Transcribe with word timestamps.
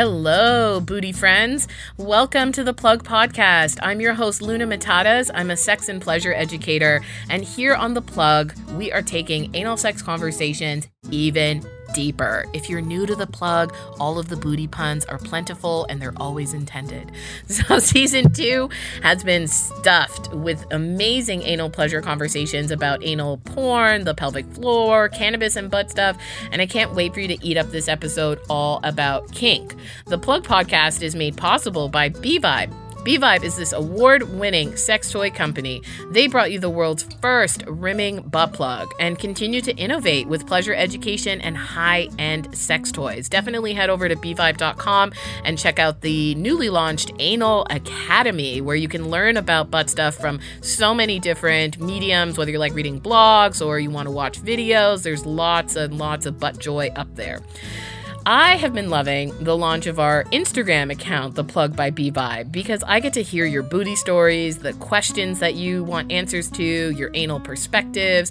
Hello, 0.00 0.80
booty 0.80 1.12
friends. 1.12 1.68
Welcome 1.98 2.52
to 2.52 2.64
the 2.64 2.72
Plug 2.72 3.04
Podcast. 3.04 3.78
I'm 3.82 4.00
your 4.00 4.14
host, 4.14 4.40
Luna 4.40 4.66
Matatas. 4.66 5.30
I'm 5.34 5.50
a 5.50 5.58
sex 5.58 5.90
and 5.90 6.00
pleasure 6.00 6.32
educator. 6.32 7.02
And 7.28 7.44
here 7.44 7.74
on 7.74 7.92
The 7.92 8.00
Plug, 8.00 8.54
we 8.78 8.90
are 8.92 9.02
taking 9.02 9.54
anal 9.54 9.76
sex 9.76 10.00
conversations 10.00 10.88
even 11.10 11.62
deeper. 11.94 12.46
If 12.52 12.68
you're 12.68 12.80
new 12.80 13.06
to 13.06 13.14
the 13.14 13.26
plug, 13.26 13.74
all 13.98 14.18
of 14.18 14.28
the 14.28 14.36
booty 14.36 14.66
puns 14.66 15.04
are 15.06 15.18
plentiful 15.18 15.86
and 15.88 16.00
they're 16.00 16.14
always 16.16 16.54
intended. 16.54 17.12
So, 17.50 17.78
season 17.78 18.32
two 18.32 18.70
has 19.02 19.22
been 19.24 19.46
stuffed 19.46 20.32
with 20.32 20.64
amazing 20.70 21.42
anal 21.42 21.68
pleasure 21.68 22.00
conversations 22.00 22.70
about 22.70 23.04
anal 23.04 23.38
porn, 23.38 24.04
the 24.04 24.14
pelvic 24.14 24.46
floor, 24.46 25.08
cannabis, 25.08 25.56
and 25.56 25.70
butt 25.70 25.90
stuff. 25.90 26.16
And 26.52 26.62
I 26.62 26.66
can't 26.66 26.94
wait 26.94 27.12
for 27.12 27.20
you 27.20 27.28
to 27.28 27.46
eat 27.46 27.56
up 27.56 27.70
this 27.70 27.88
episode 27.88 28.40
all 28.48 28.80
about 28.82 29.32
kink. 29.32 29.74
The 30.06 30.18
Plug 30.18 30.44
podcast 30.44 31.02
is 31.02 31.14
made 31.14 31.36
possible 31.36 31.88
by 31.88 32.08
B 32.08 32.38
Vibe. 32.38 32.72
B-Vibe 33.02 33.44
is 33.44 33.56
this 33.56 33.72
award-winning 33.72 34.76
sex 34.76 35.10
toy 35.10 35.30
company. 35.30 35.82
They 36.10 36.26
brought 36.26 36.52
you 36.52 36.58
the 36.58 36.68
world's 36.68 37.04
first 37.22 37.64
rimming 37.66 38.22
butt 38.22 38.52
plug 38.52 38.90
and 39.00 39.18
continue 39.18 39.62
to 39.62 39.74
innovate 39.76 40.28
with 40.28 40.46
pleasure 40.46 40.74
education 40.74 41.40
and 41.40 41.56
high-end 41.56 42.54
sex 42.54 42.92
toys. 42.92 43.28
Definitely 43.28 43.72
head 43.72 43.88
over 43.88 44.06
to 44.06 44.16
bvibe.com 44.16 45.12
and 45.44 45.58
check 45.58 45.78
out 45.78 46.02
the 46.02 46.34
newly 46.34 46.68
launched 46.68 47.12
Anal 47.18 47.66
Academy 47.70 48.60
where 48.60 48.76
you 48.76 48.88
can 48.88 49.08
learn 49.08 49.38
about 49.38 49.70
butt 49.70 49.88
stuff 49.88 50.14
from 50.16 50.38
so 50.60 50.92
many 50.92 51.18
different 51.18 51.80
mediums, 51.80 52.36
whether 52.36 52.50
you're 52.50 52.60
like 52.60 52.74
reading 52.74 53.00
blogs 53.00 53.64
or 53.64 53.80
you 53.80 53.88
want 53.88 54.08
to 54.08 54.12
watch 54.12 54.42
videos. 54.42 55.02
There's 55.02 55.24
lots 55.24 55.74
and 55.74 55.96
lots 55.96 56.26
of 56.26 56.38
butt 56.38 56.58
joy 56.58 56.90
up 56.96 57.16
there. 57.16 57.40
I 58.26 58.56
have 58.56 58.74
been 58.74 58.90
loving 58.90 59.32
the 59.42 59.56
launch 59.56 59.86
of 59.86 59.98
our 59.98 60.24
Instagram 60.24 60.92
account, 60.92 61.36
The 61.36 61.44
Plug 61.44 61.74
by 61.74 61.90
B 61.90 62.10
because 62.50 62.82
I 62.86 63.00
get 63.00 63.14
to 63.14 63.22
hear 63.22 63.46
your 63.46 63.62
booty 63.62 63.96
stories, 63.96 64.58
the 64.58 64.74
questions 64.74 65.38
that 65.38 65.54
you 65.54 65.82
want 65.82 66.12
answers 66.12 66.50
to, 66.50 66.62
your 66.62 67.10
anal 67.14 67.40
perspectives. 67.40 68.30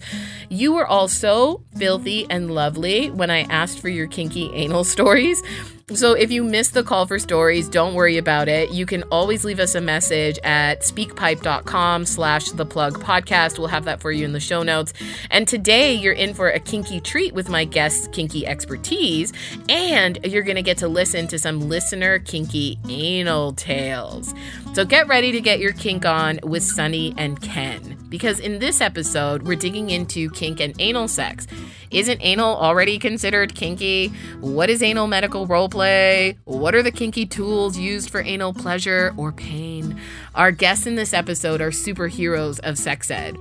You 0.49 0.73
were 0.73 0.85
all 0.85 1.07
so 1.07 1.63
filthy 1.75 2.27
and 2.29 2.51
lovely 2.51 3.09
when 3.09 3.31
I 3.31 3.41
asked 3.43 3.79
for 3.79 3.89
your 3.89 4.07
kinky 4.07 4.51
anal 4.53 4.83
stories. 4.95 5.41
So 5.95 6.13
if 6.13 6.31
you 6.31 6.43
missed 6.43 6.75
the 6.75 6.83
call 6.83 7.07
for 7.07 7.17
stories, 7.17 7.67
don't 7.67 7.95
worry 7.95 8.17
about 8.17 8.47
it. 8.47 8.71
You 8.71 8.85
can 8.85 9.03
always 9.03 9.43
leave 9.43 9.59
us 9.59 9.73
a 9.73 9.81
message 9.81 10.37
at 10.43 10.81
speakpipe.com 10.81 12.05
slash 12.05 12.51
the 12.51 12.65
plug 12.65 12.99
podcast. 12.99 13.57
We'll 13.57 13.69
have 13.69 13.85
that 13.85 13.99
for 13.99 14.11
you 14.11 14.23
in 14.23 14.33
the 14.33 14.39
show 14.39 14.61
notes. 14.61 14.93
And 15.31 15.47
today 15.47 15.95
you're 15.95 16.13
in 16.13 16.35
for 16.35 16.49
a 16.49 16.59
kinky 16.59 16.99
treat 16.99 17.33
with 17.33 17.49
my 17.49 17.65
guest's 17.65 18.07
kinky 18.09 18.45
expertise, 18.45 19.33
and 19.67 20.19
you're 20.23 20.43
gonna 20.43 20.61
get 20.61 20.77
to 20.79 20.87
listen 20.87 21.27
to 21.27 21.39
some 21.39 21.67
listener 21.67 22.19
kinky 22.19 22.77
anal 22.87 23.53
tales. 23.53 24.33
So 24.73 24.85
get 24.85 25.07
ready 25.07 25.31
to 25.31 25.41
get 25.41 25.59
your 25.59 25.73
kink 25.73 26.05
on 26.05 26.39
with 26.43 26.63
Sunny 26.63 27.13
and 27.17 27.41
Ken. 27.41 27.97
Because 28.07 28.39
in 28.39 28.59
this 28.59 28.81
episode, 28.81 29.43
we're 29.43 29.55
digging 29.55 29.89
into 29.89 30.29
kink 30.29 30.59
and 30.59 30.73
anal 30.79 31.07
sex. 31.07 31.47
Isn't 31.91 32.21
anal 32.21 32.55
already 32.55 32.99
considered 32.99 33.55
kinky? 33.55 34.07
What 34.39 34.69
is 34.69 34.81
anal 34.83 35.07
medical 35.07 35.47
roleplay? 35.47 36.37
What 36.45 36.75
are 36.75 36.83
the 36.83 36.91
kinky 36.91 37.25
tools 37.25 37.77
used 37.77 38.09
for 38.09 38.21
anal 38.21 38.53
pleasure 38.53 39.13
or 39.17 39.31
pain? 39.31 39.99
Our 40.35 40.51
guests 40.51 40.85
in 40.85 40.95
this 40.95 41.13
episode 41.13 41.61
are 41.61 41.71
superheroes 41.71 42.59
of 42.61 42.77
sex 42.77 43.09
ed. 43.11 43.37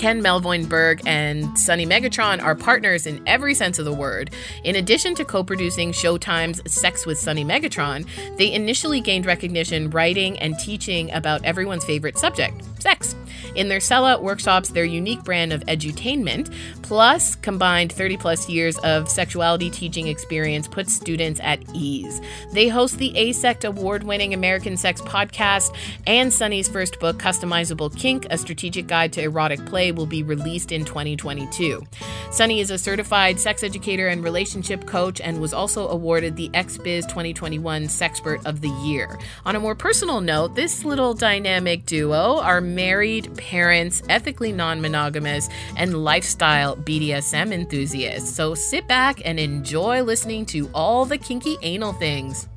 Ken 0.00 0.22
Melvoin 0.22 0.66
Berg 0.66 1.02
and 1.04 1.58
Sunny 1.58 1.84
Megatron 1.84 2.42
are 2.42 2.54
partners 2.54 3.04
in 3.04 3.22
every 3.26 3.52
sense 3.52 3.78
of 3.78 3.84
the 3.84 3.92
word. 3.92 4.30
In 4.64 4.76
addition 4.76 5.14
to 5.16 5.26
co 5.26 5.44
producing 5.44 5.92
Showtime's 5.92 6.62
Sex 6.72 7.04
with 7.04 7.18
Sunny 7.18 7.44
Megatron, 7.44 8.08
they 8.38 8.50
initially 8.50 9.02
gained 9.02 9.26
recognition 9.26 9.90
writing 9.90 10.38
and 10.38 10.58
teaching 10.58 11.12
about 11.12 11.44
everyone's 11.44 11.84
favorite 11.84 12.16
subject 12.16 12.62
sex. 12.80 13.14
In 13.54 13.68
their 13.68 13.78
sellout 13.78 14.22
workshops, 14.22 14.70
their 14.70 14.84
unique 14.84 15.22
brand 15.24 15.52
of 15.52 15.64
edutainment, 15.66 16.52
plus 16.82 17.34
combined 17.36 17.92
30 17.92 18.16
plus 18.16 18.48
years 18.48 18.78
of 18.78 19.08
sexuality 19.08 19.70
teaching 19.70 20.06
experience, 20.06 20.68
puts 20.68 20.94
students 20.94 21.40
at 21.42 21.60
ease. 21.74 22.20
They 22.52 22.68
host 22.68 22.98
the 22.98 23.12
AASECT 23.12 23.64
award 23.64 24.04
winning 24.04 24.34
American 24.34 24.76
Sex 24.76 25.00
podcast, 25.02 25.74
and 26.06 26.32
Sunny's 26.32 26.68
first 26.68 26.98
book, 27.00 27.18
Customizable 27.18 27.94
Kink 27.96 28.26
A 28.30 28.38
Strategic 28.38 28.86
Guide 28.86 29.12
to 29.14 29.22
Erotic 29.22 29.64
Play, 29.66 29.89
will 29.92 30.06
be 30.06 30.22
released 30.22 30.72
in 30.72 30.84
2022. 30.84 31.82
Sunny 32.30 32.60
is 32.60 32.70
a 32.70 32.78
certified 32.78 33.38
sex 33.38 33.62
educator 33.62 34.08
and 34.08 34.22
relationship 34.22 34.86
coach 34.86 35.20
and 35.20 35.40
was 35.40 35.52
also 35.52 35.88
awarded 35.88 36.36
the 36.36 36.48
XBiz 36.50 37.02
2021 37.02 37.84
Sexpert 37.84 38.44
of 38.46 38.60
the 38.60 38.68
Year. 38.84 39.18
On 39.44 39.56
a 39.56 39.60
more 39.60 39.74
personal 39.74 40.20
note, 40.20 40.54
this 40.54 40.84
little 40.84 41.14
dynamic 41.14 41.86
duo 41.86 42.38
are 42.40 42.60
married 42.60 43.36
parents, 43.36 44.02
ethically 44.08 44.52
non 44.52 44.80
monogamous, 44.80 45.48
and 45.76 46.04
lifestyle 46.04 46.76
BDSM 46.76 47.52
enthusiasts. 47.52 48.34
So 48.34 48.54
sit 48.54 48.86
back 48.86 49.20
and 49.24 49.38
enjoy 49.38 50.02
listening 50.02 50.46
to 50.46 50.70
all 50.74 51.04
the 51.04 51.18
kinky 51.18 51.56
anal 51.62 51.92
things. 51.92 52.48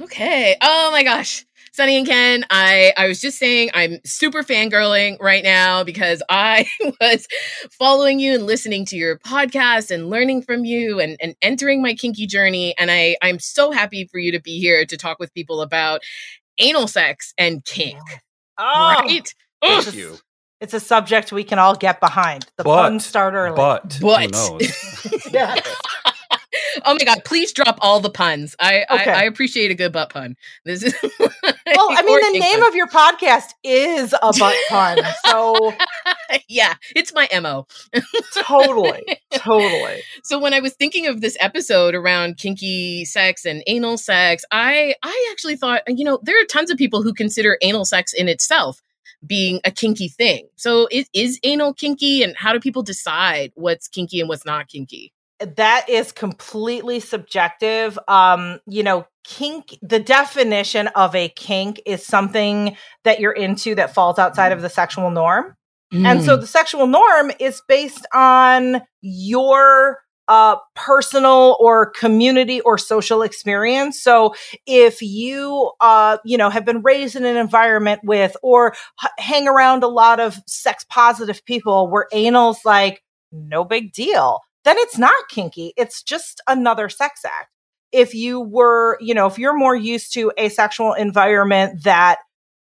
Okay. 0.00 0.56
Oh 0.60 0.90
my 0.90 1.04
gosh. 1.04 1.44
Sunny 1.72 1.96
and 1.96 2.06
Ken, 2.06 2.44
I, 2.50 2.92
I 2.96 3.06
was 3.08 3.20
just 3.20 3.38
saying 3.38 3.70
I'm 3.74 3.98
super 4.04 4.42
fangirling 4.42 5.20
right 5.20 5.44
now 5.44 5.84
because 5.84 6.22
I 6.28 6.68
was 7.00 7.26
following 7.70 8.18
you 8.20 8.34
and 8.34 8.46
listening 8.46 8.84
to 8.86 8.96
your 8.96 9.18
podcast 9.18 9.90
and 9.90 10.08
learning 10.10 10.42
from 10.42 10.64
you 10.64 11.00
and, 11.00 11.16
and 11.20 11.34
entering 11.42 11.82
my 11.82 11.94
kinky 11.94 12.26
journey. 12.26 12.74
And 12.78 12.90
I, 12.90 13.16
I'm 13.22 13.38
so 13.38 13.70
happy 13.70 14.06
for 14.10 14.18
you 14.18 14.32
to 14.32 14.40
be 14.40 14.58
here 14.58 14.84
to 14.86 14.96
talk 14.96 15.18
with 15.18 15.32
people 15.34 15.60
about 15.60 16.00
anal 16.58 16.86
sex 16.88 17.32
and 17.38 17.64
kink. 17.64 18.00
Oh, 18.58 18.64
right? 19.00 19.34
Thank 19.62 19.88
Ugh. 19.88 19.94
you. 19.94 20.18
It's 20.60 20.74
a 20.74 20.80
subject 20.80 21.30
we 21.30 21.44
can 21.44 21.60
all 21.60 21.76
get 21.76 22.00
behind. 22.00 22.46
The 22.56 22.64
But- 22.64 22.82
puns 22.82 23.06
start 23.06 23.34
early. 23.34 23.54
But, 23.56 23.98
But- 24.00 24.34
who 24.34 24.58
knows? 24.58 25.26
yeah. 25.32 25.54
Oh 26.84 26.94
my 26.94 27.04
god, 27.04 27.22
please 27.24 27.52
drop 27.52 27.78
all 27.80 28.00
the 28.00 28.10
puns. 28.10 28.54
I, 28.58 28.84
Okay. 28.90 29.10
I, 29.10 29.20
I 29.20 29.24
appreciate 29.24 29.70
a 29.70 29.74
good 29.74 29.92
butt 29.92 30.10
pun. 30.10 30.36
This 30.64 30.82
is 30.82 30.94
Well, 31.74 31.88
I 31.90 32.02
mean, 32.02 32.32
the 32.32 32.38
name 32.38 32.62
of 32.62 32.74
your 32.74 32.86
podcast 32.86 33.52
is 33.62 34.14
a 34.14 34.32
butt 34.38 34.56
pun. 34.68 34.98
So 35.26 35.74
yeah, 36.48 36.74
it's 36.96 37.12
my 37.12 37.28
MO. 37.40 37.66
totally, 38.42 39.04
totally. 39.32 40.02
So 40.24 40.38
when 40.38 40.52
I 40.52 40.60
was 40.60 40.74
thinking 40.74 41.06
of 41.06 41.20
this 41.20 41.36
episode 41.40 41.94
around 41.94 42.36
kinky 42.36 43.04
sex 43.04 43.44
and 43.44 43.62
anal 43.66 43.96
sex, 43.98 44.44
I 44.50 44.94
I 45.02 45.28
actually 45.30 45.56
thought, 45.56 45.82
you 45.86 46.04
know, 46.04 46.18
there 46.22 46.40
are 46.40 46.44
tons 46.44 46.70
of 46.70 46.76
people 46.76 47.02
who 47.02 47.14
consider 47.14 47.58
anal 47.62 47.84
sex 47.84 48.12
in 48.12 48.28
itself 48.28 48.82
being 49.26 49.60
a 49.64 49.70
kinky 49.70 50.08
thing. 50.08 50.48
So 50.56 50.88
is, 50.90 51.08
is 51.12 51.38
anal 51.42 51.74
kinky 51.74 52.22
and 52.22 52.36
how 52.36 52.52
do 52.52 52.60
people 52.60 52.82
decide 52.82 53.52
what's 53.54 53.88
kinky 53.88 54.20
and 54.20 54.28
what's 54.28 54.44
not 54.44 54.68
kinky? 54.68 55.12
That 55.40 55.88
is 55.88 56.12
completely 56.12 57.00
subjective. 57.00 57.98
Um, 58.08 58.60
you 58.66 58.82
know, 58.82 59.06
kink, 59.24 59.78
the 59.82 60.00
definition 60.00 60.88
of 60.88 61.14
a 61.14 61.28
kink 61.28 61.80
is 61.86 62.04
something 62.04 62.76
that 63.04 63.20
you're 63.20 63.32
into 63.32 63.74
that 63.76 63.94
falls 63.94 64.18
outside 64.18 64.52
of 64.52 64.62
the 64.62 64.70
sexual 64.70 65.10
norm. 65.10 65.54
And 65.92 66.22
so 66.22 66.36
the 66.36 66.46
sexual 66.46 66.86
norm 66.86 67.32
is 67.38 67.62
based 67.66 68.06
on 68.12 68.82
your 69.00 70.00
uh, 70.28 70.56
personal 70.74 71.56
or 71.58 71.90
community 71.90 72.60
or 72.60 72.76
social 72.76 73.22
experience. 73.22 74.02
So 74.02 74.34
if 74.66 75.00
you, 75.00 75.72
uh, 75.80 76.18
you 76.24 76.36
know, 76.36 76.50
have 76.50 76.66
been 76.66 76.82
raised 76.82 77.16
in 77.16 77.24
an 77.24 77.36
environment 77.36 78.02
with 78.04 78.36
or 78.42 78.74
h- 79.02 79.10
hang 79.18 79.48
around 79.48 79.82
a 79.82 79.88
lot 79.88 80.20
of 80.20 80.38
sex 80.46 80.84
positive 80.90 81.42
people 81.46 81.88
where 81.88 82.06
anal's 82.12 82.58
like 82.64 83.02
no 83.32 83.64
big 83.64 83.92
deal, 83.92 84.40
then 84.68 84.76
it's 84.78 84.98
not 84.98 85.28
kinky. 85.30 85.72
It's 85.76 86.02
just 86.02 86.42
another 86.46 86.90
sex 86.90 87.24
act. 87.24 87.48
If 87.90 88.14
you 88.14 88.40
were, 88.40 88.98
you 89.00 89.14
know, 89.14 89.26
if 89.26 89.38
you're 89.38 89.56
more 89.56 89.74
used 89.74 90.12
to 90.12 90.30
a 90.36 90.50
sexual 90.50 90.92
environment 90.92 91.84
that 91.84 92.18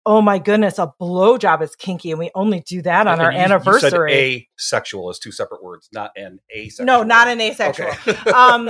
oh 0.06 0.22
my 0.22 0.38
goodness, 0.38 0.78
a 0.78 0.94
blowjob 1.02 1.64
is 1.64 1.76
kinky 1.76 2.12
and 2.12 2.20
we 2.20 2.30
only 2.36 2.60
do 2.60 2.82
that 2.84 3.08
on 3.08 3.20
our 3.20 3.32
you- 3.32 3.40
anniversary. 3.40 4.14
You 4.14 4.40
said 4.40 4.46
asexual 4.60 5.10
is 5.10 5.20
two 5.20 5.32
separate 5.32 5.64
words, 5.64 5.90
not 5.92 6.12
an 6.16 6.40
asexual. 6.56 6.86
no, 6.86 7.04
not 7.04 7.28
an 7.28 7.42
asexual. 7.42 7.88
Okay. 7.88 8.32
um, 8.32 8.70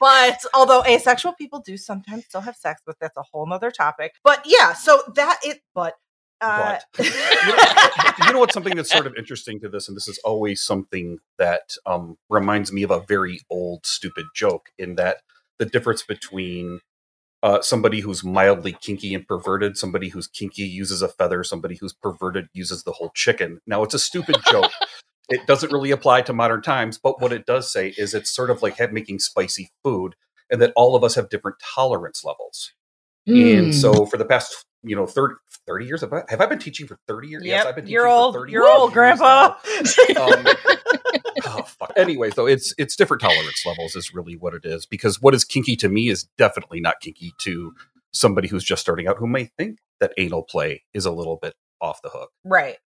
but 0.00 0.38
although 0.54 0.82
asexual 0.84 1.34
people 1.34 1.60
do 1.60 1.76
sometimes 1.76 2.24
still 2.24 2.40
have 2.40 2.56
sex, 2.56 2.80
but 2.86 2.96
that's 3.00 3.16
a 3.16 3.22
whole 3.22 3.46
nother 3.46 3.70
topic. 3.70 4.14
But 4.24 4.42
yeah, 4.46 4.72
so 4.72 5.02
that 5.14 5.40
it, 5.42 5.60
but, 5.74 5.96
But. 6.40 6.84
you, 6.98 7.10
know, 7.56 8.26
you 8.26 8.32
know 8.32 8.38
what's 8.40 8.54
something 8.54 8.76
that's 8.76 8.90
sort 8.90 9.06
of 9.06 9.14
interesting 9.16 9.60
to 9.60 9.68
this, 9.68 9.88
and 9.88 9.96
this 9.96 10.08
is 10.08 10.18
always 10.24 10.60
something 10.62 11.18
that 11.38 11.76
um, 11.86 12.16
reminds 12.28 12.72
me 12.72 12.82
of 12.82 12.90
a 12.90 13.00
very 13.00 13.40
old, 13.50 13.84
stupid 13.86 14.26
joke. 14.34 14.70
In 14.78 14.96
that 14.96 15.18
the 15.58 15.66
difference 15.66 16.02
between 16.02 16.80
uh, 17.42 17.62
somebody 17.62 18.00
who's 18.00 18.24
mildly 18.24 18.76
kinky 18.80 19.14
and 19.14 19.26
perverted, 19.26 19.76
somebody 19.76 20.08
who's 20.08 20.26
kinky 20.26 20.62
uses 20.62 21.02
a 21.02 21.08
feather, 21.08 21.42
somebody 21.44 21.76
who's 21.76 21.92
perverted 21.92 22.48
uses 22.52 22.84
the 22.84 22.92
whole 22.92 23.10
chicken. 23.14 23.60
Now 23.66 23.82
it's 23.82 23.94
a 23.94 23.98
stupid 23.98 24.36
joke, 24.50 24.70
it 25.28 25.46
doesn't 25.46 25.72
really 25.72 25.90
apply 25.90 26.22
to 26.22 26.32
modern 26.32 26.62
times, 26.62 26.98
but 26.98 27.20
what 27.20 27.32
it 27.32 27.46
does 27.46 27.72
say 27.72 27.94
is 27.96 28.14
it's 28.14 28.30
sort 28.30 28.50
of 28.50 28.62
like 28.62 28.78
making 28.92 29.20
spicy 29.20 29.70
food, 29.84 30.14
and 30.50 30.60
that 30.60 30.72
all 30.76 30.96
of 30.96 31.04
us 31.04 31.14
have 31.14 31.28
different 31.30 31.58
tolerance 31.74 32.24
levels. 32.24 32.72
And 33.26 33.68
Mm. 33.68 33.74
so, 33.74 34.06
for 34.06 34.16
the 34.16 34.24
past 34.24 34.66
you 34.82 34.96
know 34.96 35.06
30, 35.06 35.34
30 35.70 35.86
years, 35.86 36.00
have 36.00 36.12
I, 36.12 36.22
have 36.28 36.40
I 36.40 36.46
been 36.46 36.58
teaching 36.58 36.86
for 36.86 36.98
thirty 37.06 37.28
years? 37.28 37.44
Yep, 37.44 37.66
I've 37.66 37.74
been 37.76 37.84
teaching 37.84 37.92
you're 37.94 38.04
for 38.04 38.08
old. 38.08 38.34
30 38.34 38.52
You're 38.52 38.68
old, 38.68 38.92
Grandpa. 38.92 39.54
Um, 39.54 39.54
oh, 41.46 41.62
fuck. 41.62 41.92
Anyway, 41.96 42.30
so 42.30 42.46
it's 42.46 42.74
it's 42.78 42.96
different 42.96 43.20
tolerance 43.20 43.64
levels 43.64 43.94
is 43.94 44.12
really 44.12 44.36
what 44.36 44.54
it 44.54 44.64
is 44.64 44.86
because 44.86 45.20
what 45.22 45.34
is 45.34 45.44
kinky 45.44 45.76
to 45.76 45.88
me 45.88 46.08
is 46.08 46.24
definitely 46.36 46.80
not 46.80 46.96
kinky 47.00 47.32
to 47.38 47.72
somebody 48.12 48.48
who's 48.48 48.64
just 48.64 48.82
starting 48.82 49.06
out 49.06 49.16
who 49.18 49.26
may 49.26 49.44
think 49.44 49.78
that 50.00 50.12
anal 50.18 50.42
play 50.42 50.82
is 50.94 51.06
a 51.06 51.12
little 51.12 51.36
bit 51.40 51.54
off 51.80 52.02
the 52.02 52.08
hook. 52.10 52.30
right. 52.44 52.76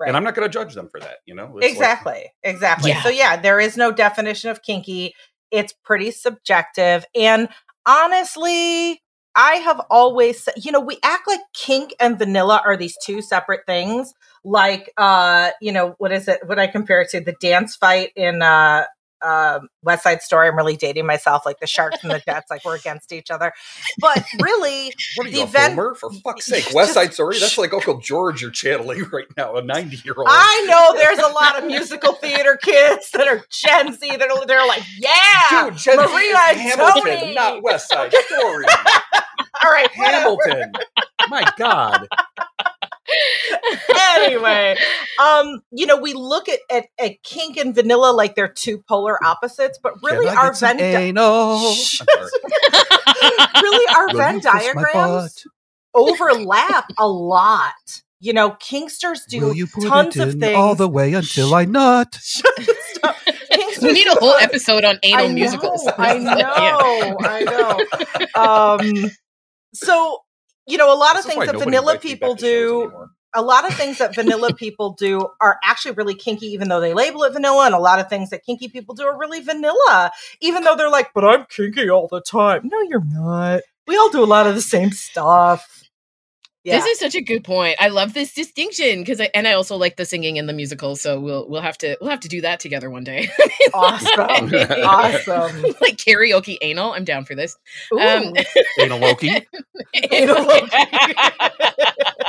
Right. 0.00 0.06
And 0.06 0.16
I'm 0.16 0.22
not 0.22 0.36
going 0.36 0.48
to 0.48 0.52
judge 0.52 0.74
them 0.74 0.88
for 0.88 1.00
that. 1.00 1.16
You 1.26 1.34
know, 1.34 1.46
It's 1.56 1.64
like- 1.64 1.72
exactly 1.72 2.32
exactly 2.44 2.90
Yeah. 2.90 3.02
so 3.02 3.08
yeah 3.08 3.36
there 3.36 3.58
is 3.58 3.76
no 3.76 3.90
definition 3.90 4.48
of 4.50 4.62
kinky 4.62 5.12
it's 5.50 5.72
pretty 5.72 6.12
subjective 6.12 7.04
and 7.16 7.48
honestly 7.84 9.02
i 9.34 9.54
have 9.56 9.80
always 9.90 10.48
you 10.56 10.72
know 10.72 10.80
we 10.80 10.98
act 11.02 11.26
like 11.26 11.40
kink 11.54 11.94
and 12.00 12.18
vanilla 12.18 12.62
are 12.64 12.76
these 12.76 12.96
two 13.04 13.20
separate 13.22 13.66
things. 13.66 14.14
Like 14.44 14.92
uh 14.96 15.50
you 15.60 15.72
know 15.72 15.94
what 15.98 16.12
is 16.12 16.28
it 16.28 16.40
what 16.46 16.58
i 16.58 16.66
compare 16.66 17.02
it 17.02 17.10
to 17.10 17.20
the 17.20 17.34
dance 17.40 17.76
fight 17.76 18.12
in 18.16 18.40
uh 18.40 18.84
um 19.22 19.68
west 19.82 20.02
side 20.04 20.22
story 20.22 20.48
i'm 20.48 20.56
really 20.56 20.76
dating 20.76 21.04
myself 21.06 21.44
like 21.44 21.58
the 21.60 21.66
sharks 21.66 21.98
and 22.02 22.10
the 22.12 22.18
jets 22.26 22.50
like 22.50 22.64
we're 22.64 22.76
against 22.76 23.12
each 23.12 23.30
other 23.30 23.52
but 24.00 24.24
really 24.40 24.92
The 25.22 25.30
you, 25.30 25.42
event- 25.42 25.74
Homer? 25.74 25.94
For 25.94 26.10
fuck's 26.12 26.46
sake, 26.52 26.68
West 26.74 26.94
Side 26.94 27.12
Story? 27.14 27.38
That's 27.38 27.58
like 27.58 27.72
Uncle 27.72 27.98
George 28.00 28.40
you're 28.42 28.50
channeling 28.50 29.02
right 29.12 29.26
now, 29.36 29.56
a 29.56 29.62
90 29.62 29.96
year 30.04 30.14
old. 30.16 30.28
I 30.30 30.64
know 30.68 30.98
there's 30.98 31.18
a 31.18 31.32
lot 31.32 31.58
of 31.58 31.66
musical 31.66 32.12
theater 32.14 32.56
kids 32.62 33.10
that 33.12 33.26
are 33.26 33.42
Gen 33.50 33.94
Z 33.94 34.16
that 34.16 34.30
are 34.30 34.46
they're 34.46 34.66
like, 34.66 34.82
yeah, 34.98 35.64
Dude, 35.70 35.76
Gen 35.78 35.96
Maria 35.96 36.36
and 36.50 36.60
Hamilton, 36.60 37.02
Tony. 37.18 37.34
not 37.34 37.62
West 37.62 37.88
Side 37.88 38.12
Story. 38.12 38.66
all 39.64 39.70
right. 39.72 39.90
Hamilton. 39.92 40.72
My 41.28 41.44
God. 41.58 42.06
anyway, 44.16 44.76
um, 45.22 45.60
you 45.70 45.86
know, 45.86 45.96
we 46.00 46.14
look 46.14 46.48
at, 46.48 46.60
at 46.70 46.86
at 46.98 47.22
kink 47.22 47.56
and 47.56 47.74
vanilla 47.74 48.12
like 48.12 48.34
they're 48.34 48.48
two 48.48 48.82
polar 48.88 49.22
opposites, 49.24 49.78
but 49.82 49.94
really 50.02 50.26
Can 50.26 50.36
I 50.36 50.40
our 50.40 50.50
get 50.52 50.60
Venn 50.60 50.76
di- 50.78 50.94
anal? 50.96 51.74
Shh. 51.74 52.00
I'm 52.18 52.28
sorry. 52.28 53.52
really 53.62 53.94
our 53.96 54.06
Will 54.08 54.16
Venn 54.18 54.34
you 54.36 54.40
kiss 54.40 54.44
my 54.74 54.82
diagrams 54.82 55.46
overlap 55.94 56.90
a 56.98 57.08
lot. 57.08 57.72
You 58.20 58.32
know, 58.32 58.50
kinksters 58.50 59.20
do 59.28 59.40
Will 59.40 59.54
you 59.54 59.66
put 59.68 59.84
tons 59.84 60.16
it 60.16 60.28
of 60.28 60.34
things. 60.40 60.56
all 60.56 60.74
the 60.74 60.88
way 60.88 61.14
until 61.14 61.54
I 61.54 61.64
nut? 61.66 62.18
We 63.80 63.92
need 63.92 64.08
a 64.08 64.14
whole 64.16 64.32
tons- 64.32 64.42
episode 64.42 64.84
on 64.84 64.98
anal 65.04 65.26
I 65.26 65.32
musicals. 65.32 65.88
I 65.96 66.18
know, 66.18 67.16
I 67.20 67.44
know. 68.34 68.42
Um, 69.04 69.10
so 69.72 70.18
you 70.68 70.76
know, 70.76 70.92
a 70.92 70.96
lot 70.96 71.16
of 71.16 71.24
This 71.24 71.32
is 71.32 71.36
why 71.36 71.46
things 71.46 71.58
that 71.58 71.64
vanilla 71.64 71.98
people 71.98 72.34
back 72.34 72.38
to 72.40 72.44
shows 72.44 72.90
do, 72.90 73.08
a 73.34 73.42
lot 73.42 73.66
of 73.66 73.74
things 73.74 73.98
that 73.98 74.14
vanilla 74.14 74.54
people 74.56 74.92
do 74.92 75.28
are 75.40 75.58
actually 75.64 75.92
really 75.92 76.14
kinky, 76.14 76.46
even 76.46 76.68
though 76.68 76.80
they 76.80 76.94
label 76.94 77.24
it 77.24 77.32
vanilla, 77.32 77.66
and 77.66 77.74
a 77.74 77.78
lot 77.78 77.98
of 77.98 78.08
things 78.08 78.30
that 78.30 78.44
kinky 78.44 78.68
people 78.68 78.94
do 78.94 79.04
are 79.04 79.18
really 79.18 79.40
vanilla, 79.40 80.10
even 80.40 80.64
though 80.64 80.76
they're 80.76 80.90
like, 80.90 81.12
"But 81.14 81.24
I'm 81.24 81.46
kinky 81.46 81.90
all 81.90 82.08
the 82.08 82.20
time." 82.20 82.62
No, 82.64 82.80
you're 82.82 83.04
not. 83.04 83.62
We 83.86 83.96
all 83.96 84.10
do 84.10 84.22
a 84.22 84.26
lot 84.26 84.46
of 84.46 84.54
the 84.54 84.60
same 84.60 84.92
stuff. 84.92 85.77
Yeah. 86.68 86.80
This 86.80 86.86
is 86.86 86.98
such 86.98 87.14
a 87.14 87.22
good 87.22 87.44
point. 87.44 87.76
I 87.80 87.88
love 87.88 88.12
this 88.12 88.34
distinction 88.34 89.00
because 89.00 89.22
I 89.22 89.30
and 89.34 89.48
I 89.48 89.52
also 89.52 89.76
like 89.76 89.96
the 89.96 90.04
singing 90.04 90.38
and 90.38 90.46
the 90.46 90.52
musical. 90.52 90.96
So 90.96 91.18
we'll 91.18 91.48
we'll 91.48 91.62
have 91.62 91.78
to 91.78 91.96
we'll 91.98 92.10
have 92.10 92.20
to 92.20 92.28
do 92.28 92.42
that 92.42 92.60
together 92.60 92.90
one 92.90 93.04
day. 93.04 93.30
awesome. 93.72 94.52
awesome. 94.84 95.62
like 95.80 95.96
karaoke 95.96 96.58
anal. 96.60 96.92
I'm 96.92 97.04
down 97.04 97.24
for 97.24 97.34
this. 97.34 97.56
Ooh. 97.92 97.98
Um, 97.98 98.34
Anal 98.80 98.98
Loki. 98.98 99.46
Anal 100.12 100.44
Loki. 100.44 100.76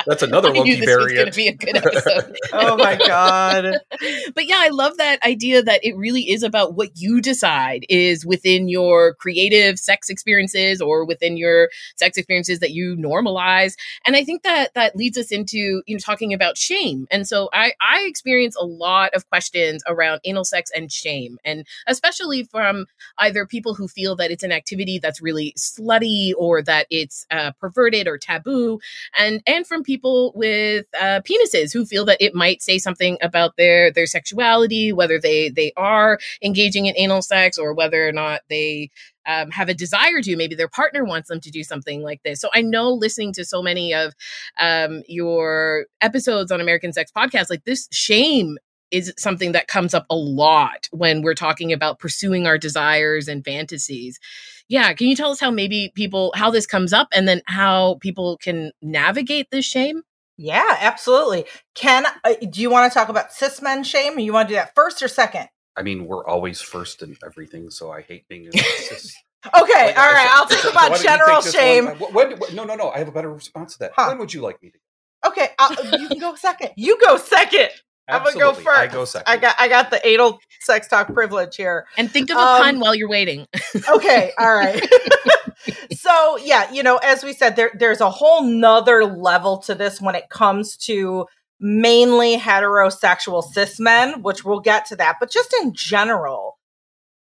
That's 0.05 0.23
another 0.23 0.49
I 0.49 0.53
knew 0.53 0.59
Loki 0.59 0.75
this 0.75 0.95
was 0.95 1.13
going 1.13 1.25
to 1.25 1.31
variant. 1.31 1.35
be 1.35 1.47
a 1.47 1.53
good 1.53 1.77
episode. 1.77 2.37
oh 2.53 2.77
my 2.77 2.95
god. 2.95 3.77
but 4.35 4.47
yeah, 4.47 4.57
I 4.59 4.69
love 4.69 4.97
that 4.97 5.21
idea 5.23 5.61
that 5.63 5.83
it 5.83 5.95
really 5.95 6.29
is 6.29 6.43
about 6.43 6.75
what 6.75 6.91
you 6.95 7.21
decide 7.21 7.85
is 7.89 8.25
within 8.25 8.69
your 8.69 9.13
creative 9.15 9.79
sex 9.79 10.09
experiences 10.09 10.81
or 10.81 11.05
within 11.05 11.37
your 11.37 11.69
sex 11.95 12.17
experiences 12.17 12.59
that 12.59 12.71
you 12.71 12.95
normalize. 12.95 13.75
And 14.05 14.15
I 14.15 14.23
think 14.23 14.43
that 14.43 14.73
that 14.73 14.95
leads 14.95 15.17
us 15.17 15.31
into 15.31 15.81
you 15.85 15.95
know 15.95 15.99
talking 15.99 16.33
about 16.33 16.57
shame. 16.57 17.07
And 17.11 17.27
so 17.27 17.49
I 17.53 17.73
I 17.81 18.03
experience 18.07 18.55
a 18.55 18.65
lot 18.65 19.13
of 19.13 19.27
questions 19.29 19.83
around 19.87 20.21
anal 20.23 20.45
sex 20.45 20.71
and 20.75 20.91
shame, 20.91 21.37
and 21.43 21.65
especially 21.87 22.43
from 22.43 22.85
either 23.17 23.45
people 23.45 23.73
who 23.73 23.87
feel 23.87 24.15
that 24.15 24.31
it's 24.31 24.43
an 24.43 24.51
activity 24.51 24.99
that's 24.99 25.21
really 25.21 25.53
slutty 25.57 26.31
or 26.37 26.61
that 26.61 26.87
it's 26.89 27.25
uh, 27.31 27.51
perverted 27.59 28.07
or 28.07 28.17
taboo, 28.17 28.79
and 29.17 29.41
and 29.45 29.65
from 29.67 29.83
people 29.89 30.31
with 30.35 30.85
uh, 31.01 31.19
penises 31.27 31.73
who 31.73 31.83
feel 31.83 32.05
that 32.05 32.17
it 32.19 32.35
might 32.35 32.61
say 32.61 32.77
something 32.77 33.17
about 33.23 33.57
their 33.57 33.91
their 33.91 34.05
sexuality, 34.05 34.93
whether 34.93 35.19
they 35.19 35.49
they 35.49 35.73
are 35.75 36.19
engaging 36.43 36.85
in 36.85 36.93
anal 36.95 37.23
sex 37.23 37.57
or 37.57 37.73
whether 37.73 38.07
or 38.07 38.11
not 38.11 38.41
they 38.49 38.91
um, 39.25 39.49
have 39.49 39.67
a 39.67 39.73
desire 39.73 40.21
to. 40.21 40.37
Maybe 40.37 40.53
their 40.53 40.67
partner 40.67 41.03
wants 41.03 41.27
them 41.27 41.39
to 41.39 41.49
do 41.49 41.63
something 41.63 42.03
like 42.03 42.21
this. 42.21 42.39
So 42.39 42.49
I 42.53 42.61
know 42.61 42.91
listening 42.91 43.33
to 43.33 43.43
so 43.45 43.63
many 43.63 43.91
of 43.95 44.13
um, 44.59 45.01
your 45.07 45.87
episodes 46.01 46.51
on 46.51 46.61
American 46.61 46.93
Sex 46.93 47.11
Podcast, 47.11 47.49
like 47.49 47.65
this 47.65 47.87
shame 47.91 48.59
is 48.91 49.11
something 49.17 49.53
that 49.53 49.67
comes 49.67 49.95
up 49.95 50.05
a 50.09 50.15
lot 50.15 50.87
when 50.91 51.23
we're 51.23 51.33
talking 51.33 51.73
about 51.73 51.97
pursuing 51.97 52.45
our 52.45 52.59
desires 52.59 53.27
and 53.27 53.43
fantasies. 53.43 54.19
Yeah, 54.69 54.93
can 54.93 55.07
you 55.07 55.15
tell 55.15 55.31
us 55.31 55.39
how 55.39 55.49
maybe 55.51 55.91
people 55.95 56.31
how 56.35 56.51
this 56.51 56.65
comes 56.67 56.93
up 56.93 57.07
and 57.13 57.27
then 57.27 57.41
how 57.45 57.95
people 58.01 58.37
can 58.37 58.71
navigate 58.81 59.49
this 59.51 59.65
shame? 59.65 60.03
Yeah, 60.37 60.77
absolutely. 60.79 61.45
can 61.75 62.05
uh, 62.23 62.33
do 62.49 62.61
you 62.61 62.69
want 62.69 62.91
to 62.91 62.97
talk 62.97 63.09
about 63.09 63.33
cis 63.33 63.61
men 63.61 63.83
shame? 63.83 64.19
You 64.19 64.31
want 64.31 64.47
to 64.47 64.53
do 64.53 64.55
that 64.57 64.73
first 64.75 65.01
or 65.03 65.07
second? 65.09 65.47
I 65.75 65.81
mean, 65.81 66.05
we're 66.05 66.25
always 66.25 66.61
first 66.61 67.01
in 67.03 67.17
everything, 67.25 67.69
so 67.71 67.91
I 67.91 68.01
hate 68.01 68.27
being. 68.29 68.49
cis- 68.51 69.15
Okay, 69.45 69.85
Like, 69.87 69.97
all 69.97 70.11
right. 70.13 70.27
so- 70.27 70.33
I'll 70.35 70.45
talk 70.47 70.57
so 70.59 70.69
about 70.71 70.89
don't 70.93 71.01
general 71.03 71.41
take 71.41 71.43
this 71.45 71.53
one? 71.55 71.63
shame. 71.63 71.87
Uh, 71.87 71.91
When, 72.11 72.39
when- 72.39 72.55
no, 72.55 72.63
no, 72.65 72.75
no. 72.75 72.89
I 72.89 72.97
have 72.99 73.07
a 73.07 73.11
better 73.11 73.31
response 73.33 73.73
to 73.73 73.79
that. 73.79 73.91
Huh. 73.95 74.07
When 74.09 74.17
would 74.19 74.33
you 74.33 74.41
like 74.41 74.61
me 74.61 74.71
to? 74.71 75.29
Okay, 75.29 75.47
I'll, 75.57 75.99
you 75.99 76.07
can 76.09 76.19
go 76.19 76.35
second. 76.35 76.71
You 76.77 76.97
go 77.05 77.17
second. 77.17 77.69
I'm 78.09 78.23
gonna 78.23 78.39
go 78.39 78.49
Absolutely, 78.49 78.71
I 78.71 78.83
first. 78.85 78.93
go 78.95 79.05
second. 79.05 79.31
I 79.33 79.37
got 79.37 79.55
I 79.59 79.67
got 79.67 79.91
the 79.91 80.07
anal 80.07 80.39
sex 80.61 80.87
talk 80.87 81.13
privilege 81.13 81.55
here. 81.55 81.85
And 81.97 82.11
think 82.11 82.29
of 82.29 82.37
a 82.37 82.39
Um, 82.39 82.57
pun 82.61 82.79
while 82.79 82.95
you're 82.95 83.09
waiting. 83.09 83.45
Okay, 83.89 84.31
all 84.37 84.53
right. 84.55 84.83
so 85.91 86.37
yeah, 86.37 86.71
you 86.71 86.83
know, 86.83 86.97
as 86.97 87.23
we 87.23 87.33
said, 87.33 87.55
there 87.55 87.71
there's 87.77 88.01
a 88.01 88.09
whole 88.09 88.43
nother 88.43 89.05
level 89.05 89.57
to 89.59 89.75
this 89.75 90.01
when 90.01 90.15
it 90.15 90.29
comes 90.29 90.75
to 90.77 91.25
mainly 91.59 92.37
heterosexual 92.37 93.43
cis 93.43 93.79
men, 93.79 94.21
which 94.21 94.43
we'll 94.45 94.59
get 94.61 94.85
to 94.87 94.95
that. 94.97 95.17
But 95.19 95.29
just 95.31 95.53
in 95.61 95.73
general, 95.73 96.57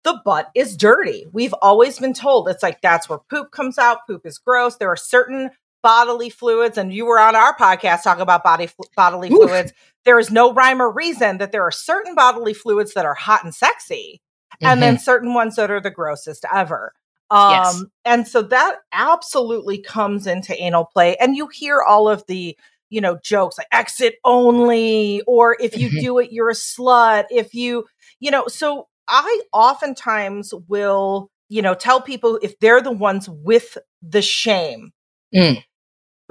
the 0.05 0.21
butt 0.25 0.51
is 0.55 0.77
dirty. 0.77 1.27
We've 1.33 1.55
always 1.63 1.99
been 1.99 2.15
told 2.15 2.49
it's 2.49 2.63
like 2.63 2.81
that's 2.83 3.09
where 3.09 3.19
poop 3.31 3.51
comes 3.51 3.79
out. 3.79 4.07
Poop 4.07 4.23
is 4.27 4.39
gross. 4.39 4.77
There 4.77 4.91
are 4.91 4.97
certain 4.97 5.51
bodily 5.83 6.29
fluids, 6.31 6.77
and 6.79 6.93
you 6.93 7.07
were 7.07 7.19
on 7.21 7.37
our 7.37 7.57
podcast 7.57 8.03
talking 8.03 8.23
about 8.23 8.45
body 8.45 8.67
flu- 8.67 8.87
bodily 8.97 9.29
Oof. 9.33 9.49
fluids. 9.49 9.73
There 10.09 10.19
is 10.19 10.31
no 10.31 10.55
rhyme 10.55 10.81
or 10.81 10.91
reason 10.91 11.37
that 11.37 11.53
there 11.53 11.63
are 11.63 11.71
certain 11.71 12.15
bodily 12.15 12.55
fluids 12.55 12.95
that 12.95 13.05
are 13.05 13.13
hot 13.15 13.45
and 13.45 13.55
sexy, 13.55 14.23
and 14.63 14.81
then 14.83 14.99
certain 14.99 15.35
ones 15.35 15.57
that 15.57 15.71
are 15.71 15.83
the 15.83 15.91
grossest 15.91 16.47
ever. 16.51 16.95
Um, 17.31 17.51
Yes. 17.51 17.85
and 18.07 18.27
so 18.27 18.41
that 18.41 18.77
absolutely 18.91 19.77
comes 19.83 20.27
into 20.27 20.59
anal 20.59 20.87
play, 20.87 21.15
and 21.17 21.37
you 21.37 21.49
hear 21.49 21.83
all 21.83 22.09
of 22.09 22.25
the 22.27 22.57
you 22.89 23.03
know 23.03 23.19
jokes 23.23 23.59
like 23.59 23.67
exit 23.71 24.15
only, 24.25 25.21
or 25.27 25.59
if 25.61 25.77
you 25.77 25.91
Mhm. 25.91 26.01
do 26.01 26.19
it, 26.21 26.33
you're 26.33 26.49
a 26.49 26.55
slut. 26.55 27.27
If 27.31 27.53
you 27.53 27.85
you 28.19 28.31
know, 28.31 28.47
so 28.49 28.89
I 29.09 29.43
oftentimes 29.53 30.55
will 30.69 31.31
you 31.51 31.61
know 31.61 31.75
tell 31.75 32.01
people 32.01 32.39
if 32.43 32.59
they're 32.61 32.81
the 32.81 32.93
ones 32.93 33.29
with 33.29 33.77
the 34.01 34.23
shame. 34.23 34.93
Mm. 35.35 35.63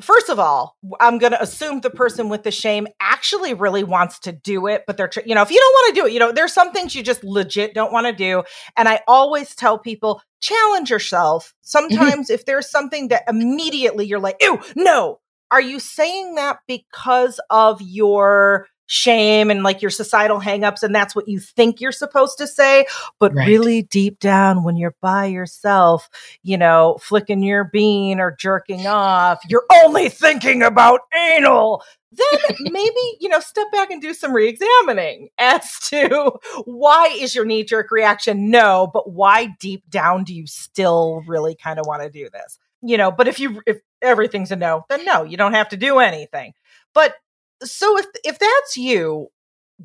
First 0.02 0.30
of 0.30 0.40
all, 0.40 0.78
I'm 1.00 1.18
going 1.18 1.32
to 1.32 1.42
assume 1.42 1.82
the 1.82 1.90
person 1.90 2.30
with 2.30 2.44
the 2.44 2.52
shame 2.52 2.88
actually 3.00 3.54
really 3.54 3.84
wants 3.84 4.20
to 4.20 4.32
do 4.32 4.68
it, 4.68 4.84
but 4.86 4.96
they're, 4.96 5.10
you 5.26 5.34
know, 5.34 5.42
if 5.42 5.50
you 5.50 5.60
don't 5.60 5.74
want 5.74 5.96
to 5.96 6.02
do 6.02 6.08
it, 6.08 6.14
you 6.14 6.20
know, 6.20 6.32
there's 6.32 6.54
some 6.54 6.72
things 6.72 6.94
you 6.94 7.02
just 7.02 7.24
legit 7.24 7.74
don't 7.74 7.92
want 7.92 8.06
to 8.06 8.14
do. 8.14 8.44
And 8.76 8.88
I 8.88 9.02
always 9.08 9.56
tell 9.56 9.80
people, 9.80 10.22
challenge 10.40 10.90
yourself. 10.90 11.54
Mm-hmm. 11.68 11.94
Sometimes 11.94 12.30
if 12.30 12.46
there's 12.46 12.70
something 12.70 13.10
that 13.10 13.24
immediately 13.28 14.06
you're 14.06 14.20
like, 14.20 14.38
ew, 14.40 14.60
no, 14.76 15.20
are 15.52 15.62
you 15.62 15.80
saying 15.80 16.36
that 16.36 16.60
because 16.68 17.40
of 17.50 17.82
your 17.82 18.68
shame 18.88 19.52
and 19.52 19.64
like 19.64 19.82
your 19.82 19.92
societal 19.92 20.40
hangups 20.40 20.82
and 20.82 20.96
that's 20.96 21.16
what 21.16 21.28
you 21.28 21.40
think 21.40 21.80
you're 21.82 21.92
supposed 21.92 22.38
to 22.38 22.48
say 22.48 22.86
but 23.20 23.34
Right. 23.36 23.48
really 23.48 23.82
deep 23.84 24.20
down 24.20 24.64
when 24.64 24.78
you're 24.78 24.96
by 25.02 25.26
yourself 25.26 26.10
you 26.42 26.58
know 26.58 26.98
flicking 27.02 27.44
your 27.44 27.66
bean 27.66 28.20
or 28.20 28.36
jerking 28.40 28.88
off 28.88 29.40
you're 29.50 29.66
only 29.84 30.10
thinking 30.10 30.64
about 30.64 31.02
anal 31.16 31.84
then 32.14 32.40
maybe 32.62 33.18
you 33.20 33.28
know 33.28 33.42
step 33.42 33.68
back 33.74 33.92
and 33.92 34.02
do 34.02 34.14
some 34.14 34.32
re-examining 34.34 35.28
as 35.38 35.78
to 35.84 36.32
why 36.66 37.08
is 37.20 37.36
your 37.36 37.46
knee-jerk 37.46 37.92
reaction 37.92 38.50
no 38.50 38.90
but 38.92 39.12
why 39.12 39.48
deep 39.60 39.84
down 39.90 40.24
do 40.24 40.34
you 40.34 40.48
still 40.48 41.22
really 41.28 41.56
kind 41.56 41.80
of 41.80 41.86
want 41.86 42.02
to 42.02 42.10
do 42.10 42.30
this 42.32 42.58
you 42.82 42.98
know 42.98 43.12
but 43.12 43.28
if 43.28 43.40
you 43.40 43.62
if 43.68 43.78
everything's 44.02 44.52
a 44.52 44.56
no 44.56 44.86
then 44.90 45.04
no 45.04 45.24
you 45.24 45.36
don't 45.36 45.54
have 45.54 45.68
to 45.70 45.76
do 45.78 46.00
anything 46.00 46.54
but 46.94 47.16
so 47.64 47.98
if 47.98 48.06
if 48.24 48.40
that's 48.40 48.78
you 48.78 49.28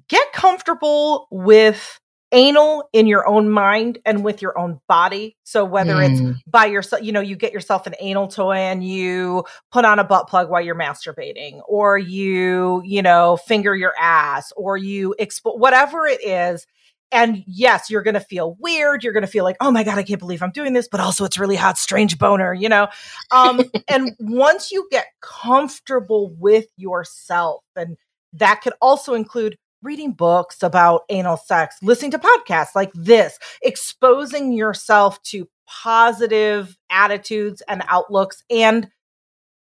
get 0.08 0.32
comfortable 0.32 1.26
with 1.30 1.98
anal 2.34 2.88
in 2.94 3.06
your 3.06 3.26
own 3.28 3.50
mind 3.50 3.98
and 4.06 4.24
with 4.24 4.40
your 4.40 4.58
own 4.58 4.80
body 4.88 5.36
so 5.44 5.64
whether 5.66 6.00
it's 6.00 6.18
Mm. 6.18 6.36
by 6.46 6.64
yourself 6.64 7.02
you 7.02 7.12
know 7.12 7.20
you 7.20 7.36
get 7.36 7.52
yourself 7.52 7.86
an 7.86 7.94
anal 8.00 8.26
toy 8.26 8.54
and 8.54 8.82
you 8.82 9.44
put 9.70 9.84
on 9.84 9.98
a 9.98 10.04
butt 10.04 10.28
plug 10.28 10.48
while 10.48 10.62
you're 10.62 10.74
masturbating 10.74 11.60
or 11.68 11.98
you 11.98 12.80
you 12.86 13.02
know 13.02 13.36
finger 13.36 13.74
your 13.76 13.92
ass 14.00 14.50
or 14.56 14.78
you 14.78 15.14
expo- 15.20 15.58
whatever 15.58 16.06
it 16.06 16.24
is 16.26 16.66
and 17.12 17.44
yes 17.46 17.90
you're 17.90 18.02
going 18.02 18.14
to 18.14 18.20
feel 18.20 18.56
weird 18.58 19.04
you're 19.04 19.12
going 19.12 19.22
to 19.22 19.30
feel 19.30 19.44
like 19.44 19.56
oh 19.60 19.70
my 19.70 19.84
god 19.84 19.98
i 19.98 20.02
can't 20.02 20.18
believe 20.18 20.42
i'm 20.42 20.50
doing 20.50 20.72
this 20.72 20.88
but 20.88 21.00
also 21.00 21.24
it's 21.24 21.38
really 21.38 21.56
hot 21.56 21.78
strange 21.78 22.18
boner 22.18 22.52
you 22.52 22.68
know 22.68 22.88
um 23.30 23.60
and 23.88 24.12
once 24.18 24.72
you 24.72 24.86
get 24.90 25.06
comfortable 25.20 26.34
with 26.38 26.66
yourself 26.76 27.62
and 27.76 27.96
that 28.32 28.60
could 28.62 28.72
also 28.80 29.14
include 29.14 29.56
reading 29.82 30.12
books 30.12 30.62
about 30.62 31.02
anal 31.08 31.36
sex 31.36 31.76
listening 31.82 32.10
to 32.10 32.18
podcasts 32.18 32.74
like 32.74 32.92
this 32.94 33.38
exposing 33.62 34.52
yourself 34.52 35.22
to 35.22 35.48
positive 35.66 36.76
attitudes 36.90 37.62
and 37.68 37.82
outlooks 37.88 38.42
and 38.50 38.88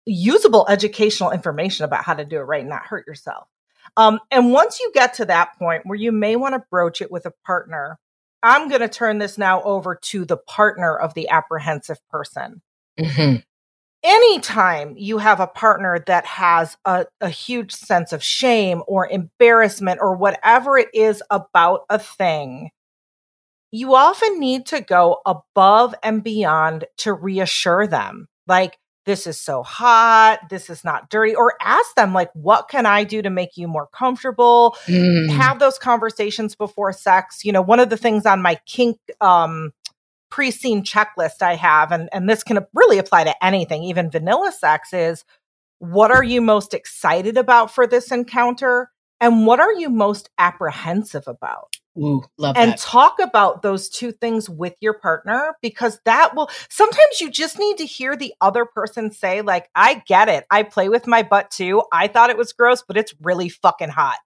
usable 0.07 0.65
educational 0.69 1.31
information 1.31 1.83
about 1.83 2.03
how 2.03 2.13
to 2.13 2.25
do 2.25 2.37
it 2.37 2.43
right 2.43 2.61
and 2.61 2.69
not 2.69 2.85
hurt 2.85 3.05
yourself. 3.05 3.47
Um, 3.97 4.19
and 4.29 4.53
once 4.53 4.79
you 4.79 4.91
get 4.93 5.15
to 5.15 5.25
that 5.25 5.57
point 5.57 5.85
where 5.85 5.97
you 5.97 6.11
may 6.11 6.35
want 6.35 6.53
to 6.53 6.63
broach 6.69 7.01
it 7.01 7.11
with 7.11 7.25
a 7.25 7.33
partner, 7.45 7.97
I'm 8.43 8.69
going 8.69 8.81
to 8.81 8.87
turn 8.87 9.17
this 9.17 9.37
now 9.37 9.63
over 9.63 9.95
to 9.95 10.23
the 10.23 10.37
partner 10.37 10.95
of 10.95 11.15
the 11.15 11.27
apprehensive 11.29 11.97
person. 12.09 12.61
Mhm. 12.99 13.43
Anytime 14.03 14.93
you 14.95 15.17
have 15.17 15.39
a 15.39 15.47
partner 15.47 15.99
that 16.05 16.25
has 16.25 16.77
a, 16.85 17.07
a 17.19 17.29
huge 17.29 17.73
sense 17.73 18.13
of 18.13 18.23
shame 18.23 18.83
or 18.87 19.07
embarrassment 19.09 19.99
or 19.99 20.15
whatever 20.15 20.77
it 20.77 20.89
is 20.93 21.23
about 21.31 21.81
a 21.89 21.97
thing, 21.97 22.69
you 23.71 23.95
often 23.95 24.39
need 24.39 24.67
to 24.67 24.81
go 24.81 25.21
above 25.25 25.95
and 26.03 26.23
beyond 26.23 26.85
to 26.97 27.13
reassure 27.13 27.87
them. 27.87 28.27
Like, 28.45 28.77
this 29.07 29.25
is 29.25 29.39
so 29.39 29.63
hot, 29.63 30.49
this 30.49 30.69
is 30.69 30.83
not 30.83 31.09
dirty, 31.09 31.33
or 31.33 31.55
ask 31.61 31.95
them, 31.95 32.13
like, 32.13 32.29
what 32.33 32.67
can 32.67 32.85
I 32.85 33.05
do 33.05 33.23
to 33.23 33.31
make 33.31 33.57
you 33.57 33.67
more 33.67 33.87
comfortable? 33.87 34.77
Mm. 34.85 35.29
have 35.31 35.57
those 35.57 35.79
conversations 35.79 36.55
before 36.55 36.93
sex. 36.93 37.43
You 37.43 37.53
know, 37.53 37.61
one 37.63 37.79
of 37.79 37.89
the 37.89 37.97
things 37.97 38.27
on 38.27 38.43
my 38.43 38.59
kink 38.67 38.99
um 39.19 39.71
pre-scene 40.29 40.83
checklist 40.83 41.41
I 41.41 41.55
have, 41.55 41.93
and, 41.93 42.09
and 42.11 42.29
this 42.29 42.43
can 42.43 42.59
really 42.73 42.97
apply 42.97 43.23
to 43.23 43.45
anything, 43.45 43.83
even 43.83 44.11
vanilla 44.11 44.51
sex, 44.51 44.91
is 44.93 45.23
what 45.79 46.11
are 46.11 46.23
you 46.23 46.41
most 46.41 46.73
excited 46.73 47.37
about 47.37 47.71
for 47.71 47.87
this 47.87 48.11
encounter? 48.11 48.91
And 49.21 49.47
what 49.47 49.59
are 49.61 49.73
you 49.73 49.89
most 49.89 50.29
apprehensive 50.37 51.27
about? 51.27 51.77
Ooh, 51.97 52.23
love 52.37 52.55
and 52.57 52.73
that. 52.73 52.79
talk 52.79 53.19
about 53.19 53.61
those 53.61 53.89
two 53.89 54.11
things 54.11 54.49
with 54.49 54.75
your 54.81 54.93
partner 54.93 55.55
because 55.61 55.99
that 56.05 56.35
will 56.35 56.49
sometimes 56.69 57.19
you 57.19 57.31
just 57.31 57.57
need 57.57 57.77
to 57.77 57.85
hear 57.85 58.15
the 58.15 58.33
other 58.39 58.65
person 58.65 59.11
say 59.11 59.41
like 59.41 59.69
i 59.75 60.01
get 60.07 60.29
it. 60.29 60.45
I 60.51 60.63
play 60.63 60.89
with 60.89 61.07
my 61.07 61.23
butt 61.23 61.51
too. 61.51 61.83
I 61.91 62.07
thought 62.07 62.29
it 62.29 62.37
was 62.37 62.53
gross 62.53 62.83
but 62.87 62.97
it's 62.97 63.13
really 63.21 63.49
fucking 63.49 63.89
hot. 63.89 64.17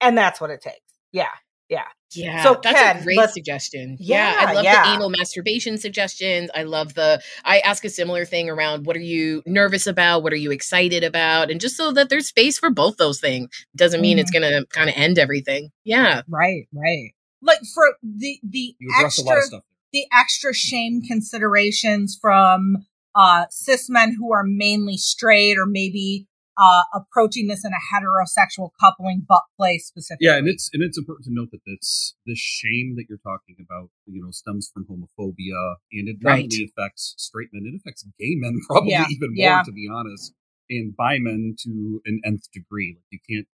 And 0.00 0.16
that's 0.16 0.40
what 0.40 0.50
it 0.50 0.60
takes. 0.60 0.76
Yeah 1.12 1.28
Yeah, 1.68 1.86
Yeah, 2.16 2.42
so, 2.42 2.58
that's 2.62 2.78
Ken, 2.80 2.96
a 2.98 3.02
great 3.04 3.16
let's- 3.18 3.34
suggestion. 3.34 3.96
Yeah, 4.00 4.32
Yeah, 4.42 4.48
I 4.48 4.52
love 4.54 4.64
yeah. 4.64 4.82
the 4.84 4.94
anal 4.94 5.10
masturbation 5.10 5.78
suggestions. 5.78 6.50
I 6.54 6.62
love 6.62 6.94
the. 6.94 7.20
I 7.44 7.58
ask 7.60 7.84
a 7.84 7.90
similar 7.90 8.24
thing 8.24 8.48
around 8.50 8.86
what 8.86 8.96
are 8.96 9.00
you 9.00 9.42
nervous 9.46 9.86
about, 9.86 10.22
what 10.22 10.32
are 10.32 10.36
you 10.36 10.50
excited 10.50 11.04
about, 11.04 11.50
and 11.50 11.60
just 11.60 11.76
so 11.76 11.92
that 11.92 12.08
there's 12.08 12.28
space 12.28 12.58
for 12.58 12.70
both 12.70 12.96
those 12.96 13.20
things 13.20 13.48
doesn't 13.74 14.00
mean 14.00 14.18
it's 14.18 14.30
Mm-hmm. 14.32 14.42
gonna 14.42 14.66
kind 14.66 14.88
of 14.90 14.96
end 14.96 15.18
everything. 15.18 15.70
Yeah, 15.84 16.22
right 16.28 16.68
right 16.72 17.12
like 17.42 17.58
for 17.74 17.94
the 18.02 18.38
the 18.42 18.74
You 18.78 18.88
address 18.98 19.18
a 19.18 19.24
lot 19.24 19.38
of 19.38 19.44
stuff. 19.44 19.62
the 19.92 20.04
extra 20.12 20.52
shame 20.54 21.02
considerations 21.02 22.18
from 22.20 22.78
uh 23.14 23.44
cis 23.50 23.88
men 23.88 24.14
who 24.18 24.32
are 24.32 24.42
mainly 24.44 24.96
straight 24.96 25.56
or 25.58 25.66
maybe 25.66 26.26
uh 26.58 26.84
approaching 26.94 27.48
this 27.48 27.64
in 27.64 27.72
a 27.72 27.82
heterosexual 27.94 28.70
coupling 28.80 29.24
butt 29.28 29.42
play 29.56 29.78
specifically 29.78 30.26
Yeah, 30.26 30.36
and 30.38 30.48
it's 30.48 30.70
and 30.72 30.82
it's 30.82 30.98
important 30.98 31.26
to 31.26 31.32
note 31.34 31.50
that 31.52 31.64
this 31.66 32.14
this 32.26 32.38
shame 32.38 32.94
that 32.96 33.06
you're 33.08 33.18
talking 33.18 33.56
about, 33.60 33.90
you 34.06 34.22
know, 34.22 34.30
stems 34.30 34.70
from 34.72 34.84
homophobia, 34.86 35.76
and 35.92 36.08
it 36.08 36.16
not 36.22 36.38
only 36.38 36.64
affects 36.64 37.14
straight 37.18 37.48
men, 37.52 37.66
it 37.72 37.76
affects 37.76 38.04
gay 38.18 38.34
men 38.36 38.60
probably 38.66 38.90
Yeah, 38.92 39.06
even 39.10 39.34
yeah. 39.34 39.58
more, 39.58 39.64
to 39.64 39.72
be 39.72 39.88
honest, 39.92 40.32
and 40.70 40.96
bi 40.96 41.18
men 41.18 41.56
to 41.64 42.00
an 42.06 42.20
nth 42.24 42.50
degree. 42.52 42.96
Like 42.96 43.04
you 43.10 43.18
can't, 43.28 43.48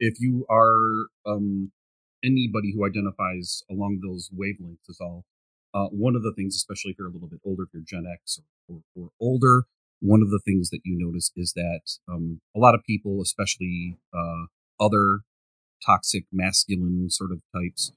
if 0.00 0.20
you 0.20 0.46
are 0.50 1.08
um 1.26 1.72
anybody 2.24 2.72
who 2.74 2.86
identifies 2.86 3.62
along 3.70 4.00
those 4.02 4.30
wavelengths 4.36 4.88
is 4.88 4.98
all. 5.00 5.24
Uh, 5.74 5.88
one 5.88 6.16
of 6.16 6.22
the 6.22 6.32
things, 6.32 6.56
especially 6.56 6.92
if 6.92 6.98
you're 6.98 7.08
a 7.08 7.12
little 7.12 7.28
bit 7.28 7.40
older, 7.44 7.64
if 7.64 7.68
you're 7.74 7.82
Gen 7.82 8.06
X 8.10 8.40
or, 8.68 8.76
or, 8.96 9.04
or 9.04 9.10
older, 9.20 9.64
one 10.06 10.22
of 10.22 10.30
the 10.30 10.40
things 10.44 10.70
that 10.70 10.80
you 10.84 10.96
notice 10.98 11.30
is 11.36 11.52
that 11.54 11.80
um, 12.08 12.40
a 12.54 12.58
lot 12.58 12.74
of 12.74 12.84
people, 12.84 13.20
especially 13.20 13.98
uh, 14.14 14.46
other 14.80 15.20
toxic 15.84 16.24
masculine 16.32 17.10
sort 17.10 17.32
of 17.32 17.40
types, 17.54 17.92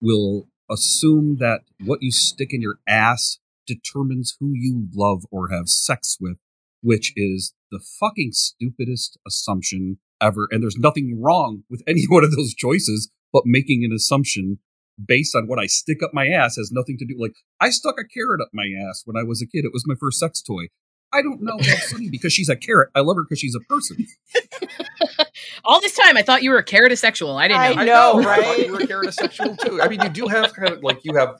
will 0.00 0.46
assume 0.70 1.36
that 1.38 1.60
what 1.84 2.02
you 2.02 2.10
stick 2.10 2.52
in 2.52 2.60
your 2.60 2.76
ass 2.86 3.38
determines 3.66 4.36
who 4.38 4.52
you 4.52 4.88
love 4.94 5.24
or 5.30 5.48
have 5.48 5.68
sex 5.68 6.18
with, 6.20 6.36
which 6.82 7.12
is 7.16 7.54
the 7.70 7.80
fucking 7.80 8.30
stupidest 8.32 9.18
assumption 9.26 9.98
ever. 10.20 10.48
And 10.50 10.62
there's 10.62 10.76
nothing 10.78 11.20
wrong 11.20 11.64
with 11.70 11.82
any 11.88 12.04
one 12.08 12.24
of 12.24 12.32
those 12.32 12.54
choices, 12.54 13.10
but 13.32 13.44
making 13.46 13.84
an 13.84 13.92
assumption 13.92 14.58
based 15.02 15.34
on 15.34 15.48
what 15.48 15.58
I 15.58 15.66
stick 15.66 16.02
up 16.04 16.10
my 16.12 16.28
ass 16.28 16.56
has 16.56 16.70
nothing 16.70 16.96
to 16.98 17.04
do. 17.04 17.16
Like 17.18 17.34
I 17.60 17.70
stuck 17.70 17.96
a 17.98 18.06
carrot 18.06 18.40
up 18.40 18.50
my 18.52 18.70
ass 18.88 19.02
when 19.04 19.16
I 19.16 19.24
was 19.24 19.42
a 19.42 19.46
kid. 19.46 19.64
It 19.64 19.72
was 19.72 19.86
my 19.86 19.96
first 19.98 20.20
sex 20.20 20.40
toy. 20.40 20.66
I 21.14 21.22
don't 21.22 21.40
know 21.42 21.56
that's 21.58 21.92
funny 21.92 22.10
because 22.10 22.32
she's 22.32 22.48
a 22.48 22.56
carrot. 22.56 22.90
I 22.94 23.00
love 23.00 23.16
her 23.16 23.22
because 23.22 23.38
she's 23.38 23.54
a 23.54 23.60
person. 23.60 24.06
all 25.64 25.80
this 25.80 25.94
time 25.96 26.16
I 26.16 26.22
thought 26.22 26.42
you 26.42 26.50
were 26.50 26.58
a 26.58 26.64
carotosexual. 26.64 27.36
I 27.40 27.48
didn't 27.48 27.76
know. 27.76 27.82
I 27.82 27.84
know, 27.84 28.18
I 28.18 28.22
thought 28.22 28.26
right? 28.58 28.66
you 28.66 28.72
were 28.72 28.78
carotosexual 28.80 29.58
too. 29.58 29.80
I 29.80 29.88
mean, 29.88 30.00
you 30.02 30.08
do 30.08 30.26
have 30.28 30.52
kind 30.54 30.72
of 30.72 30.82
like 30.82 31.04
you 31.04 31.14
have. 31.16 31.36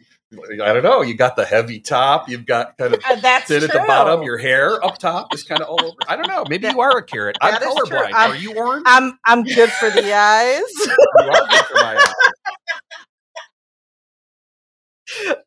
I 0.64 0.72
don't 0.72 0.82
know. 0.82 1.02
You 1.02 1.14
got 1.14 1.36
the 1.36 1.44
heavy 1.44 1.78
top. 1.78 2.28
You've 2.28 2.44
got 2.44 2.76
kind 2.76 2.92
of 2.94 3.00
Uh, 3.08 3.14
that's 3.20 3.46
thin 3.46 3.60
true. 3.60 3.68
at 3.68 3.72
the 3.72 3.86
bottom. 3.86 4.22
Your 4.24 4.36
hair 4.36 4.84
up 4.84 4.98
top 4.98 5.32
is 5.32 5.44
kind 5.44 5.60
of 5.60 5.68
all 5.68 5.80
over. 5.84 5.96
I 6.08 6.16
don't 6.16 6.26
know. 6.26 6.44
Maybe 6.48 6.66
you 6.66 6.80
are 6.80 6.98
a 6.98 7.04
carrot. 7.04 7.36
I'm 7.40 7.52
That 7.52 7.62
is 7.62 7.68
true. 7.74 7.84
colorblind. 7.98 8.12
I'm- 8.14 8.30
Are 8.32 8.36
you 8.36 8.54
orange? 8.56 8.82
i'm 8.86 9.16
i'm 9.26 9.44
good 9.44 9.70
for 9.70 9.90
the 9.90 10.12
eyes 10.12 10.60
you 10.84 10.92
are 11.30 11.46
good 11.48 11.64
for 11.66 11.74
my 11.76 11.96
eyes. 11.96 12.14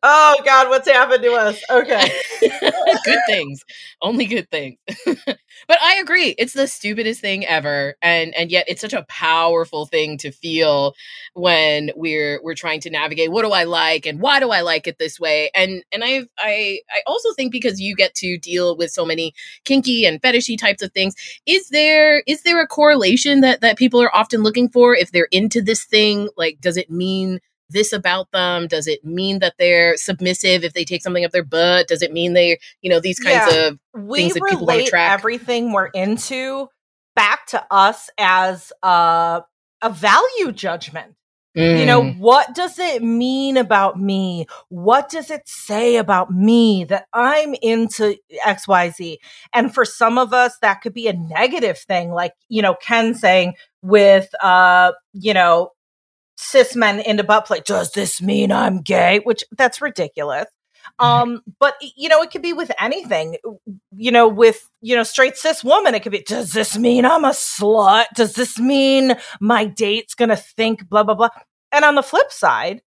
Oh 0.02 0.36
god 0.44 0.68
what's 0.68 0.88
happened 0.88 1.22
to 1.22 1.32
us? 1.32 1.62
Okay. 1.70 2.10
Good 3.04 3.20
things. 3.26 3.64
Only 4.02 4.26
good 4.26 4.50
things. 4.50 4.78
But 5.66 5.78
i 5.82 5.96
agree. 5.96 6.34
It's 6.38 6.52
the 6.52 6.66
stupidest 6.68 7.20
thing 7.20 7.44
ever 7.44 7.96
and 8.00 8.34
and 8.34 8.50
yet 8.50 8.64
it's 8.68 8.80
such 8.80 8.92
a 8.92 9.04
powerful 9.08 9.86
thing 9.86 10.16
to 10.18 10.30
feel 10.30 10.94
when 11.34 11.90
we're 11.96 12.40
we're 12.42 12.54
trying 12.54 12.80
to 12.82 12.90
navigate 12.90 13.32
what 13.32 13.42
do 13.42 13.50
i 13.50 13.64
like 13.64 14.06
and 14.06 14.20
why 14.20 14.40
do 14.40 14.50
i 14.50 14.60
like 14.60 14.86
it 14.86 14.98
this 14.98 15.18
way? 15.18 15.50
And 15.54 15.82
and 15.92 16.04
i 16.04 16.22
i 16.38 16.78
i 16.90 17.00
also 17.06 17.32
think 17.34 17.52
because 17.52 17.80
you 17.80 17.96
get 17.96 18.14
to 18.16 18.38
deal 18.38 18.76
with 18.76 18.90
so 18.90 19.04
many 19.04 19.34
kinky 19.64 20.06
and 20.06 20.22
fetishy 20.22 20.56
types 20.56 20.82
of 20.82 20.92
things 20.92 21.14
is 21.46 21.68
there 21.70 22.20
is 22.26 22.42
there 22.42 22.62
a 22.62 22.66
correlation 22.66 23.40
that 23.40 23.60
that 23.60 23.76
people 23.78 24.00
are 24.00 24.14
often 24.14 24.42
looking 24.42 24.68
for 24.68 24.94
if 24.94 25.10
they're 25.10 25.28
into 25.32 25.60
this 25.60 25.84
thing? 25.84 26.28
Like 26.36 26.60
does 26.60 26.76
it 26.76 26.90
mean 26.90 27.40
this 27.70 27.92
about 27.92 28.30
them? 28.32 28.66
Does 28.66 28.86
it 28.86 29.04
mean 29.04 29.38
that 29.40 29.54
they're 29.58 29.96
submissive 29.96 30.64
if 30.64 30.72
they 30.72 30.84
take 30.84 31.02
something 31.02 31.24
up 31.24 31.30
their 31.32 31.44
butt? 31.44 31.88
Does 31.88 32.02
it 32.02 32.12
mean 32.12 32.32
they, 32.34 32.58
you 32.82 32.90
know, 32.90 33.00
these 33.00 33.18
kinds 33.20 33.52
Yeah. 33.52 33.68
of 33.68 33.78
we 33.94 34.20
Things 34.20 34.34
that 34.34 34.44
people 34.48 34.66
wanna 34.66 34.86
track. 34.86 35.12
everything 35.12 35.72
we're 35.72 35.86
into 35.86 36.68
back 37.16 37.46
to 37.48 37.64
us 37.70 38.08
as 38.18 38.72
a, 38.82 39.42
a 39.82 39.90
value 39.90 40.52
judgment 40.52 41.14
You 41.54 41.86
know, 41.86 42.10
what 42.12 42.54
does 42.54 42.78
it 42.78 43.02
mean 43.02 43.56
about 43.56 43.98
me? 43.98 44.46
What 44.68 45.08
does 45.08 45.28
it 45.28 45.42
say 45.48 45.96
about 45.96 46.30
me 46.30 46.84
that 46.84 47.06
I'm 47.12 47.54
into 47.60 48.14
XYZ? 48.46 49.16
And 49.52 49.74
for 49.74 49.84
some 49.84 50.18
of 50.18 50.32
us, 50.32 50.56
that 50.62 50.82
could 50.82 50.94
be 50.94 51.08
a 51.08 51.12
negative 51.14 51.76
thing. 51.78 52.12
Like, 52.12 52.34
you 52.48 52.62
know, 52.62 52.74
Ken 52.80 53.14
saying 53.14 53.54
with, 53.82 54.28
uh, 54.40 54.92
you 55.14 55.34
know, 55.34 55.70
cis 56.38 56.76
men 56.76 57.00
into 57.00 57.24
butt 57.24 57.46
play, 57.46 57.60
does 57.64 57.92
this 57.92 58.22
mean 58.22 58.52
I'm 58.52 58.80
gay? 58.80 59.20
Which 59.24 59.44
that's 59.56 59.82
ridiculous. 59.82 60.46
Um, 60.98 61.42
but 61.58 61.74
you 61.96 62.08
know, 62.08 62.22
it 62.22 62.30
could 62.30 62.42
be 62.42 62.52
with 62.52 62.70
anything. 62.80 63.36
You 63.94 64.10
know, 64.10 64.28
with 64.28 64.68
you 64.80 64.96
know, 64.96 65.02
straight 65.02 65.36
cis 65.36 65.62
woman, 65.62 65.94
it 65.94 66.02
could 66.02 66.12
be. 66.12 66.22
Does 66.22 66.52
this 66.52 66.78
mean 66.78 67.04
I'm 67.04 67.24
a 67.24 67.30
slut? 67.30 68.06
Does 68.14 68.34
this 68.34 68.58
mean 68.58 69.16
my 69.40 69.64
date's 69.64 70.14
gonna 70.14 70.36
think 70.36 70.88
blah 70.88 71.02
blah 71.02 71.14
blah? 71.14 71.28
And 71.72 71.84
on 71.84 71.94
the 71.94 72.02
flip 72.02 72.32
side, 72.32 72.80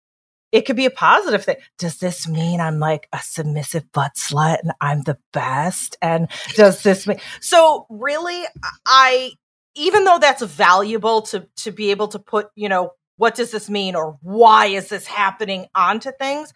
it 0.51 0.61
could 0.61 0.75
be 0.75 0.85
a 0.85 0.91
positive 0.91 1.43
thing. 1.43 1.57
Does 1.77 1.97
this 1.97 2.27
mean 2.27 2.61
I'm 2.61 2.79
like 2.79 3.07
a 3.11 3.19
submissive 3.21 3.91
butt 3.91 4.13
slut 4.15 4.59
and 4.61 4.71
I'm 4.79 5.01
the 5.01 5.17
best? 5.33 5.97
And 6.01 6.29
does 6.55 6.83
this 6.83 7.05
mean 7.05 7.19
so? 7.41 7.85
Really, 7.89 8.45
I 8.85 9.33
even 9.75 10.03
though 10.03 10.19
that's 10.19 10.41
valuable 10.41 11.23
to 11.23 11.47
to 11.57 11.71
be 11.71 11.91
able 11.91 12.07
to 12.09 12.19
put 12.19 12.47
you 12.55 12.69
know 12.69 12.91
what 13.19 13.35
does 13.35 13.51
this 13.51 13.69
mean 13.69 13.95
or 13.95 14.17
why 14.21 14.65
is 14.65 14.89
this 14.89 15.05
happening 15.05 15.67
onto 15.75 16.11
things 16.11 16.53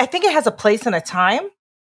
I 0.00 0.06
think 0.06 0.24
it 0.24 0.32
has 0.32 0.46
a 0.46 0.52
place 0.52 0.86
and 0.86 0.94
a 0.94 1.00
time. 1.00 1.48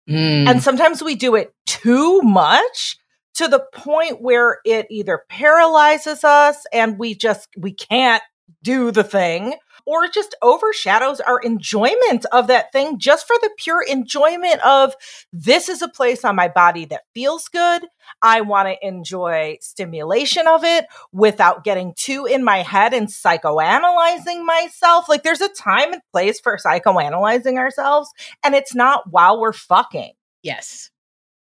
Mm. 0.09 0.47
And 0.47 0.61
sometimes 0.61 1.01
we 1.01 1.15
do 1.15 1.35
it 1.35 1.53
too 1.65 2.21
much 2.21 2.97
to 3.35 3.47
the 3.47 3.63
point 3.73 4.21
where 4.21 4.59
it 4.65 4.87
either 4.89 5.23
paralyzes 5.29 6.23
us 6.23 6.65
and 6.73 6.99
we 6.99 7.15
just 7.15 7.47
we 7.57 7.71
can't 7.71 8.21
do 8.61 8.91
the 8.91 9.03
thing 9.03 9.55
or 9.85 10.03
it 10.05 10.13
just 10.13 10.35
overshadows 10.41 11.19
our 11.21 11.39
enjoyment 11.39 12.25
of 12.31 12.47
that 12.47 12.71
thing 12.71 12.99
just 12.99 13.27
for 13.27 13.35
the 13.41 13.49
pure 13.57 13.83
enjoyment 13.83 14.65
of 14.65 14.93
this 15.33 15.69
is 15.69 15.81
a 15.81 15.87
place 15.87 16.23
on 16.25 16.35
my 16.35 16.47
body 16.47 16.85
that 16.85 17.03
feels 17.13 17.47
good. 17.47 17.85
I 18.21 18.41
want 18.41 18.67
to 18.67 18.87
enjoy 18.87 19.57
stimulation 19.61 20.47
of 20.47 20.63
it 20.63 20.85
without 21.11 21.63
getting 21.63 21.93
too 21.95 22.25
in 22.25 22.43
my 22.43 22.57
head 22.57 22.93
and 22.93 23.07
psychoanalyzing 23.07 24.45
myself. 24.45 25.07
Like 25.09 25.23
there's 25.23 25.41
a 25.41 25.49
time 25.49 25.93
and 25.93 26.01
place 26.11 26.39
for 26.39 26.57
psychoanalyzing 26.57 27.57
ourselves, 27.57 28.09
and 28.43 28.55
it's 28.55 28.75
not 28.75 29.11
while 29.11 29.39
we're 29.39 29.53
fucking. 29.53 30.13
Yes. 30.43 30.89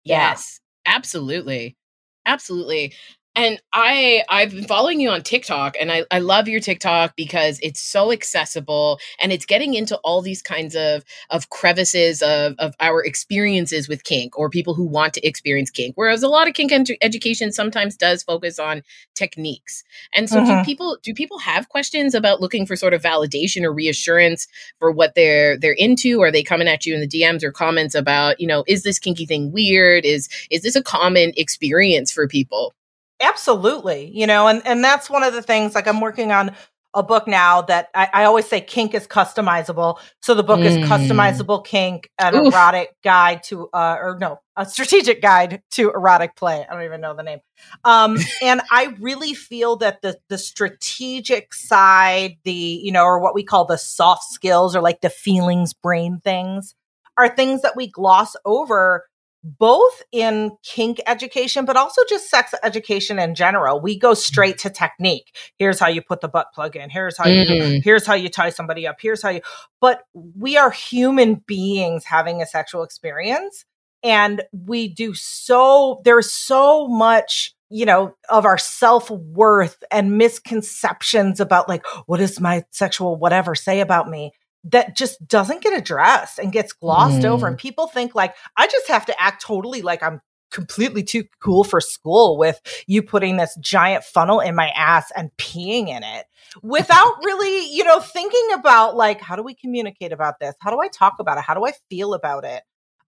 Yeah. 0.03 0.29
Yes. 0.29 0.59
Absolutely. 0.85 1.77
Absolutely. 2.25 2.93
And 3.33 3.61
I 3.71 4.23
I've 4.27 4.51
been 4.51 4.65
following 4.65 4.99
you 4.99 5.09
on 5.09 5.23
TikTok 5.23 5.75
and 5.79 5.89
I, 5.89 6.03
I 6.11 6.19
love 6.19 6.49
your 6.49 6.59
TikTok 6.59 7.15
because 7.15 7.59
it's 7.63 7.79
so 7.79 8.11
accessible 8.11 8.99
and 9.21 9.31
it's 9.31 9.45
getting 9.45 9.73
into 9.73 9.95
all 10.03 10.21
these 10.21 10.41
kinds 10.41 10.75
of 10.75 11.05
of 11.29 11.49
crevices 11.49 12.21
of, 12.21 12.55
of 12.59 12.75
our 12.81 13.01
experiences 13.03 13.87
with 13.87 14.03
kink 14.03 14.37
or 14.37 14.49
people 14.49 14.73
who 14.73 14.83
want 14.85 15.13
to 15.13 15.25
experience 15.25 15.69
kink. 15.69 15.93
Whereas 15.95 16.23
a 16.23 16.27
lot 16.27 16.49
of 16.49 16.55
kink 16.55 16.73
ed- 16.73 16.87
education 17.01 17.53
sometimes 17.53 17.95
does 17.95 18.21
focus 18.21 18.59
on 18.59 18.83
techniques. 19.15 19.83
And 20.13 20.29
so 20.29 20.41
Mhm. 20.41 20.47
do 20.47 20.63
people 20.65 20.97
do 21.01 21.13
people 21.13 21.39
have 21.39 21.69
questions 21.69 22.13
about 22.13 22.41
looking 22.41 22.65
for 22.65 22.75
sort 22.75 22.93
of 22.93 23.01
validation 23.01 23.63
or 23.63 23.71
reassurance 23.71 24.45
for 24.77 24.91
what 24.91 25.15
they're 25.15 25.57
they're 25.57 25.71
into? 25.71 26.21
Are 26.21 26.31
they 26.31 26.43
coming 26.43 26.67
at 26.67 26.85
you 26.85 26.93
in 26.93 26.99
the 26.99 27.07
DMs 27.07 27.43
or 27.43 27.53
comments 27.53 27.95
about, 27.95 28.41
you 28.41 28.47
know, 28.47 28.65
is 28.67 28.83
this 28.83 28.99
kinky 28.99 29.25
thing 29.25 29.53
weird? 29.53 30.03
Is 30.03 30.27
is 30.49 30.63
this 30.63 30.75
a 30.75 30.83
common 30.83 31.31
experience 31.37 32.11
for 32.11 32.27
people? 32.27 32.73
Absolutely. 33.21 34.11
You 34.13 34.27
know, 34.27 34.47
and, 34.47 34.61
and 34.65 34.83
that's 34.83 35.09
one 35.09 35.23
of 35.23 35.33
the 35.33 35.41
things 35.41 35.75
like 35.75 35.87
I'm 35.87 36.01
working 36.01 36.31
on 36.31 36.55
a 36.93 37.03
book 37.03 37.25
now 37.27 37.61
that 37.61 37.87
I, 37.95 38.09
I 38.13 38.23
always 38.25 38.45
say 38.47 38.59
kink 38.59 38.93
is 38.93 39.07
customizable. 39.07 39.99
So 40.21 40.33
the 40.33 40.43
book 40.43 40.65
is 40.65 40.77
Mm. 40.77 40.83
customizable 40.83 41.63
kink, 41.65 42.09
an 42.17 42.35
Oof. 42.35 42.53
erotic 42.53 42.89
guide 43.03 43.43
to 43.43 43.69
uh 43.73 43.95
or 44.01 44.17
no, 44.19 44.41
a 44.57 44.65
strategic 44.65 45.21
guide 45.21 45.61
to 45.71 45.89
erotic 45.91 46.35
play. 46.35 46.65
I 46.69 46.73
don't 46.73 46.83
even 46.83 46.99
know 46.99 47.15
the 47.15 47.23
name. 47.23 47.39
Um 47.85 48.17
and 48.41 48.61
I 48.71 48.95
really 48.99 49.33
feel 49.33 49.77
that 49.77 50.01
the 50.01 50.17
the 50.27 50.37
strategic 50.37 51.53
side, 51.53 52.37
the 52.43 52.51
you 52.51 52.91
know, 52.91 53.05
or 53.05 53.19
what 53.19 53.35
we 53.35 53.43
call 53.43 53.63
the 53.65 53.77
soft 53.77 54.25
skills 54.25 54.75
or 54.75 54.81
like 54.81 54.99
the 55.01 55.09
feelings 55.09 55.73
brain 55.73 56.19
things 56.23 56.75
are 57.17 57.29
things 57.29 57.61
that 57.61 57.75
we 57.77 57.87
gloss 57.87 58.35
over 58.45 59.05
both 59.43 60.03
in 60.11 60.51
kink 60.63 60.99
education, 61.07 61.65
but 61.65 61.75
also 61.77 62.01
just 62.07 62.29
sex 62.29 62.53
education 62.63 63.17
in 63.19 63.35
general. 63.35 63.79
We 63.79 63.97
go 63.97 64.13
straight 64.13 64.57
to 64.59 64.69
technique. 64.69 65.35
Here's 65.57 65.79
how 65.79 65.87
you 65.87 66.01
put 66.01 66.21
the 66.21 66.27
butt 66.27 66.47
plug 66.53 66.75
in. 66.75 66.89
Here's 66.89 67.17
how 67.17 67.27
you 67.27 67.45
do, 67.45 67.53
Mm. 67.61 67.83
here's 67.83 68.05
how 68.05 68.13
you 68.13 68.29
tie 68.29 68.49
somebody 68.51 68.87
up. 68.87 68.97
Here's 69.01 69.21
how 69.21 69.29
you 69.29 69.41
but 69.79 70.03
we 70.13 70.57
are 70.57 70.69
human 70.71 71.35
beings 71.47 72.05
having 72.05 72.41
a 72.41 72.45
sexual 72.45 72.83
experience. 72.83 73.65
And 74.03 74.43
we 74.51 74.87
do 74.87 75.13
so 75.13 76.01
there's 76.05 76.31
so 76.31 76.87
much 76.87 77.53
you 77.73 77.85
know, 77.85 78.13
of 78.27 78.43
our 78.45 78.57
self 78.57 79.09
worth 79.09 79.81
and 79.91 80.17
misconceptions 80.17 81.39
about 81.39 81.69
like, 81.69 81.85
what 82.05 82.17
does 82.17 82.37
my 82.39 82.65
sexual 82.71 83.15
whatever 83.15 83.55
say 83.55 83.79
about 83.79 84.09
me? 84.09 84.33
That 84.63 84.95
just 84.95 85.25
doesn't 85.27 85.61
get 85.61 85.77
addressed 85.77 86.39
and 86.39 86.51
gets 86.51 86.73
glossed 86.73 87.25
over. 87.25 87.45
Mm. 87.45 87.49
And 87.49 87.57
people 87.57 87.87
think 87.87 88.13
like, 88.13 88.35
I 88.57 88.67
just 88.67 88.87
have 88.87 89.05
to 89.07 89.21
act 89.21 89.43
totally 89.43 89.81
like 89.81 90.03
I'm 90.03 90.21
completely 90.51 91.01
too 91.01 91.23
cool 91.41 91.63
for 91.63 91.81
school 91.81 92.37
with 92.37 92.61
you 92.85 93.01
putting 93.01 93.37
this 93.37 93.55
giant 93.59 94.03
funnel 94.03 94.39
in 94.39 94.53
my 94.53 94.69
ass 94.69 95.11
and 95.15 95.31
peeing 95.37 95.87
in 95.87 96.03
it 96.03 96.25
without 96.61 97.13
really, 97.23 97.73
you 97.73 97.83
know, 97.83 97.99
thinking 97.99 98.47
about 98.53 98.95
like, 98.95 99.21
how 99.21 99.35
do 99.35 99.43
we 99.43 99.55
communicate 99.55 100.11
about 100.11 100.39
this? 100.39 100.53
How 100.59 100.69
do 100.69 100.79
I 100.79 100.89
talk 100.89 101.15
about 101.19 101.37
it? 101.37 101.43
How 101.43 101.53
do 101.53 101.65
I 101.65 101.73
feel 101.89 102.13
about 102.13 102.43
it? 102.43 102.63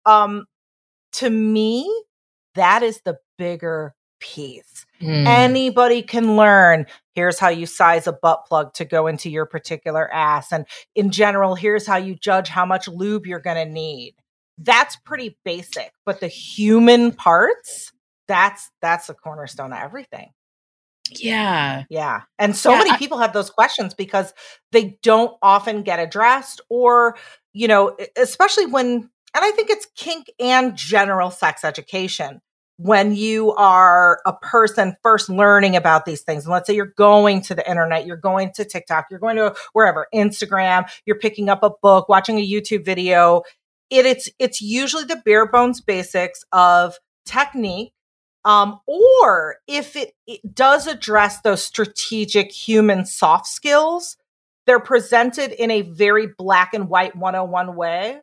Um, 0.06 0.46
to 1.14 1.30
me, 1.30 2.04
that 2.56 2.82
is 2.82 3.02
the 3.02 3.18
bigger 3.38 3.94
piece. 4.20 4.86
Mm. 5.02 5.28
Anybody 5.28 6.02
can 6.02 6.36
learn. 6.38 6.86
Here's 7.16 7.40
how 7.40 7.50
you 7.50 7.66
size 7.66 8.08
a 8.08 8.14
butt 8.14 8.46
plug 8.48 8.74
to 8.76 8.86
go 8.86 9.08
into 9.08 9.30
your 9.30 9.46
particular 9.46 10.12
ass. 10.14 10.52
And 10.52 10.66
in 10.96 11.12
general, 11.12 11.56
here's 11.56 11.86
how 11.86 11.98
you 11.98 12.16
judge 12.16 12.48
how 12.48 12.66
much 12.66 12.88
lube 12.88 13.26
you're 13.26 13.40
going 13.40 13.58
to 13.68 13.72
need. 13.72 14.16
That's 14.58 14.96
pretty 14.98 15.38
basic, 15.44 15.92
but 16.06 16.20
the 16.20 16.28
human 16.28 17.12
parts, 17.12 17.92
that's 18.28 18.70
that's 18.82 19.08
the 19.08 19.14
cornerstone 19.14 19.74
of 19.74 19.80
everything. 19.80 20.30
yeah. 21.12 21.84
Yeah. 21.90 22.22
And 22.40 22.56
so 22.56 22.72
Yeah, 22.72 22.78
many 22.80 22.92
I- 22.92 22.98
people 22.98 23.18
have 23.18 23.34
those 23.34 23.50
questions 23.50 23.94
because 23.94 24.34
they 24.72 24.98
don't 25.04 25.36
often 25.42 25.84
get 25.84 26.00
addressed 26.00 26.62
or, 26.70 27.18
you 27.52 27.68
know, 27.68 27.98
especially 28.16 28.68
when 28.68 29.10
and 29.36 29.44
I 29.44 29.52
think 29.52 29.70
it's 29.72 29.88
kink 29.98 30.28
and 30.40 30.76
general 30.76 31.32
sex 31.32 31.64
education 31.64 32.40
when 32.84 33.16
you 33.16 33.54
are 33.54 34.20
a 34.26 34.34
person 34.34 34.94
first 35.02 35.30
learning 35.30 35.78
about 35.78 36.06
these 36.06 36.22
things. 36.22 36.44
And 36.44 36.52
let's 36.52 36.68
say 36.68 36.76
you're 36.76 36.94
going 36.98 37.42
to 37.44 37.56
the 37.56 37.68
internet, 37.68 38.06
you're 38.06 38.18
going 38.18 38.52
to 38.56 38.66
TikTok, 38.66 39.08
you're 39.10 39.22
going 39.22 39.38
to 39.38 39.56
wherever, 39.72 40.08
Instagram, 40.14 40.90
you're 41.06 41.18
picking 41.18 41.48
up 41.48 41.64
a 41.64 41.72
book, 41.82 42.10
watching 42.10 42.38
a 42.38 42.46
YouTube 42.46 42.84
video. 42.84 43.44
It, 43.90 44.06
it's 44.06 44.30
it's 44.38 44.62
usually 44.62 45.06
the 45.06 45.22
bare 45.24 45.48
bones 45.48 45.80
basics 45.80 46.44
of 46.52 46.96
technique. 47.26 47.94
Um, 48.44 48.82
or 48.86 49.58
if 49.68 49.96
it, 49.96 50.12
it 50.28 50.42
does 50.54 50.86
address 50.86 51.40
those 51.40 51.64
strategic 51.64 52.52
human 52.52 53.06
soft 53.06 53.48
skills, 53.48 54.18
they're 54.66 54.82
presented 54.82 55.54
in 55.54 55.72
a 55.72 55.84
very 55.84 56.28
black 56.38 56.74
and 56.74 56.90
white 56.90 57.16
101 57.16 57.78
way. 57.78 58.20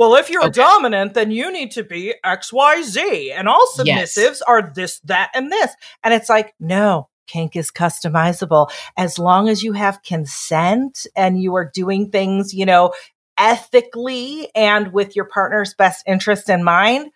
Well, 0.00 0.14
if 0.14 0.30
you're 0.30 0.44
Okay. 0.46 0.52
dominant, 0.52 1.12
then 1.12 1.30
you 1.30 1.52
need 1.52 1.72
to 1.72 1.84
be 1.84 2.14
XYZ, 2.24 3.32
and 3.32 3.46
all 3.50 3.66
Yes. 3.76 4.14
submissives 4.16 4.40
are 4.48 4.62
this, 4.74 4.98
that, 5.00 5.30
and 5.34 5.52
this. 5.52 5.74
And 6.02 6.14
it's 6.14 6.30
like, 6.30 6.54
no, 6.58 7.10
kink 7.26 7.54
is 7.54 7.70
customizable. 7.70 8.70
As 8.96 9.18
long 9.18 9.50
as 9.50 9.62
you 9.62 9.74
have 9.74 10.02
consent 10.02 11.06
and 11.14 11.38
you 11.42 11.54
are 11.54 11.70
doing 11.74 12.10
things, 12.10 12.54
you 12.54 12.64
know, 12.64 12.94
ethically 13.36 14.48
and 14.54 14.90
with 14.94 15.14
your 15.16 15.26
partner's 15.26 15.74
best 15.74 16.02
interest 16.06 16.48
in 16.48 16.64
mind, 16.64 17.10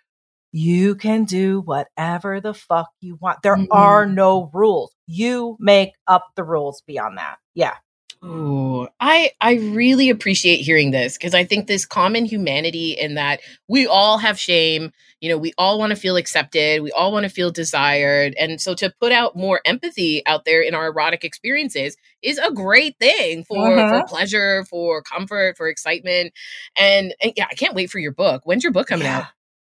you 0.53 0.95
can 0.95 1.25
do 1.25 1.63
whatever 1.63 2.39
the 2.39 2.53
fuck 2.53 2.91
you 3.01 3.17
want. 3.19 3.39
There 3.43 3.57
Mhm. 3.57 3.67
are 3.71 4.05
no 4.05 4.51
rules. 4.53 4.95
You 5.07 5.57
make 5.59 5.93
up 6.07 6.27
the 6.37 6.45
rules 6.45 6.83
beyond 6.87 7.17
that. 7.17 7.39
Yeah. 7.55 7.77
Ooh, 8.25 8.89
I 9.01 9.33
I 9.41 9.55
really 9.55 10.09
appreciate 10.09 10.59
hearing 10.63 10.93
this 10.93 11.19
because 11.19 11.35
I 11.35 11.45
think 11.45 11.67
this 11.67 11.85
common 11.85 12.25
humanity 12.25 12.93
in 12.93 13.17
that 13.17 13.41
we 13.69 13.87
all 13.87 14.17
have 14.19 14.39
shame, 14.39 14.93
you 15.21 15.29
know, 15.29 15.37
we 15.37 15.53
all 15.59 15.79
want 15.79 15.91
to 15.91 15.97
feel 15.97 16.17
accepted, 16.17 16.83
we 16.83 16.91
all 16.93 17.13
want 17.13 17.25
to 17.25 17.29
feel 17.29 17.51
desired, 17.51 18.35
and 18.41 18.61
so 18.61 18.75
to 18.77 18.91
put 19.01 19.13
out 19.13 19.37
more 19.37 19.61
empathy 19.67 20.25
out 20.27 20.47
there 20.47 20.63
in 20.63 20.75
our 20.75 20.87
erotic 20.87 21.23
experiences 21.25 21.97
is 22.23 22.39
a 22.39 22.51
great 22.53 22.99
thing 22.99 23.45
for 23.45 23.85
for 23.89 24.01
Mhm. 24.01 24.09
pleasure, 24.09 24.65
for 24.71 25.03
comfort, 25.03 25.57
for 25.59 25.69
excitement, 25.69 26.33
and, 26.79 27.15
and 27.23 27.33
yeah, 27.37 27.47
I 27.51 27.55
can't 27.55 27.75
wait 27.75 27.91
for 27.91 27.99
your 27.99 28.13
book. 28.13 28.43
When's 28.47 28.63
your 28.65 28.73
book 28.73 28.87
coming 28.87 29.07
Yeah. 29.07 29.19
out? 29.19 29.27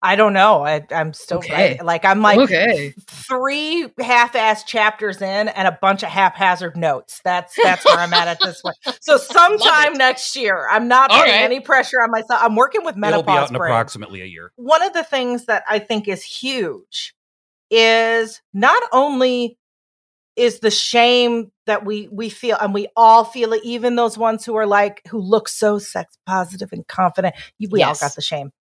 I 0.03 0.15
don't 0.15 0.33
know. 0.33 0.65
I, 0.65 0.85
I'm 0.91 1.13
still 1.13 1.39
Okay. 1.39 1.73
right. 1.75 1.85
Like 1.85 2.05
I'm 2.05 2.21
like 2.21 2.39
Okay. 2.39 2.93
three 3.29 3.87
half-ass 3.99 4.63
chapters 4.63 5.21
in 5.21 5.47
and 5.47 5.67
a 5.67 5.77
bunch 5.79 6.01
of 6.03 6.09
haphazard 6.09 6.75
notes. 6.75 7.21
That's 7.23 7.55
that's 7.63 7.85
where 7.85 7.99
I'm 7.99 8.13
at 8.13 8.27
at 8.27 8.41
this 8.43 8.61
point. 8.61 8.77
So 9.01 9.17
sometime 9.17 9.93
next 9.93 10.35
year, 10.35 10.67
I'm 10.69 10.87
not 10.87 11.11
All 11.11 11.19
putting 11.19 11.33
right. 11.33 11.43
any 11.43 11.59
pressure 11.59 12.01
on 12.01 12.11
myself. 12.11 12.41
I'm 12.43 12.55
working 12.55 12.83
with 12.83 12.95
It'll 12.95 13.01
menopause 13.01 13.25
be 13.27 13.37
out 13.37 13.49
in 13.51 13.57
brain. 13.57 13.71
approximately 13.71 14.21
a 14.21 14.25
year. 14.25 14.51
One 14.55 14.81
of 14.83 14.93
the 14.93 15.03
things 15.03 15.45
that 15.45 15.63
I 15.69 15.79
think 15.79 16.07
is 16.07 16.23
huge 16.23 17.13
is 17.69 18.41
not 18.53 18.81
only 18.91 19.57
is 20.35 20.59
the 20.59 20.71
shame 20.71 21.51
that 21.65 21.85
we 21.85 22.07
we 22.11 22.29
feel 22.29 22.57
and 22.59 22.73
we 22.73 22.87
all 22.95 23.23
feel 23.23 23.53
it 23.53 23.61
even 23.63 23.95
those 23.95 24.17
ones 24.17 24.45
who 24.45 24.55
are 24.55 24.65
like 24.65 25.01
who 25.09 25.19
look 25.19 25.47
so 25.49 25.77
sex 25.77 26.17
positive 26.25 26.69
and 26.71 26.87
confident 26.87 27.35
we 27.69 27.83
all 27.83 27.95
got 27.95 28.15
the 28.15 28.21
shame 28.21 28.51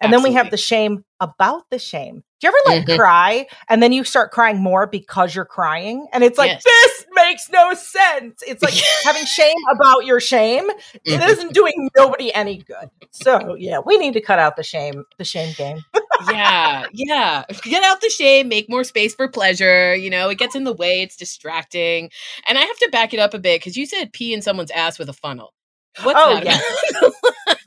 and 0.00 0.12
then 0.12 0.22
we 0.22 0.32
have 0.32 0.50
the 0.50 0.56
shame 0.56 1.04
about 1.20 1.62
the 1.70 1.78
shame 1.78 2.22
do 2.40 2.46
you 2.46 2.48
ever 2.48 2.58
like 2.76 2.86
Mhm. 2.86 2.96
cry 2.96 3.46
and 3.68 3.82
then 3.82 3.92
you 3.92 4.04
start 4.04 4.30
crying 4.30 4.58
more 4.62 4.86
because 4.86 5.34
you're 5.34 5.44
crying 5.44 6.06
and 6.12 6.22
it's 6.22 6.38
like 6.38 6.50
Yes. 6.50 6.62
this 6.64 7.06
makes 7.14 7.50
no 7.50 7.74
sense 7.74 8.42
it's 8.46 8.62
like 8.62 8.74
having 9.04 9.24
shame 9.26 9.56
about 9.72 10.04
your 10.06 10.20
shame 10.20 10.68
it 11.04 11.20
Mhm. 11.20 11.28
isn't 11.28 11.52
doing 11.54 11.88
nobody 11.96 12.32
any 12.34 12.58
good 12.58 12.88
so 13.10 13.56
yeah 13.58 13.80
we 13.84 13.96
need 13.98 14.12
to 14.14 14.20
cut 14.20 14.38
out 14.38 14.56
the 14.56 14.62
shame 14.62 15.04
the 15.18 15.24
shame 15.24 15.52
game 15.56 15.84
yeah, 16.28 16.86
yeah. 16.92 17.44
Get 17.62 17.84
out 17.84 18.00
the 18.00 18.10
shame, 18.10 18.48
make 18.48 18.68
more 18.68 18.82
space 18.82 19.14
for 19.14 19.28
pleasure. 19.28 19.94
You 19.94 20.10
know, 20.10 20.28
it 20.30 20.36
gets 20.36 20.56
in 20.56 20.64
the 20.64 20.72
way, 20.72 21.00
it's 21.00 21.14
distracting. 21.14 22.10
And 22.48 22.58
I 22.58 22.62
have 22.62 22.76
to 22.78 22.88
back 22.90 23.14
it 23.14 23.20
up 23.20 23.34
a 23.34 23.38
bit 23.38 23.60
because 23.60 23.76
you 23.76 23.86
said 23.86 24.12
pee 24.12 24.34
in 24.34 24.42
someone's 24.42 24.72
ass 24.72 24.98
with 24.98 25.08
a 25.08 25.12
funnel. 25.12 25.54
What's 26.02 26.18
Oh, 26.20 26.34
that 26.40 26.44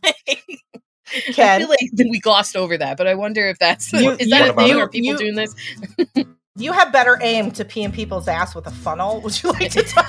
yeah. 0.04 0.44
about? 1.14 1.30
I 1.30 1.34
Ken, 1.34 1.60
feel 1.62 1.70
like 1.70 1.80
we 2.10 2.20
glossed 2.20 2.56
over 2.56 2.78
that, 2.78 2.98
but 2.98 3.08
I 3.08 3.16
wonder 3.16 3.48
if 3.48 3.60
that's 3.60 3.92
You- 3.94 4.12
is 4.12 4.30
that 4.30 4.50
a 4.50 4.54
thing? 4.54 4.68
you- 4.68 4.80
Are 4.80 4.88
people 4.90 5.12
you- 5.12 5.18
doing 5.18 5.36
this? 5.36 5.56
you 6.58 6.72
have 6.74 6.92
better 6.92 7.18
aim 7.22 7.52
to 7.52 7.66
pee 7.66 7.84
in 7.84 7.92
people's 7.92 8.28
ass 8.28 8.54
with 8.56 8.68
a 8.68 8.72
funnel. 8.72 9.22
Would 9.22 9.42
you 9.44 9.52
like 9.52 9.72
to 9.72 9.84
talk? 9.84 10.08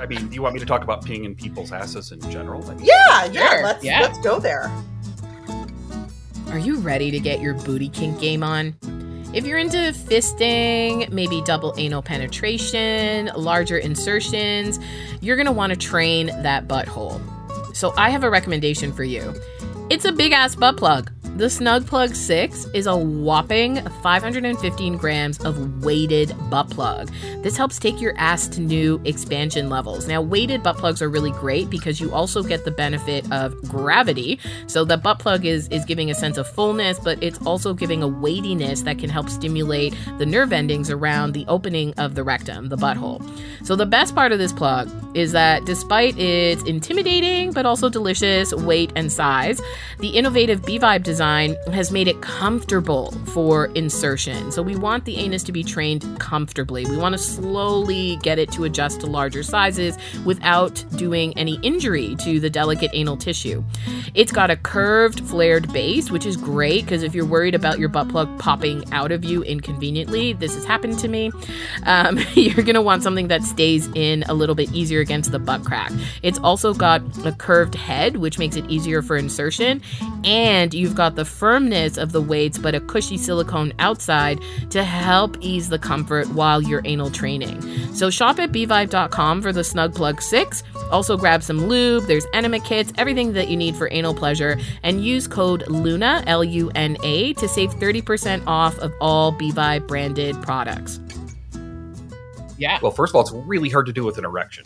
I 0.00 0.06
mean, 0.06 0.28
do 0.28 0.34
you 0.34 0.42
want 0.42 0.54
me 0.54 0.60
to 0.60 0.66
talk 0.66 0.82
about 0.82 1.04
peeing 1.04 1.24
in 1.24 1.34
people's 1.34 1.72
asses 1.72 2.12
in 2.12 2.20
general? 2.30 2.64
I 2.70 2.74
mean, 2.74 2.84
yeah, 2.84 3.24
yeah. 3.26 3.48
Sure, 3.50 3.62
Let's 3.62 3.84
yeah. 3.84 4.00
let's 4.00 4.18
go 4.20 4.38
there. 4.38 4.70
Are 6.48 6.58
you 6.58 6.78
ready 6.78 7.10
to 7.10 7.18
get 7.20 7.40
your 7.40 7.54
booty 7.54 7.88
kink 7.88 8.20
game 8.20 8.42
on? 8.42 8.74
If 9.34 9.44
you're 9.46 9.58
into 9.58 9.76
fisting, 9.76 11.10
maybe 11.10 11.42
double 11.42 11.74
anal 11.76 12.00
penetration, 12.00 13.30
larger 13.36 13.76
insertions, 13.76 14.80
you're 15.20 15.36
gonna 15.36 15.52
wanna 15.52 15.76
train 15.76 16.28
that 16.42 16.66
butthole. 16.66 17.20
So 17.78 17.94
I 17.96 18.10
have 18.10 18.24
a 18.24 18.30
recommendation 18.30 18.92
for 18.92 19.04
you. 19.04 19.32
It's 19.88 20.04
a 20.04 20.10
big 20.10 20.32
ass 20.32 20.56
butt 20.56 20.76
plug. 20.76 21.12
The 21.38 21.48
Snug 21.48 21.86
Plug 21.86 22.16
6 22.16 22.66
is 22.74 22.88
a 22.88 22.96
whopping 22.96 23.76
515 24.02 24.96
grams 24.96 25.38
of 25.44 25.84
weighted 25.84 26.34
butt 26.50 26.68
plug. 26.68 27.12
This 27.44 27.56
helps 27.56 27.78
take 27.78 28.00
your 28.00 28.12
ass 28.18 28.48
to 28.48 28.60
new 28.60 29.00
expansion 29.04 29.70
levels. 29.70 30.08
Now, 30.08 30.20
weighted 30.20 30.64
butt 30.64 30.78
plugs 30.78 31.00
are 31.00 31.08
really 31.08 31.30
great 31.30 31.70
because 31.70 32.00
you 32.00 32.12
also 32.12 32.42
get 32.42 32.64
the 32.64 32.72
benefit 32.72 33.30
of 33.30 33.54
gravity. 33.68 34.40
So 34.66 34.84
the 34.84 34.96
butt 34.96 35.20
plug 35.20 35.44
is 35.44 35.68
is 35.68 35.84
giving 35.84 36.10
a 36.10 36.14
sense 36.14 36.38
of 36.38 36.48
fullness, 36.48 36.98
but 36.98 37.22
it's 37.22 37.38
also 37.46 37.72
giving 37.72 38.02
a 38.02 38.08
weightiness 38.08 38.82
that 38.82 38.98
can 38.98 39.08
help 39.08 39.30
stimulate 39.30 39.94
the 40.18 40.26
nerve 40.26 40.52
endings 40.52 40.90
around 40.90 41.34
the 41.34 41.46
opening 41.46 41.94
of 41.98 42.16
the 42.16 42.24
rectum, 42.24 42.68
the 42.68 42.76
butthole. 42.76 43.22
So 43.64 43.76
the 43.76 43.86
best 43.86 44.12
part 44.12 44.32
of 44.32 44.40
this 44.40 44.52
plug 44.52 44.90
is 45.14 45.30
that 45.32 45.64
despite 45.66 46.18
its 46.18 46.64
intimidating 46.64 47.52
but 47.52 47.64
also 47.64 47.88
delicious 47.88 48.52
weight 48.52 48.92
and 48.96 49.12
size, 49.12 49.60
the 50.00 50.08
innovative 50.08 50.64
B-Vibe 50.64 51.04
design 51.04 51.27
has 51.72 51.92
made 51.92 52.08
it 52.08 52.20
comfortable 52.20 53.12
for 53.32 53.66
insertion. 53.74 54.50
So 54.50 54.62
we 54.62 54.76
want 54.76 55.04
the 55.04 55.16
anus 55.16 55.42
to 55.44 55.52
be 55.52 55.62
trained 55.62 56.18
comfortably. 56.18 56.86
We 56.86 56.96
want 56.96 57.12
to 57.12 57.18
slowly 57.18 58.16
get 58.22 58.38
it 58.38 58.50
to 58.52 58.64
adjust 58.64 59.00
to 59.00 59.06
larger 59.06 59.42
sizes 59.42 59.96
without 60.24 60.84
doing 60.96 61.36
any 61.36 61.58
injury 61.62 62.16
to 62.20 62.40
the 62.40 62.50
delicate 62.50 62.90
anal 62.94 63.16
tissue. 63.16 63.62
It's 64.14 64.32
got 64.32 64.50
a 64.50 64.56
curved, 64.56 65.20
flared 65.20 65.72
base, 65.72 66.10
which 66.10 66.26
is 66.26 66.36
great 66.36 66.84
because 66.84 67.02
if 67.02 67.14
you're 67.14 67.26
worried 67.26 67.54
about 67.54 67.78
your 67.78 67.88
butt 67.88 68.08
plug 68.08 68.38
popping 68.38 68.90
out 68.92 69.12
of 69.12 69.24
you 69.24 69.42
inconveniently, 69.42 70.32
this 70.32 70.54
has 70.54 70.64
happened 70.64 70.98
to 71.00 71.08
me. 71.08 71.30
Um, 71.84 72.18
you're 72.34 72.64
going 72.64 72.74
to 72.74 72.82
want 72.82 73.02
something 73.02 73.28
that 73.28 73.42
stays 73.42 73.88
in 73.94 74.22
a 74.24 74.34
little 74.34 74.54
bit 74.54 74.72
easier 74.72 75.00
against 75.00 75.32
the 75.32 75.38
butt 75.38 75.64
crack. 75.64 75.92
It's 76.22 76.38
also 76.38 76.74
got 76.74 77.02
a 77.26 77.32
curved 77.32 77.74
head, 77.74 78.16
which 78.16 78.38
makes 78.38 78.56
it 78.56 78.68
easier 78.70 79.02
for 79.02 79.16
insertion. 79.16 79.82
And 80.24 80.74
you've 80.74 80.94
got 80.94 81.07
the 81.16 81.24
firmness 81.24 81.96
of 81.96 82.12
the 82.12 82.20
weights, 82.20 82.58
but 82.58 82.74
a 82.74 82.80
cushy 82.80 83.16
silicone 83.16 83.72
outside 83.78 84.40
to 84.70 84.84
help 84.84 85.36
ease 85.40 85.68
the 85.68 85.78
comfort 85.78 86.28
while 86.30 86.62
you're 86.62 86.82
anal 86.84 87.10
training. 87.10 87.60
So 87.94 88.10
shop 88.10 88.38
at 88.38 88.52
bvibe.com 88.52 89.42
for 89.42 89.52
the 89.52 89.64
Snug 89.64 89.94
Plug 89.94 90.20
6. 90.20 90.62
Also 90.90 91.16
grab 91.16 91.42
some 91.42 91.66
lube, 91.66 92.04
there's 92.04 92.26
enema 92.32 92.60
kits, 92.60 92.92
everything 92.96 93.32
that 93.34 93.48
you 93.48 93.56
need 93.56 93.76
for 93.76 93.88
anal 93.90 94.14
pleasure, 94.14 94.58
and 94.82 95.04
use 95.04 95.26
code 95.26 95.66
LUNA, 95.68 96.24
L 96.26 96.44
U 96.44 96.70
N 96.74 96.96
A, 97.02 97.34
to 97.34 97.48
save 97.48 97.70
30% 97.74 98.42
off 98.46 98.78
of 98.78 98.92
all 99.00 99.32
Bvibe 99.32 99.86
branded 99.86 100.40
products. 100.42 101.00
Yeah. 102.56 102.78
Well, 102.82 102.92
first 102.92 103.12
of 103.12 103.16
all, 103.16 103.22
it's 103.22 103.32
really 103.32 103.68
hard 103.68 103.86
to 103.86 103.92
do 103.92 104.04
with 104.04 104.18
an 104.18 104.24
erection 104.24 104.64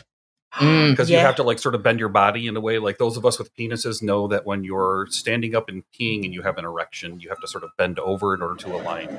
because 0.59 1.09
you 1.11 1.17
Yeah. 1.17 1.23
have 1.23 1.37
to 1.37 1.43
like 1.43 1.59
sort 1.59 1.75
of 1.75 1.83
bend 1.83 1.99
your 1.99 2.09
body 2.09 2.47
in 2.47 2.57
a 2.57 2.61
way. 2.61 2.79
Like 2.79 2.99
those 2.99 3.17
of 3.17 3.25
us 3.25 3.38
with 3.38 3.55
penises 3.57 4.03
know 4.03 4.29
that 4.29 4.45
when 4.47 4.65
you're 4.65 5.07
standing 5.11 5.55
up 5.55 5.69
and 5.69 5.83
peeing 5.99 6.25
and 6.25 6.35
you 6.35 6.43
have 6.43 6.59
an 6.59 6.65
erection, 6.65 7.21
you 7.21 7.29
have 7.31 7.41
to 7.41 7.49
sort 7.49 7.65
of 7.65 7.71
bend 7.79 7.99
over 7.99 8.35
in 8.35 8.43
order 8.43 8.57
to 8.57 8.75
align 8.77 9.19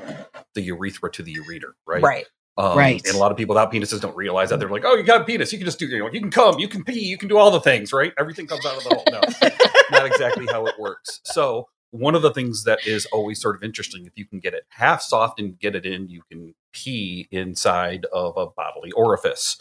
the 0.54 0.62
urethra 0.62 1.10
to 1.12 1.22
the 1.22 1.34
ureter, 1.34 1.72
right? 1.86 2.02
Right. 2.02 2.26
Um, 2.56 2.78
Right. 2.78 3.04
And 3.04 3.16
a 3.16 3.18
lot 3.18 3.32
of 3.32 3.36
people 3.36 3.54
without 3.56 3.72
penises 3.72 4.00
don't 4.00 4.14
realize 4.16 4.50
that. 4.50 4.60
They're 4.60 4.68
like, 4.68 4.84
"Oh, 4.84 4.94
you 4.94 5.02
got 5.02 5.22
a 5.22 5.24
penis. 5.24 5.52
You 5.52 5.58
can 5.58 5.64
just 5.66 5.78
do. 5.80 5.86
You 5.88 5.98
know, 5.98 6.10
you 6.12 6.20
can 6.20 6.30
come. 6.30 6.60
You 6.60 6.68
can 6.68 6.84
pee. 6.84 7.00
You 7.04 7.18
can 7.18 7.28
do 7.28 7.36
all 7.36 7.50
the 7.50 7.60
things, 7.60 7.92
right? 7.92 8.12
Everything 8.16 8.46
comes 8.46 8.64
out 8.64 8.76
of 8.76 8.84
the 8.84 8.90
hole." 8.94 9.04
No, 9.10 9.20
not 9.98 10.06
exactly 10.06 10.46
how 10.46 10.64
it 10.66 10.78
works. 10.78 11.20
So 11.24 11.66
one 11.90 12.14
of 12.14 12.22
the 12.22 12.30
things 12.32 12.62
that 12.62 12.86
is 12.86 13.06
always 13.06 13.40
sort 13.40 13.56
of 13.56 13.64
interesting, 13.64 14.06
if 14.06 14.12
you 14.16 14.24
can 14.24 14.38
get 14.38 14.54
it 14.54 14.64
half 14.68 15.02
soft 15.02 15.40
and 15.40 15.58
get 15.58 15.74
it 15.74 15.84
in, 15.84 16.08
you 16.08 16.22
can 16.30 16.54
pee 16.72 17.26
inside 17.32 18.06
of 18.12 18.36
a 18.36 18.46
bodily 18.46 18.92
orifice. 18.92 19.56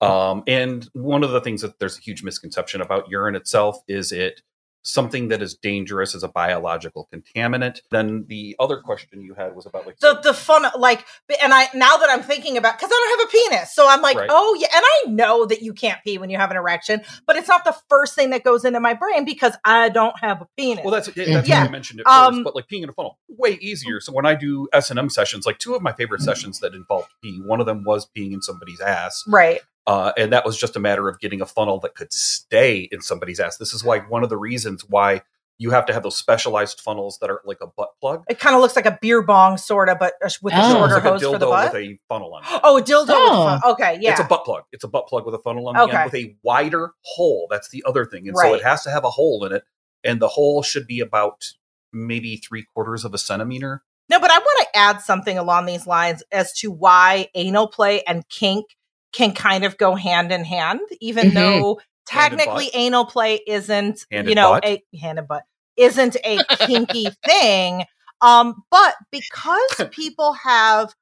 Um, 0.00 0.42
and 0.46 0.88
one 0.92 1.22
of 1.24 1.30
the 1.30 1.40
things 1.40 1.62
that 1.62 1.78
there's 1.78 1.98
a 1.98 2.00
huge 2.00 2.22
misconception 2.22 2.80
about 2.80 3.10
urine 3.10 3.34
itself 3.36 3.78
is 3.88 4.12
it 4.12 4.42
something 4.82 5.28
that 5.28 5.42
is 5.42 5.54
dangerous 5.54 6.14
as 6.14 6.22
a 6.22 6.28
biological 6.28 7.06
contaminant. 7.12 7.80
Then 7.90 8.24
the 8.28 8.56
other 8.58 8.78
question 8.78 9.20
you 9.20 9.34
had 9.34 9.54
was 9.54 9.66
about 9.66 9.84
like 9.84 9.98
the 9.98 10.18
the 10.22 10.32
fun 10.32 10.64
like 10.78 11.04
and 11.42 11.52
i 11.52 11.68
now 11.74 11.98
that 11.98 12.08
i'm 12.08 12.22
thinking 12.22 12.56
about 12.56 12.78
because 12.78 12.90
i 12.90 12.96
don't 12.96 13.18
have 13.20 13.28
a 13.28 13.30
penis 13.50 13.74
so 13.74 13.86
i'm 13.86 14.00
like 14.00 14.16
Right. 14.16 14.30
oh 14.32 14.56
yeah 14.58 14.68
and 14.74 14.82
i 14.82 15.10
know 15.10 15.44
that 15.44 15.60
you 15.60 15.74
can't 15.74 16.02
pee 16.02 16.16
when 16.16 16.30
you 16.30 16.38
have 16.38 16.50
an 16.50 16.56
erection 16.56 17.02
but 17.26 17.36
it's 17.36 17.46
not 17.46 17.64
the 17.64 17.76
first 17.90 18.14
thing 18.14 18.30
that 18.30 18.42
goes 18.42 18.64
into 18.64 18.80
my 18.80 18.94
brain 18.94 19.26
because 19.26 19.54
i 19.66 19.90
don't 19.90 20.18
have 20.18 20.40
a 20.40 20.46
penis 20.56 20.82
Well, 20.82 20.94
that's 20.94 21.08
that's 21.08 21.46
Yeah. 21.46 21.60
why 21.60 21.68
I 21.68 21.70
mentioned 21.70 22.00
it 22.00 22.06
Um, 22.06 22.36
first. 22.36 22.44
But 22.44 22.54
like 22.56 22.66
peeing 22.68 22.82
in 22.84 22.88
a 22.88 22.92
funnel, 22.94 23.18
way 23.28 23.58
easier. 23.60 24.00
So 24.00 24.12
when 24.12 24.24
I 24.24 24.34
do 24.34 24.66
S 24.72 24.88
and 24.88 24.98
M 24.98 25.10
sessions, 25.10 25.44
like 25.44 25.58
two 25.58 25.74
of 25.74 25.82
my 25.82 25.92
favorite 25.92 26.22
sessions 26.22 26.60
that 26.60 26.74
involved 26.74 27.08
pee, 27.22 27.38
one 27.44 27.60
of 27.60 27.66
them 27.66 27.84
was 27.84 28.08
peeing 28.16 28.32
in 28.32 28.40
somebody's 28.40 28.80
ass, 28.80 29.24
right 29.28 29.60
uh, 29.90 30.12
and 30.16 30.32
that 30.32 30.44
was 30.44 30.56
just 30.56 30.76
a 30.76 30.80
matter 30.80 31.08
of 31.08 31.18
getting 31.20 31.40
a 31.40 31.46
funnel 31.46 31.80
that 31.80 31.94
could 31.94 32.12
stay 32.12 32.88
in 32.92 33.00
somebody's 33.00 33.40
ass. 33.40 33.56
This 33.56 33.72
is 33.74 33.84
like 33.84 34.10
one 34.10 34.22
of 34.22 34.28
the 34.28 34.36
reasons 34.36 34.84
why 34.88 35.22
you 35.58 35.70
have 35.70 35.84
to 35.86 35.92
have 35.92 36.02
those 36.02 36.16
specialized 36.16 36.80
funnels 36.80 37.18
that 37.20 37.28
are 37.28 37.40
like 37.44 37.58
a 37.60 37.66
butt 37.66 37.90
plug. 38.00 38.24
it 38.30 38.38
kind 38.38 38.54
of 38.54 38.62
looks 38.62 38.76
like 38.76 38.86
a 38.86 38.98
beer 39.02 39.20
bong 39.20 39.58
sort 39.58 39.88
of 39.90 39.98
but 39.98 40.14
uh, 40.24 40.30
with 40.40 40.54
a 40.54 40.56
Oh. 40.56 40.60
It's 40.62 40.72
shorter 40.72 40.94
like 40.94 41.04
a 41.04 41.10
hose 41.10 41.22
for 41.22 41.38
the 41.38 41.46
dildo 41.46 41.50
butt 41.50 41.72
with 41.74 41.82
a 41.82 41.98
funnel 42.08 42.34
on 42.34 42.42
it. 42.44 42.60
oh 42.64 42.78
a 42.78 42.82
dildo 42.82 43.00
with 43.00 43.10
a 43.10 43.14
Oh. 43.18 43.44
fun- 43.60 43.60
okay 43.72 43.98
yeah 44.00 44.10
It's 44.12 44.20
a 44.20 44.24
butt 44.24 44.44
plug. 44.46 44.62
It's 44.72 44.84
a 44.84 44.88
butt 44.88 45.06
plug 45.08 45.26
with 45.26 45.34
a 45.34 45.38
funnel 45.38 45.68
on 45.68 45.74
the 45.74 45.80
end 45.98 46.04
with 46.12 46.14
a 46.14 46.34
wider 46.42 46.92
hole. 47.04 47.46
That's 47.50 47.68
the 47.68 47.84
other 47.86 48.06
thing. 48.06 48.26
And 48.28 48.36
so 48.38 48.54
it 48.54 48.62
has 48.62 48.84
to 48.84 48.90
have 48.90 49.04
a 49.04 49.10
hole 49.10 49.44
in 49.44 49.52
it. 49.52 49.64
And 50.02 50.18
the 50.20 50.28
hole 50.28 50.62
should 50.62 50.86
be 50.86 51.00
about 51.00 51.44
maybe 51.92 52.36
three 52.36 52.64
quarters 52.72 53.04
of 53.04 53.12
a 53.12 53.18
centimeter. 53.18 53.82
No, 54.08 54.18
but 54.18 54.30
I 54.30 54.38
want 54.38 54.66
to 54.72 54.78
add 54.78 55.00
something 55.02 55.36
along 55.36 55.66
these 55.66 55.86
lines 55.86 56.22
as 56.32 56.52
to 56.60 56.70
why 56.70 57.28
anal 57.34 57.68
play 57.68 58.02
and 58.04 58.26
kink 58.30 58.64
can 59.12 59.32
kind 59.32 59.64
of 59.64 59.76
go 59.78 59.94
hand 59.94 60.32
in 60.32 60.44
hand, 60.44 60.80
even 61.00 61.28
Mhm. 61.30 61.34
though 61.34 61.80
technically 62.06 62.70
anal 62.74 63.04
play 63.04 63.40
isn't, 63.46 64.06
Hand 64.10 64.28
you 64.28 64.34
know, 64.34 64.52
butt. 64.54 64.64
a 64.64 64.82
hand 65.00 65.18
and 65.18 65.28
butt 65.28 65.44
isn't 65.76 66.16
a 66.24 66.40
kinky 66.58 67.10
thing. 67.24 67.84
Um, 68.20 68.62
but 68.70 68.94
because 69.10 69.60
people 69.92 70.34
have 70.34 70.94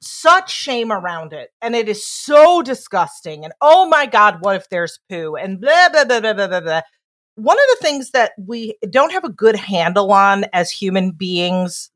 such 0.00 0.50
shame 0.52 0.92
around 0.92 1.32
it 1.32 1.50
and 1.62 1.74
it 1.74 1.88
is 1.88 2.06
so 2.06 2.60
disgusting 2.62 3.42
and 3.44 3.54
oh 3.62 3.86
my 3.88 4.04
god 4.06 4.36
what 4.40 4.54
if 4.54 4.68
there's 4.68 4.98
poo 5.08 5.34
and 5.34 5.60
blah 5.60 5.88
blah 5.90 6.04
blah 6.04 6.20
blah 6.20 6.34
blah 6.34 6.46
blah, 6.46 6.60
blah. 6.60 6.80
one 7.36 7.56
of 7.58 7.64
the 7.70 7.84
things 7.86 8.10
that 8.10 8.32
we 8.38 8.76
don't 8.90 9.12
have 9.12 9.24
a 9.24 9.30
good 9.30 9.56
handle 9.56 10.12
on 10.12 10.44
as 10.52 10.70
human 10.70 11.10
beings 11.10 11.90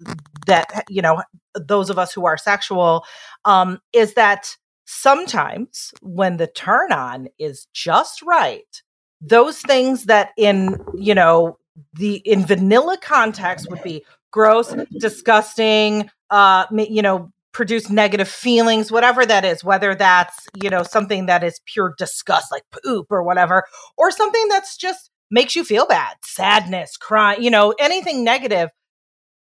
that 0.46 0.84
you 0.88 1.02
know 1.02 1.22
those 1.54 1.90
of 1.90 1.98
us 1.98 2.12
who 2.12 2.24
are 2.26 2.38
sexual 2.38 3.04
um, 3.44 3.78
is 3.92 4.14
that 4.14 4.56
sometimes 4.90 5.92
when 6.02 6.36
the 6.36 6.46
turn 6.46 6.92
on 6.92 7.28
is 7.38 7.66
just 7.74 8.22
right 8.22 8.82
those 9.20 9.60
things 9.60 10.04
that 10.04 10.30
in 10.36 10.78
you 10.96 11.14
know 11.14 11.58
the 11.94 12.16
in 12.16 12.44
vanilla 12.44 12.96
context 13.00 13.68
would 13.70 13.82
be 13.82 14.04
gross, 14.30 14.74
disgusting, 14.98 16.10
uh, 16.30 16.66
you 16.72 17.02
know, 17.02 17.30
produce 17.52 17.90
negative 17.90 18.28
feelings, 18.28 18.92
whatever 18.92 19.24
that 19.26 19.44
is, 19.44 19.64
whether 19.64 19.94
that's, 19.94 20.46
you 20.54 20.70
know, 20.70 20.82
something 20.82 21.26
that 21.26 21.42
is 21.42 21.60
pure 21.66 21.94
disgust, 21.98 22.52
like 22.52 22.62
poop 22.70 23.06
or 23.10 23.22
whatever, 23.22 23.64
or 23.96 24.10
something 24.10 24.46
that's 24.48 24.76
just 24.76 25.10
makes 25.30 25.56
you 25.56 25.64
feel 25.64 25.86
bad, 25.86 26.16
sadness, 26.24 26.96
crying, 26.96 27.42
you 27.42 27.50
know, 27.50 27.74
anything 27.78 28.22
negative. 28.22 28.70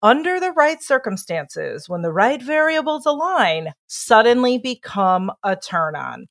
Under 0.05 0.39
the 0.39 0.53
right 0.53 0.83
circumstances, 0.83 1.89
when 1.89 2.03
the 2.03 2.13
right 2.13 2.43
variables 2.43 3.07
align, 3.07 3.73
suddenly 3.87 4.59
become 4.59 5.33
a 5.43 5.57
turn 5.57 5.97
on. 5.97 6.27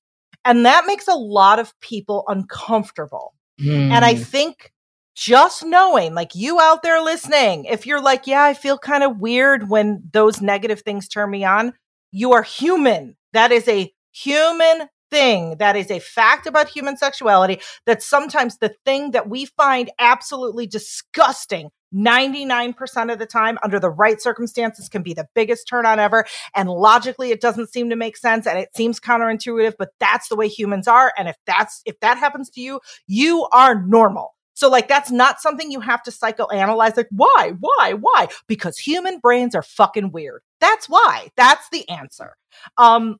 And 0.46 0.64
that 0.68 0.86
makes 0.86 1.08
a 1.08 1.16
lot 1.16 1.58
of 1.58 1.74
people 1.80 2.24
uncomfortable. 2.28 3.34
Mm. 3.60 3.90
And 3.90 4.06
I 4.06 4.14
hmm. 4.14 4.22
think 4.22 4.72
just 5.16 5.66
knowing, 5.66 6.14
like 6.14 6.36
you 6.36 6.60
out 6.60 6.84
there 6.84 7.02
listening, 7.02 7.66
if 7.66 7.88
you're 7.88 8.02
like, 8.02 8.28
yeah, 8.28 8.44
I 8.44 8.54
feel 8.54 8.78
kind 8.78 9.04
of 9.04 9.18
weird 9.20 9.70
when 9.70 10.04
those 10.12 10.40
negative 10.40 10.82
things 10.82 11.08
turn 11.08 11.32
me 11.32 11.44
on, 11.44 11.74
you 12.12 12.34
are 12.34 12.44
human. 12.44 13.16
That 13.32 13.52
is 13.52 13.68
a 13.68 13.92
human 14.12 14.88
thing. 15.10 15.58
That 15.58 15.76
is 15.76 15.90
a 15.90 16.00
fact 16.00 16.46
about 16.46 16.70
human 16.70 16.98
sexuality 16.98 17.60
that 17.88 18.04
sometimes 18.04 18.58
the 18.58 18.76
thing 18.86 19.12
that 19.12 19.30
we 19.30 19.46
find 19.46 19.92
absolutely 19.98 20.68
disgusting 20.68 21.70
99% 21.94 23.12
of 23.12 23.20
the 23.20 23.26
time 23.26 23.58
under 23.64 23.80
the 23.80 23.90
right 23.90 24.22
circumstances 24.22 24.90
can 24.90 25.04
be 25.04 25.14
the 25.14 25.28
biggest 25.34 25.68
turn 25.68 25.86
on 25.86 26.00
ever. 26.00 26.26
And 26.56 26.70
logically, 26.70 27.32
it 27.32 27.42
doesn't 27.42 27.72
seem 27.72 27.90
to 27.90 27.96
make 27.96 28.18
sense 28.18 28.48
and 28.48 28.58
it 28.58 28.70
seems 28.76 29.00
counterintuitive, 29.00 29.74
but 29.78 29.90
that's 30.00 30.30
the 30.30 30.36
way 30.36 30.48
humans 30.48 30.88
are. 30.88 31.14
And 31.18 31.28
if 31.28 31.38
that's, 31.46 31.82
if 31.86 32.00
that 32.00 32.18
happens 32.18 32.50
to 32.52 32.62
you, 32.62 32.80
you 33.08 33.48
are 33.52 33.82
normal. 33.84 34.36
So 34.56 34.70
like 34.70 34.88
that's 34.88 35.12
not 35.12 35.42
something 35.42 35.72
you 35.72 35.80
have 35.80 36.04
to 36.04 36.12
psychoanalyze. 36.12 36.96
Like 36.96 37.10
why, 37.10 37.54
why, 37.60 37.94
why? 37.94 38.28
Because 38.48 38.78
human 38.78 39.20
brains 39.20 39.56
are 39.56 39.64
fucking 39.64 40.12
weird. 40.12 40.42
That's 40.60 40.88
why. 40.88 41.30
That's 41.36 41.68
the 41.70 41.88
answer. 41.90 42.36
Um, 42.78 43.18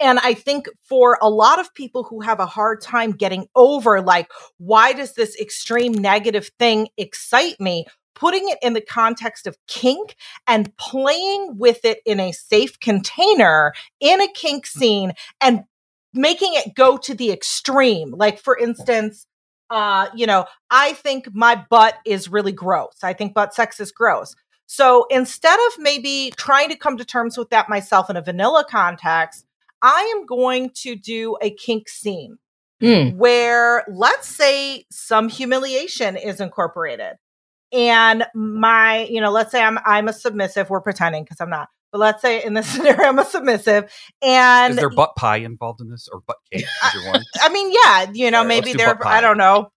and 0.00 0.18
I 0.18 0.34
think 0.34 0.68
for 0.82 1.18
a 1.20 1.28
lot 1.28 1.60
of 1.60 1.74
people 1.74 2.04
who 2.04 2.22
have 2.22 2.40
a 2.40 2.46
hard 2.46 2.80
time 2.80 3.12
getting 3.12 3.46
over, 3.54 4.00
like, 4.00 4.30
why 4.56 4.92
does 4.92 5.14
this 5.14 5.38
extreme 5.38 5.92
negative 5.92 6.50
thing 6.58 6.88
excite 6.96 7.60
me? 7.60 7.84
Putting 8.14 8.48
it 8.48 8.58
in 8.62 8.72
the 8.72 8.80
context 8.80 9.46
of 9.46 9.56
kink 9.68 10.16
and 10.46 10.74
playing 10.76 11.58
with 11.58 11.84
it 11.84 12.00
in 12.04 12.18
a 12.18 12.32
safe 12.32 12.80
container 12.80 13.72
in 14.00 14.20
a 14.20 14.28
kink 14.32 14.66
scene 14.66 15.12
and 15.40 15.64
making 16.12 16.54
it 16.54 16.74
go 16.74 16.96
to 16.96 17.14
the 17.14 17.30
extreme. 17.30 18.12
Like, 18.16 18.38
for 18.40 18.56
instance, 18.56 19.26
uh, 19.70 20.08
you 20.14 20.26
know, 20.26 20.46
I 20.70 20.94
think 20.94 21.28
my 21.32 21.64
butt 21.70 21.94
is 22.04 22.28
really 22.28 22.52
gross. 22.52 22.96
I 23.02 23.12
think 23.12 23.34
butt 23.34 23.54
sex 23.54 23.78
is 23.80 23.92
gross. 23.92 24.34
So 24.66 25.06
instead 25.10 25.58
of 25.68 25.78
maybe 25.78 26.32
trying 26.36 26.68
to 26.68 26.76
come 26.76 26.96
to 26.96 27.04
terms 27.04 27.36
with 27.36 27.50
that 27.50 27.68
myself 27.68 28.10
in 28.10 28.16
a 28.16 28.22
vanilla 28.22 28.64
context, 28.68 29.44
I 29.82 30.14
am 30.16 30.26
going 30.26 30.70
to 30.82 30.96
do 30.96 31.36
a 31.40 31.50
kink 31.50 31.88
scene 31.88 32.38
mm. 32.82 33.14
where 33.16 33.84
let's 33.88 34.28
say 34.28 34.84
some 34.90 35.28
humiliation 35.28 36.16
is 36.16 36.40
incorporated. 36.40 37.16
And 37.72 38.24
my, 38.34 39.04
you 39.04 39.20
know, 39.20 39.30
let's 39.30 39.52
say 39.52 39.62
I'm 39.62 39.78
I'm 39.84 40.08
a 40.08 40.12
submissive, 40.12 40.70
we're 40.70 40.80
pretending 40.80 41.24
because 41.24 41.40
I'm 41.40 41.50
not. 41.50 41.68
But 41.92 41.98
let's 41.98 42.22
say 42.22 42.44
in 42.44 42.54
this 42.54 42.66
scenario, 42.72 43.08
I'm 43.08 43.18
a 43.18 43.24
submissive, 43.24 43.92
and 44.22 44.72
is 44.72 44.76
there 44.76 44.90
butt 44.90 45.16
pie 45.16 45.38
involved 45.38 45.80
in 45.80 45.90
this 45.90 46.08
or 46.12 46.20
butt 46.26 46.36
cake? 46.52 46.64
I 46.82 47.48
mean, 47.52 47.72
yeah, 47.72 48.10
you 48.12 48.30
know, 48.30 48.40
right, 48.40 48.48
maybe 48.48 48.72
they're 48.72 49.06
I 49.06 49.20
don't 49.20 49.38
know 49.38 49.70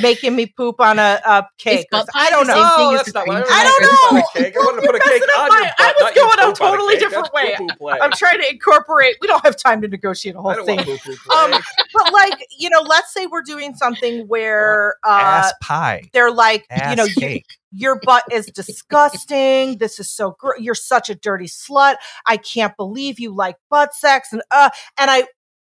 making 0.00 0.34
me 0.36 0.46
poop 0.46 0.80
on 0.80 0.98
a, 0.98 1.20
a 1.24 1.46
cake. 1.58 1.86
I 1.92 2.30
don't 2.30 2.46
know. 2.46 2.54
Oh, 2.56 2.96
that's 2.96 3.12
not 3.12 3.26
what 3.26 3.36
I, 3.36 3.42
I 3.48 3.64
don't 3.64 4.14
know. 4.14 4.22
Cake. 4.34 4.54
I 4.56 4.58
wanted 4.58 4.80
to 4.82 4.86
put 4.86 4.96
a 4.96 5.00
cake 5.00 5.22
on 5.38 5.52
your 5.52 5.60
butt. 5.62 5.74
I 5.78 5.94
was 6.00 6.14
going 6.14 6.50
a 6.50 6.54
totally 6.54 6.96
different 6.96 7.32
way. 7.32 7.56
I'm 8.00 8.12
trying 8.12 8.40
to 8.40 8.50
incorporate. 8.50 9.16
We 9.20 9.26
don't 9.26 9.44
have 9.44 9.56
time 9.56 9.82
to 9.82 9.88
negotiate 9.88 10.34
a 10.34 10.40
whole 10.40 10.64
thing. 10.64 10.80
Um, 10.80 11.50
but 11.94 12.12
like 12.12 12.46
you 12.58 12.70
know, 12.70 12.80
let's 12.82 13.12
say 13.12 13.26
we're 13.26 13.42
doing 13.42 13.74
something 13.74 14.26
where 14.28 14.94
uh, 15.04 15.10
ass 15.10 15.52
pie. 15.62 16.10
They're 16.12 16.32
like 16.32 16.64
ass 16.70 16.90
you 16.90 16.96
know. 16.96 17.08
Cake. 17.18 17.46
your 17.72 18.00
butt 18.00 18.24
is 18.32 18.46
disgusting. 18.46 19.78
This 19.78 19.98
is 20.00 20.10
so 20.10 20.36
gr- 20.38 20.58
you're 20.58 20.74
such 20.74 21.10
a 21.10 21.14
dirty 21.14 21.46
slut. 21.46 21.96
I 22.26 22.36
can't 22.36 22.76
believe 22.76 23.18
you 23.20 23.34
like 23.34 23.56
butt 23.70 23.94
sex 23.94 24.32
and 24.32 24.42
uh 24.50 24.70
and 24.98 25.10
I 25.10 25.26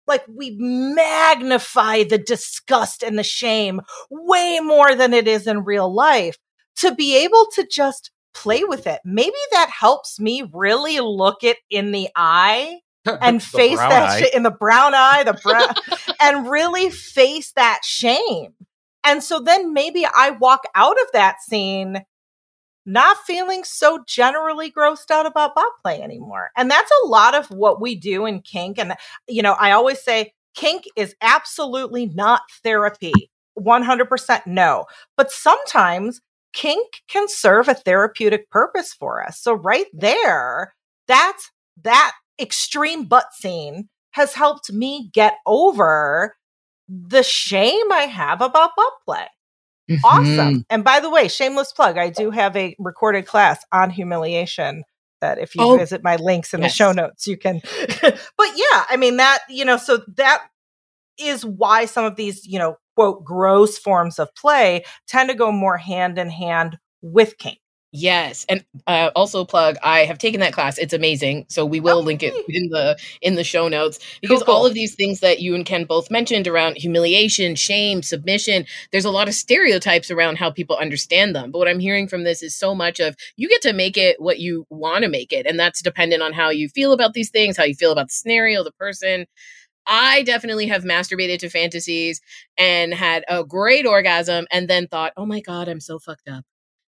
like 0.08 0.24
we 0.26 0.56
magnify 0.58 2.02
the 2.04 2.18
disgust 2.18 3.02
and 3.02 3.18
the 3.18 3.22
shame 3.22 3.80
way 4.10 4.60
more 4.60 4.94
than 4.94 5.12
it 5.12 5.28
is 5.28 5.46
in 5.46 5.64
real 5.64 5.92
life 5.92 6.36
to 6.76 6.94
be 6.94 7.16
able 7.24 7.46
to 7.54 7.66
just 7.70 8.10
play 8.34 8.64
with 8.64 8.86
it. 8.86 9.00
Maybe 9.04 9.36
that 9.52 9.70
helps 9.70 10.20
me 10.20 10.48
really 10.52 11.00
look 11.00 11.42
it 11.42 11.58
in 11.70 11.92
the 11.92 12.08
eye 12.16 12.80
and 13.20 13.42
face 13.42 13.78
that 13.78 14.18
shit 14.18 14.34
in 14.34 14.42
the 14.42 14.50
brown 14.50 14.94
eye, 14.94 15.24
the 15.24 15.38
brown, 15.42 15.74
and 16.20 16.50
really 16.50 16.90
face 16.90 17.52
that 17.52 17.80
shame. 17.84 18.54
And 19.04 19.22
so 19.22 19.40
then 19.40 19.72
maybe 19.72 20.06
I 20.06 20.30
walk 20.30 20.64
out 20.74 21.00
of 21.00 21.06
that 21.12 21.36
scene 21.42 22.02
not 22.88 23.18
feeling 23.18 23.64
so 23.64 24.03
generally 24.07 24.72
grossed 24.72 25.11
out 25.11 25.27
about 25.27 25.55
bot 25.55 25.72
play 25.83 26.01
anymore. 26.01 26.51
And 26.57 26.70
that's 26.70 26.90
a 27.05 27.07
lot 27.07 27.35
of 27.35 27.46
what 27.51 27.81
we 27.81 27.94
do 27.94 28.24
in 28.24 28.40
kink. 28.40 28.79
And, 28.79 28.94
you 29.29 29.42
know, 29.42 29.53
I 29.53 29.72
always 29.72 30.03
say 30.03 30.33
kink 30.55 30.85
is 30.96 31.14
absolutely 31.20 32.07
not 32.07 32.42
therapy. 32.64 33.31
100% 33.59 34.46
no. 34.46 34.87
But 35.16 35.31
sometimes 35.31 36.20
kink 36.53 37.03
can 37.09 37.29
serve 37.29 37.68
a 37.68 37.74
therapeutic 37.74 38.51
purpose 38.51 38.94
for 38.94 39.24
us. 39.24 39.38
So 39.38 39.53
right 39.53 39.87
there, 39.92 40.72
that's 41.07 41.51
that 41.83 42.12
extreme 42.40 43.05
butt 43.05 43.35
scene 43.35 43.88
has 44.12 44.35
helped 44.35 44.72
me 44.72 45.11
get 45.12 45.35
over 45.44 46.35
the 46.88 47.22
shame 47.22 47.92
I 47.92 48.03
have 48.03 48.40
about 48.40 48.70
butt 48.77 48.92
play. 49.05 49.27
Mm-hmm. 49.88 50.05
Awesome. 50.05 50.66
And 50.68 50.85
by 50.85 51.01
the 51.01 51.11
way, 51.11 51.29
shameless 51.29 51.72
plug, 51.72 51.96
I 51.96 52.11
do 52.11 52.31
have 52.31 52.57
a 52.57 52.77
recorded 52.79 53.27
class 53.27 53.64
on 53.72 53.90
humiliation 53.90 54.85
that 55.20 55.38
if 55.38 55.55
you 55.55 55.62
oh, 55.62 55.77
visit 55.77 56.03
my 56.05 56.16
links 56.16 56.55
in 56.55 56.61
yes. 56.61 56.72
the 56.72 56.77
show 56.77 56.92
notes, 56.92 57.27
you 57.27 57.37
can. 57.37 57.61
but 58.03 58.48
yeah, 58.55 58.85
I 58.88 58.96
mean, 58.98 59.16
that, 59.16 59.40
you 59.48 59.64
know, 59.64 59.77
so 59.77 60.01
that 60.16 60.46
is 61.18 61.44
why 61.44 61.87
some 61.87 62.05
of 62.05 62.16
these, 62.16 62.46
you 62.46 62.59
know, 62.59 62.77
quote, 62.94 63.24
gross 63.24 63.79
forms 63.79 64.18
of 64.18 64.35
play 64.35 64.85
tend 65.07 65.31
to 65.31 65.35
go 65.35 65.51
more 65.51 65.77
hand 65.77 66.18
in 66.18 66.31
hand 66.31 66.79
with 67.03 67.38
kink. 67.38 67.59
Yes, 67.90 68.44
and 68.51 68.62
uh, 68.87 69.11
also 69.16 69.46
plug. 69.46 69.77
I 69.83 70.01
have 70.01 70.18
taken 70.18 70.40
that 70.40 70.53
class. 70.53 70.77
It's 70.77 70.92
amazing. 70.92 71.46
So 71.48 71.64
we 71.64 71.81
will 71.81 72.03
link 72.03 72.22
it 72.22 72.35
in 72.48 72.68
the 72.68 72.98
in 73.22 73.35
the 73.35 73.44
show 73.44 73.66
notes 73.68 73.98
because 74.20 74.42
cool. 74.42 74.55
all 74.55 74.66
of 74.66 74.74
these 74.74 74.94
things 74.94 75.20
that 75.20 75.40
you 75.40 75.55
and 75.55 75.64
Ken 75.64 75.87
both 75.87 76.11
mentioned 76.11 76.46
around 76.46 76.77
humiliation, 76.77 77.55
shame, 77.55 78.03
submission. 78.03 78.66
There's 78.92 79.07
a 79.07 79.11
lot 79.11 79.27
of 79.27 79.33
stereotypes 79.33 80.11
around 80.11 80.37
how 80.37 80.51
people 80.51 80.77
understand 80.77 81.35
them. 81.35 81.51
But 81.51 81.61
what 81.61 81.68
I'm 81.68 81.79
hearing 81.79 82.09
from 82.09 82.24
this 82.24 82.42
is 82.42 82.55
so 82.55 82.74
much 82.74 83.01
of 83.01 83.16
you 83.37 83.48
get 83.48 83.62
to 83.62 83.72
make 83.72 83.96
it 83.96 84.20
what 84.20 84.38
you 84.38 84.66
want 84.68 85.05
to 85.05 85.09
make 85.09 85.33
it, 85.33 85.46
and 85.46 85.59
that's 85.59 85.81
dependent 85.81 86.22
on 86.22 86.35
how 86.35 86.51
you 86.51 86.68
feel 86.68 86.92
about 86.92 87.14
these 87.14 87.31
things, 87.31 87.57
how 87.57 87.64
you 87.64 87.74
feel 87.74 87.92
about 87.92 88.09
the 88.09 88.14
scenario, 88.14 88.62
the 88.64 88.72
person. 88.72 89.24
I 89.87 90.22
definitely 90.24 90.68
have 90.68 90.85
masturbated 90.85 91.40
to 91.40 91.51
fantasies 91.51 92.20
and 92.59 92.94
had 92.94 93.24
a 93.29 93.44
great 93.44 93.87
orgasm, 93.87 94.46
and 94.53 94.68
then 94.68 94.88
thought, 94.88 95.14
"Oh 95.16 95.27
my 95.27 95.40
god, 95.40 95.68
I'm 95.68 95.81
so 95.81 95.98
fucked 95.98 96.29
up." 96.29 96.44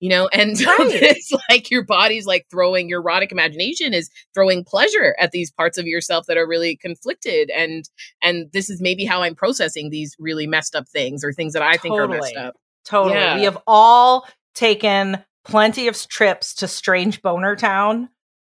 You 0.06 0.10
know 0.10 0.28
and 0.28 0.62
right. 0.65 1.02
it's 1.02 1.32
like 1.50 1.72
your 1.72 1.84
body's 1.84 2.28
like 2.28 2.46
throwing 2.52 2.88
your 2.88 3.00
erotic 3.00 3.32
imagination 3.32 3.91
is 3.91 4.12
throwing 4.36 4.63
pleasure 4.63 5.15
at 5.20 5.32
these 5.32 5.50
parts 5.50 5.80
of 5.80 5.88
yourself 5.88 6.28
that 6.28 6.38
are 6.38 6.48
really 6.48 6.76
conflicted 6.76 7.50
and 7.50 7.89
and 8.22 8.52
this 8.54 8.70
is 8.70 8.80
maybe 8.80 9.04
how 9.04 9.24
i'm 9.24 9.34
processing 9.34 9.89
these 9.89 10.15
really 10.20 10.46
messed 10.46 10.76
up 10.76 10.88
things 10.88 11.24
or 11.24 11.34
things 11.34 11.54
that 11.54 11.63
i 11.63 11.76
think 11.76 11.96
are 11.96 12.08
messed 12.08 12.38
up 12.38 12.54
totally 12.86 13.15
yeah. 13.15 13.36
we 13.36 13.44
have 13.44 13.58
all 13.65 14.28
taken 14.54 15.18
plenty 15.44 15.88
of 15.88 16.08
trips 16.08 16.54
to 16.54 16.68
strange 16.68 17.24
boner 17.24 17.56
town 17.56 18.08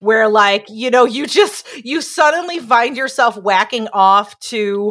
where 0.01 0.29
like 0.29 0.67
you 0.69 0.91
know 0.91 1.05
you 1.05 1.29
just 1.29 1.65
you 1.85 2.01
suddenly 2.01 2.59
find 2.59 2.97
yourself 2.97 3.37
whacking 3.37 3.87
off 3.93 4.37
to 4.41 4.91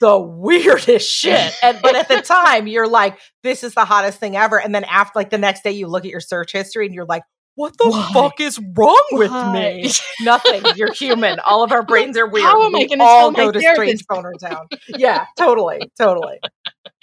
the 0.00 0.18
weirdest 0.18 1.10
shit 1.10 1.54
and 1.62 1.78
but 1.82 1.94
at 1.94 2.08
the 2.08 2.20
time 2.20 2.66
you're 2.66 2.88
like 2.88 3.18
this 3.42 3.62
is 3.62 3.74
the 3.74 3.84
hottest 3.84 4.18
thing 4.18 4.36
ever 4.36 4.60
and 4.60 4.74
then 4.74 4.84
after 4.84 5.18
like 5.18 5.30
the 5.30 5.38
next 5.38 5.62
day 5.62 5.72
you 5.72 5.86
look 5.86 6.04
at 6.04 6.10
your 6.10 6.20
search 6.20 6.52
history 6.52 6.86
and 6.86 6.94
you're 6.94 7.04
like 7.04 7.22
what 7.56 7.76
the 7.78 7.88
Why? 7.88 8.10
fuck 8.12 8.40
is 8.40 8.60
wrong 8.76 9.06
with 9.12 9.30
me? 9.30 9.88
Nothing. 10.24 10.62
You're 10.74 10.92
human. 10.92 11.38
All 11.38 11.62
of 11.62 11.70
our 11.70 11.84
brains 11.84 12.18
are 12.18 12.26
weird. 12.26 12.44
How 12.44 12.66
am 12.66 12.74
I 12.74 12.86
going 12.86 12.98
to 12.98 13.04
all 13.04 13.30
go 13.30 13.52
to 13.52 13.60
strange 13.60 14.04
boner 14.08 14.32
town? 14.40 14.66
Yeah, 14.88 15.26
totally, 15.38 15.88
totally. 15.96 16.40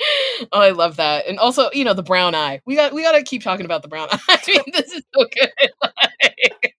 Oh, 0.51 0.59
I 0.59 0.71
love 0.71 0.95
that. 0.97 1.27
And 1.27 1.37
also, 1.37 1.69
you 1.71 1.85
know, 1.85 1.93
the 1.93 2.03
brown 2.03 2.33
eye. 2.33 2.61
We 2.65 2.75
got 2.75 2.93
we 2.93 3.03
got 3.03 3.11
to 3.11 3.23
keep 3.23 3.43
talking 3.43 3.65
about 3.65 3.83
the 3.83 3.87
brown 3.87 4.07
eye. 4.11 4.19
I 4.27 4.39
mean, 4.47 4.63
this 4.73 4.91
is 4.91 5.03
so 5.13 5.25
good. 5.25 5.71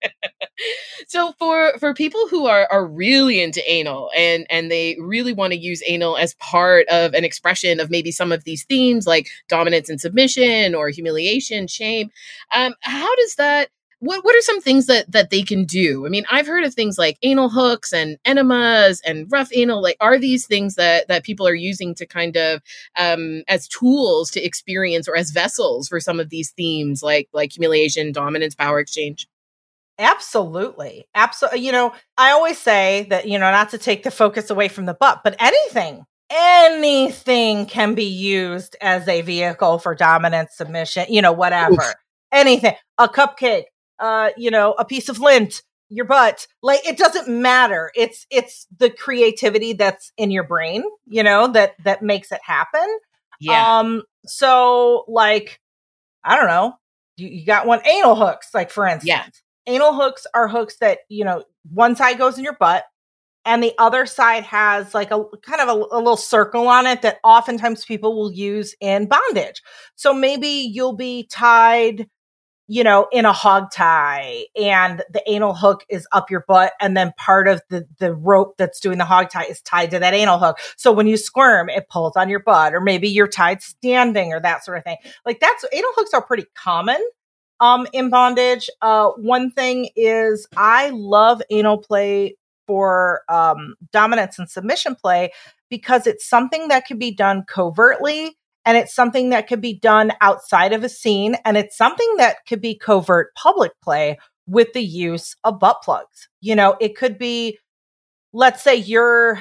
So 1.09 1.33
for 1.39 1.77
for 1.79 1.93
people 1.95 2.29
who 2.29 2.47
are 2.47 2.69
are 2.71 2.87
really 2.87 3.43
into 3.43 3.63
anal 3.71 4.11
and 4.17 4.47
and 4.51 4.71
they 4.71 4.97
really 5.01 5.33
want 5.33 5.53
to 5.53 5.59
use 5.59 5.83
anal 5.87 6.17
as 6.17 6.35
part 6.35 6.87
of 6.89 7.15
an 7.15 7.25
expression 7.25 7.81
of 7.81 7.91
maybe 7.91 8.13
some 8.13 8.33
of 8.33 8.45
these 8.45 8.65
themes 8.65 9.07
like 9.07 9.29
dominance 9.49 9.89
and 9.89 10.01
submission 10.01 10.75
or 10.75 10.89
humiliation, 10.91 11.67
shame, 11.67 12.11
um, 12.55 12.75
how 12.83 13.15
does 13.17 13.35
that 13.37 13.69
what 14.03 14.25
what 14.25 14.35
are 14.35 14.43
some 14.43 14.61
things 14.61 14.87
that 14.87 15.11
that 15.13 15.31
they 15.31 15.43
can 15.43 15.65
do? 15.65 16.05
I 16.05 16.09
mean, 16.09 16.25
I've 16.29 16.47
heard 16.49 16.65
of 16.65 16.75
things 16.75 16.99
like 16.99 17.19
anal 17.23 17.49
hooks 17.49 17.93
and 17.93 18.19
enemas 18.25 19.01
and 19.07 19.31
rough 19.31 19.49
anal. 19.55 19.81
Like, 19.81 19.97
are 20.01 20.19
these 20.19 20.45
things 20.45 20.75
that 20.75 21.07
that 21.07 21.23
people 21.23 21.47
are 21.47 21.55
using 21.55 21.95
to 21.95 22.07
kind 22.07 22.37
of 22.37 22.63
um, 22.99 23.45
as 23.47 23.69
tools 23.69 24.29
to 24.33 24.43
experience 24.45 25.07
or 25.07 25.17
as 25.17 25.31
vessels 25.31 25.87
for 25.87 26.01
some 26.01 26.19
of 26.19 26.31
these 26.31 26.51
themes, 26.51 27.01
like 27.01 27.29
like 27.33 27.53
humiliation, 27.53 28.11
dominance, 28.11 28.57
power 28.57 28.81
exchange? 28.81 29.29
Absolutely. 30.01 31.07
Absolutely. 31.15 31.61
You 31.61 31.71
know, 31.71 31.93
I 32.19 32.33
always 32.33 32.59
say 32.59 33.07
that, 33.11 33.29
you 33.29 33.39
know, 33.39 33.53
not 33.53 33.71
to 33.71 33.79
take 33.79 34.03
the 34.03 34.11
focus 34.11 34.51
away 34.51 34.67
from 34.67 34.87
the 34.87 34.95
butt, 34.95 35.21
but 35.23 35.37
anything, 35.39 36.05
anything 36.29 37.67
can 37.67 37.95
be 37.95 38.07
used 38.07 38.75
as 38.81 39.07
a 39.07 39.21
vehicle 39.23 39.79
for 39.79 39.95
dominance, 39.95 40.57
submission, 40.57 41.07
you 41.09 41.23
know, 41.23 41.31
whatever. 41.31 41.75
Oof. 41.75 41.95
Anything. 42.33 42.75
A 42.99 43.09
cupcake, 43.09 43.65
uh, 44.03 44.31
you 44.37 44.51
know, 44.51 44.73
a 44.73 44.85
piece 44.85 45.09
of 45.09 45.21
lint, 45.21 45.63
your 45.89 46.05
butt. 46.05 46.47
Like 46.63 46.87
it 46.87 46.99
doesn't 46.99 47.29
matter. 47.29 47.91
It's 47.95 48.27
it's 48.31 48.67
the 48.77 48.91
creativity 48.91 49.75
that's 49.75 50.13
in 50.17 50.31
your 50.31 50.43
brain, 50.45 50.83
you 51.07 51.23
know, 51.23 51.49
that 51.53 51.75
that 51.85 52.03
makes 52.03 52.33
it 52.33 52.41
happen. 52.43 52.99
Yeah. 53.41 53.79
Um, 53.79 54.03
so 54.27 55.05
like, 55.07 55.61
I 56.25 56.37
don't 56.37 56.49
know, 56.49 56.75
you, 57.17 57.29
you 57.29 57.47
got 57.47 57.67
one 57.67 57.87
anal 57.87 58.17
hooks, 58.17 58.49
like 58.53 58.71
for 58.71 58.87
instance. 58.87 59.09
Yeah. 59.09 59.27
Anal 59.67 59.95
hooks 59.95 60.27
are 60.35 60.49
hooks 60.49 60.77
that, 60.79 61.01
you 61.09 61.25
know, 61.25 61.45
one 61.73 61.95
side 61.95 62.19
goes 62.19 62.37
in 62.37 62.45
your 62.45 62.57
butt 62.59 62.85
and 63.45 63.63
the 63.63 63.73
other 63.79 64.07
side 64.07 64.45
has 64.45 64.95
like 64.95 65.13
a 65.13 65.25
kind 65.43 65.61
of 65.61 65.69
a, 65.69 65.97
a, 65.97 65.99
little 65.99 66.17
circle 66.17 66.67
on 66.67 66.87
it 66.87 67.03
that 67.03 67.19
oftentimes 67.23 67.85
people 67.85 68.17
will 68.17 68.33
use 68.33 68.75
in 68.81 69.07
bondage. 69.07 69.63
So 69.95 70.13
maybe 70.13 70.49
you'll 70.49 70.97
be 70.97 71.27
tied 71.31 72.09
you 72.73 72.83
know, 72.83 73.07
in 73.13 73.27
a 73.27 73.35
hog 73.35 73.71
tie 73.71 74.47
and 74.57 75.05
the 75.11 75.23
anal 75.31 75.53
hook 75.53 75.85
is 75.91 76.07
up 76.11 76.31
your 76.31 76.43
butt 76.49 76.73
and 76.81 76.97
then 76.97 77.13
part 77.19 77.47
of 77.47 77.61
the, 77.69 77.87
the 77.99 78.15
rope 78.15 78.55
that's 78.57 78.81
doing 78.81 78.97
the 78.97 79.05
hog 79.05 79.29
tie 79.29 79.45
is 79.45 79.61
tied 79.61 79.91
to 79.91 79.99
that 79.99 80.15
anal 80.15 80.39
hook. 80.39 80.57
So 80.79 80.91
when 80.91 81.07
you 81.07 81.19
squirm, 81.19 81.69
it 81.69 81.91
pulls 81.91 82.17
on 82.17 82.31
your 82.31 82.41
butt 82.41 82.73
or 82.73 82.81
maybe 82.81 83.11
you're 83.11 83.29
tied 83.29 83.61
standing 83.61 84.33
or 84.33 84.41
that 84.41 84.65
sort 84.65 84.79
of 84.79 84.85
thing. 84.85 84.97
Like 85.27 85.39
that's 85.39 85.67
anal 85.71 85.91
hooks 85.97 86.15
are 86.15 86.23
pretty 86.23 86.47
common 86.55 86.97
um 87.61 87.87
in 87.93 88.09
bondage. 88.09 88.71
Uh 88.81 89.09
one 89.19 89.51
thing 89.51 89.91
is 89.95 90.49
I 90.57 90.89
love 90.95 91.43
anal 91.51 91.77
play 91.77 92.39
for 92.67 93.21
um 93.29 93.75
dominance 93.93 94.39
and 94.39 94.49
submission 94.49 94.95
play 94.95 95.33
because 95.69 96.07
it's 96.07 96.27
something 96.27 96.69
that 96.69 96.87
can 96.87 96.99
be 96.99 97.15
done 97.15 97.45
covertly 97.47 98.39
and 98.65 98.77
it's 98.77 98.95
something 98.95 99.31
that 99.31 99.49
could 99.49 99.61
be 99.61 99.75
done 99.75 100.13
outside 100.21 100.73
of 100.73 100.85
a 100.85 100.89
scene 100.89 101.37
and 101.45 101.57
it's 101.57 101.77
something 101.77 102.15
that 102.17 102.37
could 102.47 102.61
be 102.61 102.77
covert 102.77 103.35
public 103.35 103.73
play 103.83 104.19
with 104.47 104.73
the 104.73 104.83
use 104.83 105.37
of 105.45 105.59
butt 105.59 105.83
plugs. 105.83 106.29
You 106.41 106.55
know 106.55 106.77
it 106.81 106.97
could 106.97 107.19
be 107.19 107.59
let's 108.33 108.63
say 108.63 108.77
you're 108.77 109.41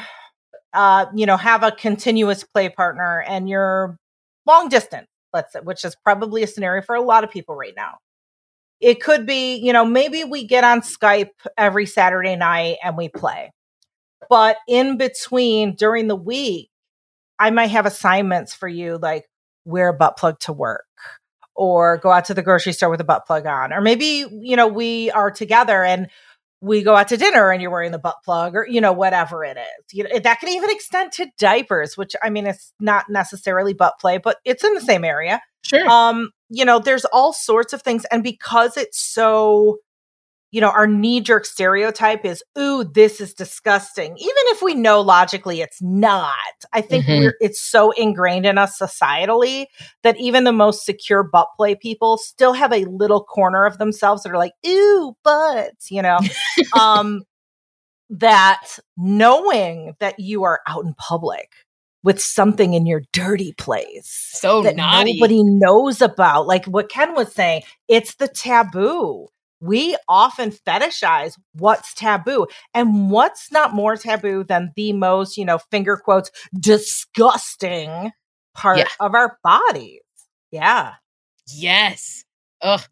uh 0.74 1.06
you 1.16 1.26
know 1.26 1.38
have 1.38 1.64
a 1.64 1.72
continuous 1.72 2.44
play 2.44 2.70
partner 2.70 3.24
and 3.28 3.50
you're 3.50 3.98
long 4.46 4.70
distance 4.70 5.08
let's 5.34 5.54
say 5.54 5.60
which 5.60 5.86
is 5.86 5.96
probably 6.04 6.44
a 6.44 6.48
scenario 6.48 6.82
for 6.82 6.96
a 6.96 7.02
lot 7.02 7.24
of 7.24 7.32
people 7.32 7.56
right 7.56 7.74
now. 7.76 7.98
It 8.80 9.02
could 9.02 9.26
be 9.26 9.56
you 9.56 9.74
know 9.74 9.86
maybe 9.86 10.24
we 10.24 10.46
get 10.46 10.64
on 10.64 10.82
skype 10.82 11.30
every 11.58 11.86
saturday 11.86 12.36
night 12.36 12.78
and 12.84 12.98
we 12.98 13.10
play. 13.10 13.52
But 14.30 14.58
in 14.68 14.98
between 14.98 15.76
during 15.76 16.08
the 16.08 16.16
week 16.16 16.71
I 17.42 17.50
might 17.50 17.72
have 17.72 17.88
assignments 17.88 18.54
for 18.54 18.68
you 18.68 19.00
like 19.02 19.28
wear 19.66 19.90
a 19.90 19.94
butt 19.94 20.16
plug 20.16 20.40
to 20.42 20.54
work 20.54 20.86
or 21.56 21.98
go 21.98 22.12
out 22.12 22.26
to 22.26 22.36
the 22.36 22.44
grocery 22.44 22.72
store 22.72 22.92
with 22.92 23.02
a 23.02 23.04
butt 23.04 23.26
plug 23.26 23.48
on. 23.48 23.74
Or 23.74 23.82
maybe, 23.82 24.26
you 24.32 24.56
know, 24.56 24.68
we 24.68 25.10
are 25.10 25.32
together 25.32 25.84
and 25.84 26.08
we 26.62 26.84
go 26.84 26.96
out 26.96 27.08
to 27.08 27.18
dinner 27.18 27.50
and 27.52 27.60
you're 27.60 27.72
wearing 27.72 27.92
the 27.92 27.98
butt 27.98 28.18
plug 28.24 28.56
or, 28.56 28.68
you 28.68 28.80
know, 28.80 28.94
whatever 28.94 29.44
it 29.44 29.58
is. 29.58 29.94
You 29.94 30.04
know, 30.04 30.20
that 30.20 30.40
can 30.40 30.50
even 30.50 30.70
extend 30.70 31.14
to 31.14 31.32
diapers, 31.40 31.98
which 31.98 32.16
I 32.22 32.30
mean, 32.30 32.46
it's 32.46 32.74
not 32.80 33.06
necessarily 33.10 33.74
butt 33.74 33.96
play, 34.00 34.20
but 34.20 34.38
it's 34.46 34.64
in 34.64 34.76
the 34.76 34.82
same 34.82 35.04
area. 35.04 35.42
Sure. 35.64 35.90
Um, 35.90 36.30
you 36.50 36.64
know, 36.64 36.78
there's 36.78 37.06
all 37.06 37.34
sorts 37.34 37.74
of 37.74 37.82
things. 37.82 38.06
And 38.12 38.24
because 38.24 38.78
it's 38.78 39.02
so 39.02 39.80
you 40.52 40.60
know, 40.60 40.70
our 40.70 40.86
knee 40.86 41.22
jerk 41.22 41.46
stereotype 41.46 42.26
is, 42.26 42.44
ooh, 42.60 42.84
this 42.84 43.22
is 43.22 43.34
disgusting. 43.34 44.18
Even 44.18 44.44
if 44.48 44.62
we 44.62 44.76
know 44.76 45.00
logically 45.00 45.62
it's 45.62 45.82
not, 45.82 46.34
I 46.74 46.82
think 46.82 47.06
mm-hmm. 47.06 47.30
it's 47.40 47.62
so 47.62 47.92
ingrained 47.92 48.46
in 48.46 48.58
us 48.58 48.78
societally 48.78 49.66
that 50.04 50.20
even 50.20 50.44
the 50.44 50.52
most 50.52 50.86
secure 50.86 51.24
butt 51.24 51.48
play 51.56 51.76
people 51.76 52.18
still 52.18 52.54
have 52.54 52.74
a 52.74 52.86
little 52.86 53.24
corner 53.24 53.66
of 53.66 53.78
themselves 53.78 54.24
that 54.24 54.32
are 54.32 54.38
like, 54.38 54.54
ooh, 54.68 55.16
butts, 55.24 55.90
you 55.90 56.02
know, 56.02 56.20
um, 56.80 57.24
that 58.10 58.78
knowing 58.98 59.94
that 60.00 60.20
you 60.20 60.44
are 60.44 60.60
out 60.68 60.84
in 60.84 60.94
public 60.96 61.50
with 62.04 62.20
something 62.20 62.74
in 62.74 62.86
your 62.86 63.04
dirty 63.14 63.54
place 63.54 64.30
so 64.34 64.64
that 64.64 64.76
naughty. 64.76 65.14
nobody 65.14 65.44
knows 65.44 66.02
about 66.02 66.48
like 66.48 66.66
what 66.66 66.90
ken 66.90 67.14
was 67.14 67.32
saying 67.32 67.62
it's 67.88 68.16
the 68.16 68.28
taboo 68.28 69.28
we 69.62 69.96
often 70.10 70.52
fetishize 70.52 71.34
what's 71.54 71.94
taboo. 71.94 72.48
And 72.74 73.12
what's 73.12 73.52
not 73.52 73.74
more 73.74 73.96
taboo 73.96 74.44
than 74.44 74.72
the 74.76 74.94
most, 74.94 75.38
you 75.38 75.46
know, 75.46 75.60
finger 75.70 75.98
quotes, 75.98 76.32
disgusting 76.60 78.12
part 78.54 78.80
yeah. 78.80 78.88
of 79.00 79.14
our 79.14 79.38
bodies? 79.44 80.02
Yeah. 80.52 80.94
Yes. 81.56 82.24
Oh, 82.62 82.84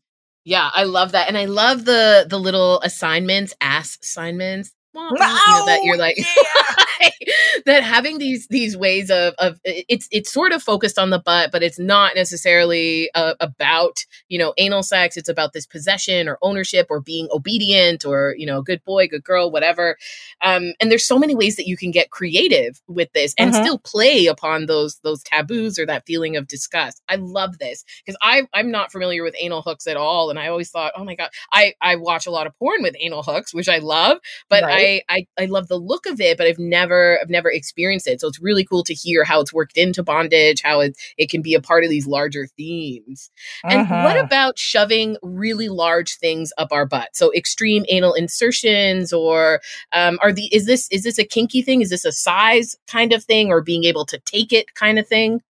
yeah, 0.45 0.69
I 0.73 0.83
love 0.83 1.11
that. 1.11 1.27
And 1.27 1.37
I 1.37 1.45
love 1.45 1.85
the 1.85 2.25
the 2.27 2.39
little 2.39 2.79
assignments, 2.81 3.53
ass 3.61 3.97
assignments 4.01 4.71
you 4.93 5.09
know, 5.09 5.65
that 5.65 5.81
you're 5.83 5.97
like 5.97 6.17
yeah. 6.17 6.85
that 7.65 7.83
having 7.83 8.17
these 8.17 8.47
these 8.47 8.77
ways 8.77 9.09
of 9.09 9.33
of 9.39 9.59
it's 9.63 10.07
it's 10.11 10.31
sort 10.31 10.51
of 10.51 10.61
focused 10.61 10.97
on 10.97 11.09
the 11.09 11.19
butt 11.19 11.51
but 11.51 11.63
it's 11.63 11.79
not 11.79 12.15
necessarily 12.15 13.09
uh, 13.15 13.35
about 13.39 14.05
you 14.27 14.37
know 14.37 14.53
anal 14.57 14.83
sex 14.83 15.17
it's 15.17 15.29
about 15.29 15.53
this 15.53 15.65
possession 15.65 16.27
or 16.27 16.37
ownership 16.41 16.87
or 16.89 16.99
being 16.99 17.27
obedient 17.31 18.05
or 18.05 18.35
you 18.37 18.45
know 18.45 18.61
good 18.61 18.83
boy 18.83 19.07
good 19.07 19.23
girl 19.23 19.51
whatever 19.51 19.97
um 20.41 20.73
and 20.79 20.91
there's 20.91 21.05
so 21.05 21.19
many 21.19 21.35
ways 21.35 21.55
that 21.55 21.67
you 21.67 21.77
can 21.77 21.91
get 21.91 22.09
creative 22.11 22.81
with 22.87 23.11
this 23.13 23.33
and 23.37 23.53
mm-hmm. 23.53 23.63
still 23.63 23.79
play 23.79 24.27
upon 24.27 24.65
those 24.65 24.99
those 25.03 25.23
taboos 25.23 25.77
or 25.77 25.85
that 25.85 26.05
feeling 26.05 26.35
of 26.35 26.47
disgust 26.47 27.01
i 27.09 27.15
love 27.15 27.59
this 27.59 27.83
because 28.05 28.17
i 28.21 28.43
i'm 28.53 28.71
not 28.71 28.91
familiar 28.91 29.23
with 29.23 29.35
anal 29.39 29.61
hooks 29.61 29.87
at 29.87 29.97
all 29.97 30.29
and 30.29 30.39
i 30.39 30.47
always 30.47 30.69
thought 30.69 30.91
oh 30.95 31.03
my 31.03 31.15
god 31.15 31.29
i 31.51 31.73
i 31.81 31.95
watch 31.95 32.25
a 32.25 32.31
lot 32.31 32.47
of 32.47 32.57
porn 32.57 32.81
with 32.81 32.95
anal 32.99 33.23
hooks 33.23 33.53
which 33.53 33.69
i 33.69 33.77
love 33.77 34.17
but 34.49 34.63
right. 34.63 35.03
i 35.07 35.19
I, 35.19 35.25
I 35.37 35.45
love 35.45 35.67
the 35.67 35.77
look 35.77 36.05
of 36.05 36.21
it, 36.21 36.37
but 36.37 36.47
I've 36.47 36.59
never 36.59 36.88
I've 37.21 37.29
never 37.29 37.51
experienced 37.51 38.07
it. 38.07 38.21
So 38.21 38.27
it's 38.27 38.41
really 38.41 38.63
cool 38.63 38.83
to 38.83 38.93
hear 38.93 39.23
how 39.23 39.39
it's 39.41 39.53
worked 39.53 39.77
into 39.77 40.03
bondage, 40.03 40.61
how 40.61 40.79
it 40.79 40.97
it 41.17 41.29
can 41.29 41.41
be 41.41 41.53
a 41.53 41.61
part 41.61 41.83
of 41.83 41.89
these 41.89 42.07
larger 42.07 42.47
themes. 42.57 43.29
And 43.63 43.81
uh-huh. 43.81 44.03
what 44.03 44.17
about 44.17 44.57
shoving 44.57 45.17
really 45.21 45.69
large 45.69 46.17
things 46.17 46.51
up 46.57 46.71
our 46.71 46.85
butt? 46.85 47.09
So 47.13 47.33
extreme 47.33 47.85
anal 47.89 48.13
insertions, 48.13 49.13
or 49.13 49.61
um, 49.93 50.19
are 50.21 50.33
the 50.33 50.53
is 50.53 50.65
this 50.65 50.87
is 50.91 51.03
this 51.03 51.19
a 51.19 51.25
kinky 51.25 51.61
thing? 51.61 51.81
Is 51.81 51.89
this 51.89 52.05
a 52.05 52.11
size 52.11 52.75
kind 52.87 53.13
of 53.13 53.23
thing, 53.23 53.49
or 53.49 53.61
being 53.61 53.83
able 53.83 54.05
to 54.05 54.19
take 54.19 54.53
it 54.53 54.73
kind 54.75 54.99
of 54.99 55.07
thing? 55.07 55.41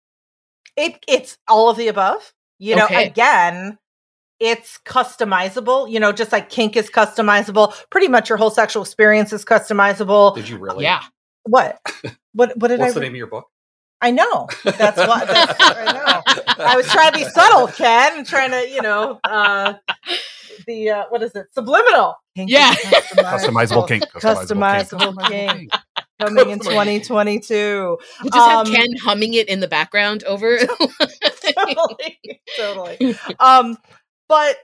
It 0.77 1.05
it's 1.09 1.39
all 1.49 1.71
of 1.71 1.77
the 1.77 1.89
above. 1.89 2.33
You 2.61 2.75
know, 2.75 2.87
okay. 2.87 3.07
again, 3.07 3.79
it's 4.41 4.79
customizable, 4.85 5.91
you 5.91 6.01
know, 6.01 6.13
just 6.13 6.33
like 6.33 6.49
kink 6.49 6.77
is 6.77 6.91
customizable. 6.91 7.75
Pretty 7.91 8.09
much 8.09 8.29
your 8.29 8.39
whole 8.39 8.51
sexual 8.51 8.83
experience 8.83 9.33
is 9.33 9.45
customizable. 9.45 10.35
Did 10.35 10.49
you 10.49 10.59
really? 10.59 10.85
Yeah. 10.85 11.03
What? 11.45 11.79
What? 12.33 12.57
What 12.57 12.69
did 12.69 12.81
What's 12.81 12.93
I? 12.93 12.95
the 12.95 13.01
name 13.01 13.13
of 13.13 13.17
your 13.17 13.27
book? 13.27 13.47
I 14.01 14.13
know. 14.13 14.49
That's 14.65 14.97
what 14.97 15.27
that's, 15.27 15.61
I 15.61 15.93
know. 15.93 16.65
I 16.65 16.77
was 16.77 16.87
trying 16.87 17.13
to 17.13 17.19
be 17.19 17.25
subtle, 17.25 17.67
Ken. 17.67 18.25
Trying 18.25 18.53
to, 18.53 18.69
you 18.71 18.81
know, 18.81 19.19
uh, 19.25 19.75
the 20.67 20.91
uh, 20.91 21.05
what 21.09 21.23
is 21.23 21.35
it? 21.35 21.47
Subliminal. 21.53 22.15
Kink 22.37 22.51
yeah. 22.51 22.75
Customizable, 22.75 23.89
kink. 23.89 24.05
Customizable, 24.15 25.17
customizable 25.17 25.29
kink. 25.29 25.53
kink. 25.53 25.73
Coming 26.21 26.51
in 26.51 26.59
2022. 26.59 27.57
We'll 27.57 27.99
just 28.25 28.37
um, 28.37 28.67
have 28.67 28.75
Ken 28.75 28.87
humming 29.03 29.35
it 29.35 29.49
in 29.49 29.61
the 29.61 29.69
background 29.69 30.25
over. 30.25 30.59
totally, 30.67 32.21
totally. 32.57 33.17
Um, 33.41 33.77
but 34.29 34.57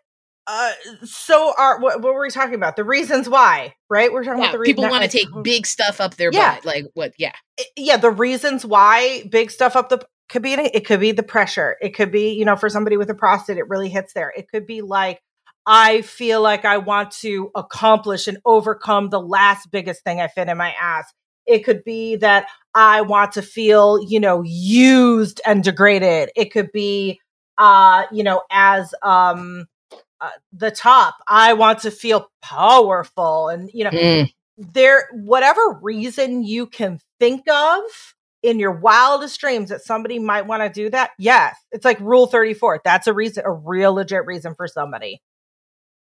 uh, 0.47 0.73
so 1.05 1.55
are 1.57 1.81
what, 1.81 2.03
what, 2.03 2.15
were 2.15 2.21
we 2.21 2.31
talking 2.31 2.55
about? 2.55 2.77
The 2.77 2.85
reasons 2.85 3.29
why, 3.29 3.75
right? 3.89 4.13
We're 4.13 4.25
talking 4.25 4.41
yeah, 4.41 4.49
about 4.49 4.53
the 4.53 4.59
reasons. 4.59 4.77
people 4.77 4.91
want 4.91 5.03
to 5.05 5.09
take 5.11 5.29
big 5.43 5.67
stuff 5.67 6.01
up 6.01 6.17
their 6.17 6.31
yeah. 6.33 6.57
butt. 6.57 6.65
Like 6.65 6.85
what? 6.95 7.15
Yeah, 7.19 7.33
yeah. 7.77 7.97
The 7.97 8.11
reasons 8.11 8.65
why 8.65 9.25
big 9.31 9.51
stuff 9.51 9.77
up 9.77 9.89
the 9.89 10.07
could 10.29 10.43
be 10.43 10.53
it 10.53 10.87
could 10.87 11.01
be 11.01 11.13
the 11.13 11.23
pressure. 11.23 11.77
It 11.81 11.91
could 11.91 12.13
be 12.13 12.33
you 12.33 12.45
know 12.45 12.57
for 12.57 12.69
somebody 12.69 12.97
with 12.97 13.09
a 13.11 13.15
prostate, 13.15 13.57
it 13.57 13.69
really 13.69 13.89
hits 13.89 14.13
there. 14.13 14.33
It 14.37 14.49
could 14.51 14.67
be 14.67 14.83
like 14.83 15.21
I 15.67 16.03
feel 16.03 16.43
like 16.43 16.65
I 16.65 16.79
want 16.79 17.11
to 17.23 17.51
accomplish 17.55 18.29
and 18.29 18.39
overcome 18.45 19.09
the 19.09 19.21
last 19.21 19.71
biggest 19.71 20.05
thing 20.05 20.21
I 20.21 20.29
fit 20.29 20.49
in 20.49 20.59
my 20.59 20.75
ass. 20.81 21.13
It 21.47 21.61
could 21.65 21.85
be 21.85 22.17
that 22.17 22.49
I 22.75 23.03
want 23.03 23.33
to 23.33 23.43
feel, 23.43 23.99
you 24.07 24.21
know, 24.21 24.43
used 24.45 25.41
and 25.47 25.63
degraded. 25.63 26.31
It 26.37 26.53
could 26.53 26.71
be, 26.73 27.21
uh, 27.59 28.05
you 28.13 28.25
know, 28.25 28.43
as, 28.51 28.95
um, 29.03 29.67
the 30.53 30.71
top. 30.71 31.17
I 31.27 31.55
want 31.55 31.81
to 31.81 31.91
feel 31.91 32.31
powerful 32.43 33.49
and, 33.49 33.71
you 33.73 33.85
know, 33.85 33.91
mm. 33.91 34.33
there, 34.59 35.09
whatever 35.13 35.79
reason 35.83 36.45
you 36.45 36.67
can 36.67 37.01
think 37.19 37.49
of 37.49 37.83
in 38.43 38.59
your 38.59 38.73
wildest 38.73 39.41
dreams 39.41 39.71
that 39.71 39.83
somebody 39.83 40.19
might 40.19 40.47
want 40.47 40.63
to 40.63 40.69
do 40.69 40.91
that. 40.91 41.11
Yes. 41.19 41.57
It's 41.73 41.85
like 41.85 41.99
rule 42.01 42.27
34. 42.27 42.83
That's 42.85 43.07
a 43.07 43.15
reason, 43.15 43.43
a 43.47 43.53
real 43.53 43.95
legit 43.95 44.27
reason 44.27 44.55
for 44.55 44.69
somebody. 44.69 45.23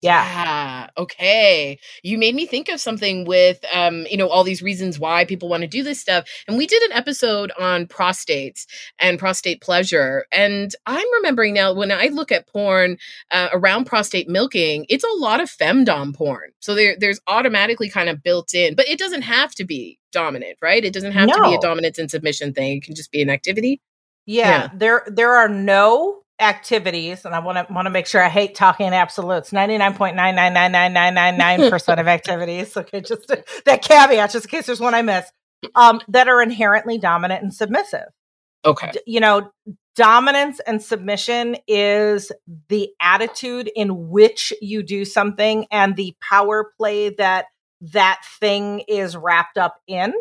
Yeah. 0.03 0.25
yeah. 0.25 0.87
Okay. 0.99 1.79
You 2.03 2.19
made 2.19 2.35
me 2.35 2.45
think 2.45 2.69
of 2.69 2.81
something 2.81 3.25
with 3.25 3.65
um, 3.73 4.05
you 4.11 4.17
know, 4.17 4.29
all 4.29 4.43
these 4.43 4.63
reasons 4.63 4.99
why 4.99 5.25
people 5.25 5.49
want 5.49 5.63
to 5.63 5.69
do 5.69 5.83
this 5.83 6.01
stuff. 6.01 6.29
And 6.49 6.59
we 6.59 6.67
did 6.67 6.83
an 6.83 6.93
episode 6.93 7.53
on 7.59 7.87
prostates 7.87 8.67
and 8.99 9.19
prostate 9.19 9.61
pleasure. 9.63 10.27
And 10.33 10.75
I'm 10.87 11.07
remembering 11.15 11.55
now 11.55 11.73
when 11.73 11.93
I 11.93 12.07
look 12.09 12.33
at 12.33 12.49
porn 12.49 12.99
uh, 13.31 13.49
around 13.53 13.87
prostate 13.87 14.29
milking, 14.29 14.87
it's 14.89 15.05
a 15.05 15.17
lot 15.17 15.41
of 15.41 15.49
femdom 15.49 16.15
porn. 16.15 16.51
So 16.59 16.75
there 16.75 16.97
there's 16.99 17.21
automatically 17.29 17.89
kind 17.89 18.09
of 18.09 18.23
built 18.23 18.55
in, 18.55 18.75
but 18.75 18.89
it 18.89 18.99
doesn't 18.99 19.23
have 19.23 19.55
to 19.55 19.65
be 19.65 20.01
dominant, 20.11 20.59
right? 20.61 20.85
It 20.85 20.93
doesn't 20.93 21.13
have 21.13 21.29
no. 21.29 21.37
to 21.37 21.43
be 21.43 21.55
a 21.55 21.61
dominance 21.61 21.99
and 21.99 22.11
submission 22.11 22.53
thing. 22.53 22.79
It 22.79 22.83
can 22.83 22.95
just 22.97 23.13
be 23.13 23.23
an 23.23 23.31
activity. 23.31 23.81
Yeah, 24.27 24.49
yeah. 24.49 24.71
There 24.75 25.07
there 25.07 25.35
are 25.35 25.49
no 25.49 26.22
activities, 26.43 27.25
and 27.25 27.35
I 27.35 27.39
want 27.39 27.67
to 27.67 27.73
want 27.73 27.87
to 27.87 27.91
make 27.91 28.07
sure 28.07 28.23
I 28.23 28.29
hate 28.29 28.55
talking 28.55 28.87
in 28.87 28.93
absolutes. 28.93 29.53
Ninety 29.53 29.79
nine 29.79 29.95
point 29.95 30.17
nine 30.17 30.35
nine 30.35 30.53
nine 30.53 30.73
nine 30.73 30.93
nine 30.93 31.15
nine 31.15 31.39
nine 31.39 31.71
percent 31.71 32.01
of 32.01 32.09
activities. 32.09 32.77
Okay, 32.83 33.01
just 33.01 33.29
that 33.65 33.83
caveat, 33.83 34.33
just 34.33 34.47
in 34.47 34.51
case 34.51 34.67
there's 34.67 34.81
one 34.81 34.95
I 34.95 35.03
miss, 35.03 35.31
um, 35.75 36.01
that 36.09 36.27
are 36.29 36.43
inherently 36.43 36.99
dominant 36.99 37.43
and 37.43 37.55
submissive. 37.55 38.09
Okay, 38.65 38.91
D- 38.93 39.01
you 39.07 39.21
know, 39.21 39.53
dominance 39.95 40.61
and 40.67 40.83
submission 40.83 41.57
is 41.69 42.33
the 42.69 42.91
attitude 43.01 43.71
in 43.75 44.09
which 44.09 44.53
you 44.61 44.83
do 44.83 45.05
something 45.05 45.67
and 45.71 45.97
the 45.97 46.15
power 46.21 46.73
play 46.77 47.11
that 47.11 47.47
that 47.81 48.21
thing 48.41 48.81
is 48.89 49.17
wrapped 49.17 49.59
up 49.59 49.77
in. 49.87 50.13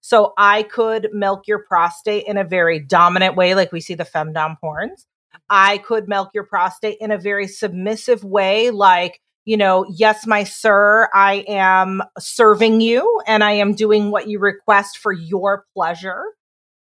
So 0.00 0.32
I 0.36 0.62
could 0.62 1.08
milk 1.12 1.46
your 1.46 1.60
prostate 1.60 2.24
in 2.26 2.36
a 2.38 2.44
very 2.44 2.80
dominant 2.80 3.36
way, 3.36 3.54
like 3.54 3.72
we 3.72 3.80
see 3.80 3.94
the 3.94 4.04
femdom 4.04 4.56
horns. 4.60 5.06
I 5.50 5.78
could 5.78 6.08
milk 6.08 6.30
your 6.32 6.44
prostate 6.44 6.98
in 7.00 7.10
a 7.10 7.18
very 7.18 7.48
submissive 7.48 8.22
way, 8.22 8.70
like, 8.70 9.20
you 9.44 9.56
know, 9.56 9.84
yes, 9.90 10.26
my 10.26 10.44
sir, 10.44 11.08
I 11.12 11.44
am 11.48 12.02
serving 12.18 12.80
you 12.80 13.20
and 13.26 13.42
I 13.42 13.52
am 13.52 13.74
doing 13.74 14.12
what 14.12 14.28
you 14.28 14.38
request 14.38 14.98
for 14.98 15.12
your 15.12 15.64
pleasure. 15.74 16.22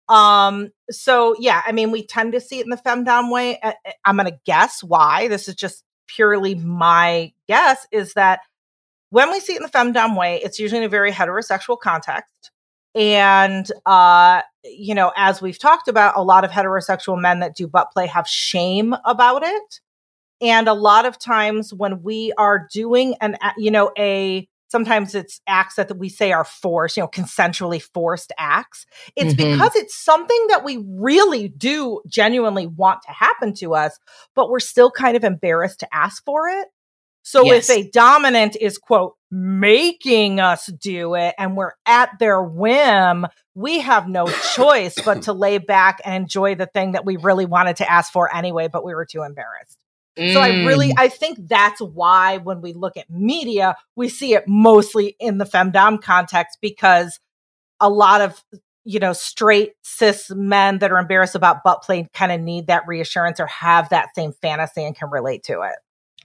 Um, 0.08 0.70
so 0.90 1.34
yeah, 1.40 1.62
I 1.66 1.72
mean, 1.72 1.90
we 1.90 2.06
tend 2.06 2.32
to 2.32 2.40
see 2.40 2.60
it 2.60 2.64
in 2.64 2.70
the 2.70 2.76
femdom 2.76 3.32
way. 3.32 3.58
I'm 4.04 4.16
going 4.16 4.30
to 4.30 4.38
guess 4.46 4.82
why. 4.82 5.28
This 5.28 5.48
is 5.48 5.56
just 5.56 5.82
purely 6.06 6.54
my 6.54 7.32
guess 7.48 7.86
is 7.90 8.14
that 8.14 8.40
when 9.10 9.30
we 9.30 9.40
see 9.40 9.54
it 9.54 9.56
in 9.56 9.62
the 9.62 9.68
femdom 9.68 10.16
way, 10.16 10.40
it's 10.42 10.58
usually 10.58 10.78
in 10.78 10.84
a 10.84 10.88
very 10.88 11.10
heterosexual 11.10 11.78
context. 11.78 12.50
And, 12.94 13.66
uh, 13.86 14.42
you 14.64 14.94
know, 14.94 15.12
as 15.16 15.40
we've 15.40 15.58
talked 15.58 15.88
about, 15.88 16.16
a 16.16 16.22
lot 16.22 16.44
of 16.44 16.50
heterosexual 16.50 17.20
men 17.20 17.40
that 17.40 17.56
do 17.56 17.66
butt 17.66 17.90
play 17.92 18.06
have 18.06 18.28
shame 18.28 18.94
about 19.04 19.42
it. 19.42 19.80
And 20.40 20.68
a 20.68 20.74
lot 20.74 21.06
of 21.06 21.18
times 21.18 21.72
when 21.72 22.02
we 22.02 22.32
are 22.36 22.68
doing 22.72 23.14
an, 23.20 23.36
you 23.56 23.70
know, 23.70 23.92
a, 23.96 24.48
sometimes 24.68 25.14
it's 25.14 25.40
acts 25.46 25.76
that 25.76 25.96
we 25.96 26.08
say 26.08 26.32
are 26.32 26.44
forced, 26.44 26.96
you 26.96 27.02
know, 27.02 27.08
consensually 27.08 27.80
forced 27.80 28.32
acts. 28.38 28.86
It's 29.16 29.34
mm-hmm. 29.34 29.52
because 29.52 29.76
it's 29.76 29.94
something 29.94 30.46
that 30.48 30.64
we 30.64 30.84
really 30.88 31.48
do 31.48 32.00
genuinely 32.08 32.66
want 32.66 33.02
to 33.02 33.12
happen 33.12 33.54
to 33.54 33.74
us, 33.74 33.98
but 34.34 34.50
we're 34.50 34.60
still 34.60 34.90
kind 34.90 35.16
of 35.16 35.24
embarrassed 35.24 35.80
to 35.80 35.94
ask 35.94 36.24
for 36.24 36.48
it. 36.48 36.68
So 37.22 37.44
yes. 37.44 37.70
if 37.70 37.76
a 37.76 37.90
dominant 37.90 38.56
is 38.60 38.78
quote 38.78 39.14
making 39.30 40.40
us 40.40 40.66
do 40.66 41.14
it 41.14 41.34
and 41.38 41.56
we're 41.56 41.72
at 41.86 42.10
their 42.18 42.42
whim, 42.42 43.26
we 43.54 43.80
have 43.80 44.08
no 44.08 44.26
choice 44.54 44.94
but 45.04 45.22
to 45.22 45.32
lay 45.32 45.58
back 45.58 46.00
and 46.04 46.14
enjoy 46.14 46.54
the 46.54 46.66
thing 46.66 46.92
that 46.92 47.06
we 47.06 47.16
really 47.16 47.46
wanted 47.46 47.76
to 47.76 47.90
ask 47.90 48.12
for 48.12 48.34
anyway, 48.34 48.68
but 48.68 48.84
we 48.84 48.94
were 48.94 49.06
too 49.06 49.22
embarrassed. 49.22 49.78
Mm. 50.18 50.32
So 50.34 50.40
I 50.40 50.48
really 50.64 50.88
mm. 50.88 50.94
I 50.98 51.08
think 51.08 51.38
that's 51.48 51.80
why 51.80 52.38
when 52.38 52.60
we 52.60 52.72
look 52.72 52.96
at 52.96 53.08
media, 53.08 53.76
we 53.96 54.08
see 54.08 54.34
it 54.34 54.44
mostly 54.46 55.16
in 55.18 55.38
the 55.38 55.46
femdom 55.46 56.02
context 56.02 56.58
because 56.60 57.18
a 57.80 57.88
lot 57.88 58.20
of 58.20 58.44
you 58.84 58.98
know 59.00 59.12
straight 59.12 59.72
cis 59.82 60.30
men 60.30 60.78
that 60.80 60.92
are 60.92 60.98
embarrassed 60.98 61.34
about 61.34 61.64
butt 61.64 61.82
play 61.82 62.08
kind 62.12 62.32
of 62.32 62.40
need 62.40 62.66
that 62.66 62.86
reassurance 62.86 63.40
or 63.40 63.46
have 63.46 63.88
that 63.88 64.08
same 64.14 64.32
fantasy 64.42 64.84
and 64.84 64.96
can 64.96 65.08
relate 65.10 65.44
to 65.44 65.62
it. 65.62 65.76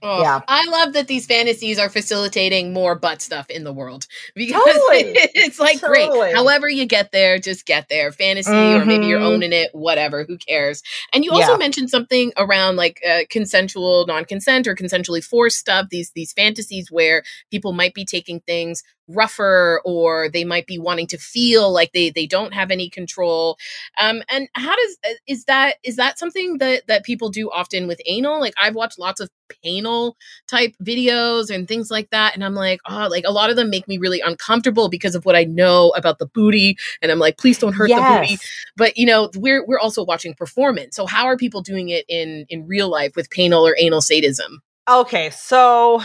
Oh, 0.02 0.22
yeah. 0.22 0.40
I 0.46 0.64
love 0.66 0.92
that 0.92 1.08
these 1.08 1.26
fantasies 1.26 1.78
are 1.78 1.88
facilitating 1.88 2.72
more 2.72 2.94
butt 2.94 3.20
stuff 3.20 3.50
in 3.50 3.64
the 3.64 3.72
world 3.72 4.06
because 4.34 4.62
totally. 4.62 5.12
it's 5.34 5.58
like 5.58 5.80
totally. 5.80 6.18
great. 6.18 6.34
However 6.34 6.68
you 6.68 6.86
get 6.86 7.12
there, 7.12 7.38
just 7.38 7.66
get 7.66 7.88
there. 7.88 8.12
Fantasy, 8.12 8.50
mm-hmm. 8.50 8.82
or 8.82 8.84
maybe 8.84 9.06
you're 9.06 9.18
mm-hmm. 9.18 9.28
owning 9.28 9.52
it, 9.52 9.70
whatever. 9.72 10.24
Who 10.24 10.38
cares? 10.38 10.82
And 11.12 11.24
you 11.24 11.32
also 11.32 11.52
yeah. 11.52 11.58
mentioned 11.58 11.90
something 11.90 12.32
around 12.36 12.76
like 12.76 13.00
uh, 13.08 13.20
consensual 13.28 14.06
non-consent 14.06 14.66
or 14.66 14.74
consensually 14.74 15.22
forced 15.22 15.58
stuff. 15.58 15.88
These 15.90 16.12
these 16.14 16.32
fantasies 16.32 16.90
where 16.90 17.22
people 17.50 17.72
might 17.72 17.94
be 17.94 18.04
taking 18.04 18.40
things 18.40 18.82
rougher 19.08 19.80
or 19.84 20.28
they 20.28 20.44
might 20.44 20.66
be 20.66 20.78
wanting 20.78 21.06
to 21.08 21.18
feel 21.18 21.72
like 21.72 21.92
they 21.92 22.10
they 22.10 22.26
don't 22.26 22.54
have 22.54 22.70
any 22.70 22.88
control. 22.88 23.56
Um 24.00 24.22
and 24.30 24.48
how 24.54 24.74
does 24.74 24.98
uh, 25.08 25.14
is 25.26 25.44
that 25.44 25.76
is 25.82 25.96
that 25.96 26.18
something 26.18 26.58
that 26.58 26.86
that 26.86 27.04
people 27.04 27.30
do 27.30 27.50
often 27.50 27.86
with 27.86 28.00
anal? 28.06 28.40
Like 28.40 28.54
i've 28.60 28.74
watched 28.74 28.98
lots 28.98 29.20
of 29.20 29.28
painal 29.62 30.16
type 30.46 30.74
videos 30.82 31.48
and 31.48 31.66
things 31.66 31.90
like 31.90 32.10
that 32.10 32.34
and 32.34 32.44
i'm 32.44 32.54
like 32.54 32.80
oh 32.86 33.08
like 33.10 33.24
a 33.26 33.30
lot 33.30 33.48
of 33.48 33.56
them 33.56 33.70
make 33.70 33.88
me 33.88 33.96
really 33.96 34.20
uncomfortable 34.20 34.90
because 34.90 35.14
of 35.14 35.24
what 35.24 35.34
i 35.34 35.42
know 35.42 35.88
about 35.96 36.18
the 36.18 36.26
booty 36.26 36.76
and 37.00 37.10
i'm 37.10 37.18
like 37.18 37.38
please 37.38 37.58
don't 37.58 37.72
hurt 37.72 37.88
yes. 37.88 38.28
the 38.28 38.34
booty. 38.34 38.42
But 38.76 38.96
you 38.96 39.06
know 39.06 39.30
we're 39.36 39.64
we're 39.66 39.78
also 39.78 40.04
watching 40.04 40.34
performance. 40.34 40.96
So 40.96 41.06
how 41.06 41.24
are 41.26 41.36
people 41.36 41.62
doing 41.62 41.88
it 41.88 42.04
in 42.08 42.46
in 42.48 42.66
real 42.66 42.88
life 42.90 43.16
with 43.16 43.30
painal 43.30 43.66
or 43.66 43.74
anal 43.78 44.00
sadism? 44.00 44.60
Okay 44.88 45.30
so 45.30 46.02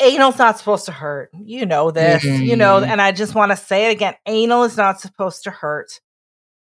anal's 0.00 0.38
not 0.38 0.58
supposed 0.58 0.86
to 0.86 0.92
hurt. 0.92 1.30
You 1.34 1.66
know 1.66 1.90
this, 1.90 2.24
mm-hmm. 2.24 2.42
you 2.42 2.56
know, 2.56 2.80
mm-hmm. 2.80 2.90
and 2.90 3.00
I 3.00 3.12
just 3.12 3.34
want 3.34 3.52
to 3.52 3.56
say 3.56 3.88
it 3.88 3.92
again 3.92 4.14
anal 4.26 4.64
is 4.64 4.76
not 4.76 5.00
supposed 5.00 5.44
to 5.44 5.50
hurt. 5.50 6.00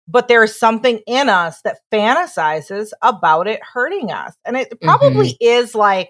But 0.08 0.28
there 0.28 0.44
is 0.44 0.60
something 0.60 1.00
in 1.08 1.30
us 1.30 1.62
that 1.62 1.80
fantasizes 1.92 2.90
about 3.02 3.48
it 3.48 3.62
hurting 3.64 4.12
us. 4.12 4.34
And 4.44 4.58
it 4.58 4.74
probably 4.82 5.30
mm-hmm. 5.30 5.46
is 5.60 5.74
like, 5.74 6.10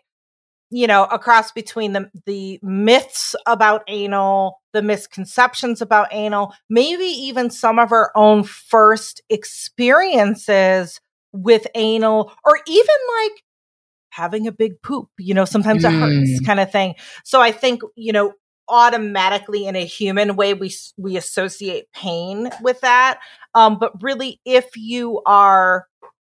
you 0.72 0.88
know, 0.88 1.04
a 1.04 1.20
cross 1.20 1.52
between 1.52 1.92
the 1.92 2.10
the 2.26 2.60
myths 2.64 3.36
about 3.46 3.84
anal, 3.88 4.60
the 4.74 4.82
misconceptions 4.82 5.82
about 5.82 6.08
anal, 6.12 6.54
maybe 6.70 7.04
even 7.04 7.52
some 7.52 7.78
of 7.78 7.92
our 7.92 8.12
own 8.16 8.44
first 8.44 9.22
experiences 9.30 11.00
with 11.34 11.68
anal, 11.76 12.32
or 12.44 12.60
even 12.66 12.96
like 13.20 13.44
having 14.12 14.46
a 14.46 14.52
big 14.52 14.82
poop. 14.82 15.10
You 15.18 15.34
know, 15.34 15.46
sometimes 15.46 15.84
mm. 15.84 15.90
it 15.90 16.00
hurts 16.00 16.42
mm. 16.42 16.46
kind 16.46 16.60
of 16.60 16.72
thing. 16.72 16.96
So 17.24 17.42
I 17.42 17.52
think, 17.52 17.82
you 17.96 18.14
know, 18.14 18.34
automatically 18.72 19.66
in 19.66 19.76
a 19.76 19.86
human 19.86 20.36
way 20.38 20.54
we 20.54 20.74
we 20.98 21.18
associate 21.18 21.92
pain 21.94 22.50
with 22.62 22.80
that 22.82 23.20
um 23.54 23.78
but 23.78 23.92
really 24.02 24.40
if 24.46 24.78
you 24.78 25.22
are 25.26 25.88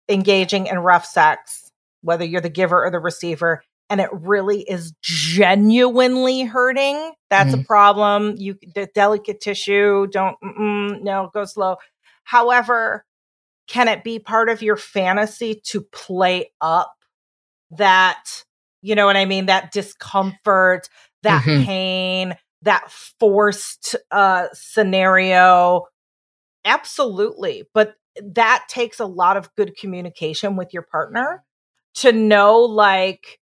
engaging 0.09 0.67
in 0.67 0.77
rough 0.79 1.05
sex 1.05 1.71
whether 2.01 2.25
you're 2.25 2.41
the 2.41 2.49
giver 2.49 2.83
or 2.83 2.91
the 2.91 2.99
receiver 2.99 3.63
and 3.89 4.01
it 4.01 4.09
really 4.11 4.63
is 4.63 4.91
genuinely 5.01 6.43
hurting 6.43 7.13
that's 7.29 7.55
mm. 7.55 7.61
a 7.61 7.63
problem 7.63 8.35
you 8.37 8.57
the 8.73 8.89
delicate 8.93 9.39
tissue 9.39 10.05
don't 10.07 10.35
no 10.41 11.29
go 11.33 11.45
slow 11.45 11.77
however 12.25 13.05
can 13.67 13.87
it 13.87 14.03
be 14.03 14.19
part 14.19 14.49
of 14.49 14.61
your 14.61 14.75
fantasy 14.75 15.61
to 15.63 15.81
play 15.81 16.51
up 16.59 16.91
that, 17.71 18.43
you 18.81 18.95
know 18.95 19.05
what 19.05 19.17
I 19.17 19.25
mean? 19.25 19.47
That 19.47 19.71
discomfort, 19.71 20.89
that 21.23 21.43
mm-hmm. 21.43 21.63
pain, 21.63 22.35
that 22.61 22.89
forced 23.19 23.95
uh, 24.11 24.47
scenario. 24.53 25.85
Absolutely. 26.63 27.63
But 27.73 27.95
that 28.23 28.65
takes 28.67 28.99
a 28.99 29.05
lot 29.05 29.37
of 29.37 29.53
good 29.55 29.75
communication 29.77 30.55
with 30.55 30.73
your 30.73 30.83
partner 30.83 31.43
to 31.95 32.11
know, 32.11 32.59
like, 32.59 33.39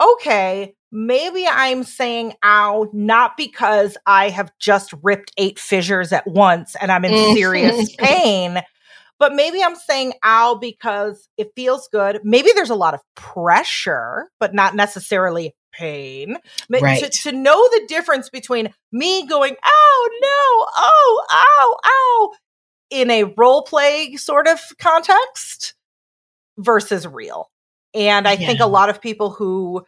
okay, 0.00 0.74
maybe 0.90 1.46
I'm 1.48 1.84
saying 1.84 2.34
ow, 2.44 2.88
not 2.92 3.36
because 3.36 3.96
I 4.06 4.28
have 4.28 4.52
just 4.58 4.92
ripped 5.02 5.32
eight 5.36 5.58
fissures 5.58 6.12
at 6.12 6.26
once 6.26 6.76
and 6.80 6.92
I'm 6.92 7.04
in 7.04 7.34
serious 7.34 7.94
pain, 7.96 8.60
but 9.22 9.36
maybe 9.36 9.62
I'm 9.62 9.76
saying 9.76 10.14
ow 10.24 10.56
because 10.56 11.28
it 11.38 11.52
feels 11.54 11.88
good. 11.92 12.18
Maybe 12.24 12.50
there's 12.56 12.70
a 12.70 12.74
lot 12.74 12.92
of 12.92 13.00
pressure, 13.14 14.28
but 14.40 14.52
not 14.52 14.74
necessarily 14.74 15.54
pain. 15.72 16.38
Ma- 16.68 16.78
To, 16.78 16.82
Right. 16.82 17.12
to 17.22 17.30
know 17.30 17.68
the 17.68 17.86
difference 17.86 18.28
between 18.30 18.74
me 18.90 19.24
going, 19.28 19.54
oh 19.64 20.10
no, 20.20 20.66
oh, 20.76 21.24
ow, 21.32 21.76
ow, 21.84 22.32
in 22.90 23.12
a 23.12 23.22
role 23.36 23.62
play 23.62 24.16
sort 24.16 24.48
of 24.48 24.58
context 24.80 25.74
versus 26.58 27.06
real. 27.06 27.48
And 27.94 28.26
I 28.26 28.34
think 28.34 28.58
a 28.58 28.66
lot 28.66 28.90
of 28.90 29.00
people 29.00 29.30
who, 29.30 29.86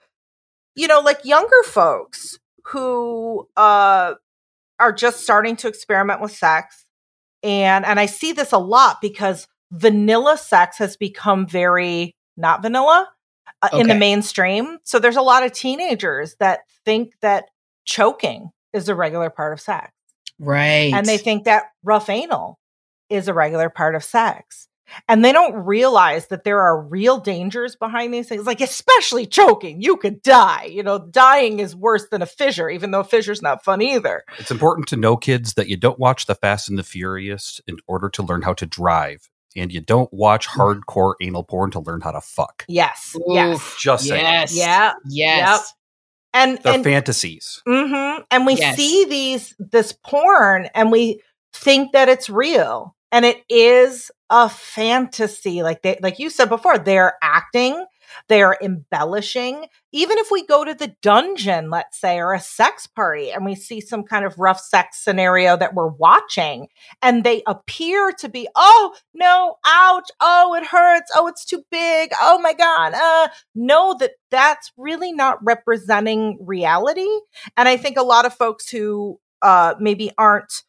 you 0.76 0.86
know, 0.86 1.00
like 1.00 1.24
younger 1.24 1.62
folks 1.64 2.38
who 2.66 3.48
uh, 3.56 4.14
are 4.78 4.92
just 4.92 5.22
starting 5.24 5.56
to 5.56 5.66
experiment 5.68 6.20
with 6.20 6.30
sex, 6.30 6.83
and 7.44 7.84
and 7.84 8.00
I 8.00 8.06
see 8.06 8.32
this 8.32 8.50
a 8.52 8.58
lot 8.58 9.00
because 9.00 9.46
vanilla 9.70 10.36
sex 10.38 10.78
has 10.78 10.96
become 10.96 11.46
very 11.46 12.16
not 12.36 12.62
vanilla 12.62 13.08
uh, 13.62 13.68
in 13.72 13.86
the 13.86 13.94
mainstream. 13.94 14.78
So 14.82 14.98
there's 14.98 15.16
a 15.16 15.22
lot 15.22 15.44
of 15.44 15.52
teenagers 15.52 16.34
that 16.40 16.60
think 16.84 17.12
that 17.20 17.44
choking 17.84 18.50
is 18.72 18.88
a 18.88 18.94
regular 18.94 19.30
part 19.30 19.52
of 19.52 19.60
sex, 19.60 19.92
Right. 20.40 20.92
and 20.92 21.06
they 21.06 21.18
think 21.18 21.44
that 21.44 21.64
rough 21.84 22.08
anal 22.08 22.58
is 23.08 23.28
a 23.28 23.34
regular 23.34 23.68
part 23.70 23.94
of 23.94 24.02
sex. 24.02 24.66
And 25.08 25.24
they 25.24 25.32
don't 25.32 25.54
realize 25.64 26.26
that 26.28 26.44
there 26.44 26.60
are 26.60 26.80
real 26.80 27.18
dangers 27.18 27.74
behind 27.76 28.12
these 28.12 28.28
things, 28.28 28.46
like 28.46 28.60
especially 28.60 29.26
choking. 29.26 29.80
You 29.80 29.96
could 29.96 30.22
die. 30.22 30.64
You 30.64 30.82
know, 30.82 30.98
dying 30.98 31.58
is 31.60 31.74
worse 31.74 32.06
than 32.10 32.22
a 32.22 32.26
fissure, 32.26 32.68
even 32.68 32.90
though 32.90 33.00
a 33.00 33.04
fissure's 33.04 33.42
not 33.42 33.64
fun 33.64 33.80
either. 33.82 34.24
It's 34.38 34.50
important 34.50 34.88
to 34.88 34.96
know, 34.96 35.16
kids, 35.16 35.54
that 35.54 35.68
you 35.68 35.76
don't 35.76 35.98
watch 35.98 36.26
The 36.26 36.34
Fast 36.34 36.68
and 36.68 36.78
the 36.78 36.82
Furious 36.82 37.60
in 37.66 37.78
order 37.86 38.08
to 38.10 38.22
learn 38.22 38.42
how 38.42 38.52
to 38.54 38.66
drive, 38.66 39.28
and 39.56 39.72
you 39.72 39.80
don't 39.80 40.12
watch 40.12 40.46
hardcore 40.48 41.14
anal 41.20 41.44
porn 41.44 41.70
to 41.72 41.80
learn 41.80 42.00
how 42.00 42.10
to 42.12 42.20
fuck. 42.20 42.64
Yes. 42.68 43.16
Yes. 43.28 43.56
Oof. 43.56 43.76
Just 43.80 44.06
saying. 44.08 44.22
Yes. 44.22 44.54
Yeah. 44.56 44.92
Yes. 45.08 45.72
And 46.32 46.58
They're 46.62 46.74
and 46.74 46.84
fantasies. 46.84 47.62
hmm 47.66 48.20
And 48.30 48.44
we 48.44 48.54
Yes. 48.54 48.76
see 48.76 49.04
these 49.04 49.54
this 49.58 49.92
porn 49.92 50.68
and 50.74 50.90
we 50.90 51.22
think 51.52 51.92
that 51.92 52.08
it's 52.08 52.28
real. 52.28 52.96
And 53.12 53.24
it 53.24 53.44
is 53.48 54.10
a 54.30 54.48
fantasy. 54.48 55.62
Like 55.62 55.82
they 55.82 55.98
like 56.02 56.18
you 56.18 56.30
said 56.30 56.48
before, 56.48 56.78
they're 56.78 57.14
acting, 57.22 57.84
they're 58.28 58.56
embellishing. 58.62 59.66
Even 59.92 60.18
if 60.18 60.30
we 60.30 60.46
go 60.46 60.64
to 60.64 60.74
the 60.74 60.94
dungeon, 61.02 61.70
let's 61.70 62.00
say, 62.00 62.18
or 62.18 62.32
a 62.32 62.40
sex 62.40 62.86
party, 62.86 63.30
and 63.30 63.44
we 63.44 63.54
see 63.54 63.80
some 63.80 64.02
kind 64.02 64.24
of 64.24 64.38
rough 64.38 64.60
sex 64.60 65.02
scenario 65.02 65.56
that 65.56 65.74
we're 65.74 65.88
watching, 65.88 66.68
and 67.02 67.22
they 67.22 67.42
appear 67.46 68.12
to 68.18 68.28
be, 68.28 68.48
oh 68.56 68.94
no, 69.12 69.56
ouch, 69.66 70.08
oh 70.20 70.54
it 70.54 70.66
hurts, 70.66 71.10
oh 71.14 71.26
it's 71.26 71.44
too 71.44 71.62
big, 71.70 72.10
oh 72.20 72.38
my 72.40 72.54
god, 72.54 72.94
uh, 72.94 73.28
know 73.54 73.94
that 74.00 74.12
that's 74.30 74.72
really 74.76 75.12
not 75.12 75.38
representing 75.44 76.38
reality. 76.40 77.08
And 77.56 77.68
I 77.68 77.76
think 77.76 77.96
a 77.96 78.02
lot 78.02 78.26
of 78.26 78.34
folks 78.34 78.68
who 78.68 79.20
uh, 79.42 79.74
maybe 79.78 80.10
aren't 80.16 80.62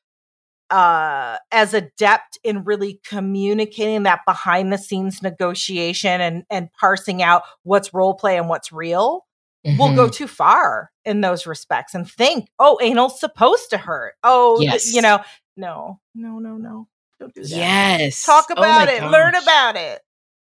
uh, 0.75 1.37
as 1.51 1.73
adept 1.73 2.37
in 2.43 2.63
really 2.65 2.99
communicating 3.07 4.03
that 4.03 4.19
behind 4.27 4.73
the 4.73 4.77
scenes 4.77 5.21
negotiation 5.21 6.19
and, 6.19 6.43
and 6.49 6.69
parsing 6.73 7.23
out 7.23 7.43
what's 7.63 7.93
role 7.93 8.13
play 8.13 8.37
and 8.37 8.49
what's 8.49 8.71
real 8.73 9.25
will 9.79 9.89
Mhm. 9.89 9.95
go 9.95 10.09
too 10.09 10.27
far 10.27 10.91
in 11.05 11.21
those 11.21 11.47
respects 11.47 11.95
and 11.95 12.11
think, 12.11 12.49
oh, 12.59 12.77
anal's 12.79 13.19
supposed 13.19 13.69
to 13.69 13.77
hurt. 13.77 14.15
Oh, 14.23 14.59
Yes. 14.61 14.93
you 14.93 15.01
know, 15.01 15.19
no, 15.55 15.99
no, 16.13 16.39
no, 16.39 16.57
no. 16.57 16.87
Don't 17.19 17.33
do 17.33 17.41
that. 17.41 17.49
Yes. 17.49 18.25
Talk 18.25 18.47
Oh 18.49 18.53
about 18.53 18.89
it. 18.89 19.01
Learn 19.03 19.33
about 19.35 19.75
it. 19.77 20.01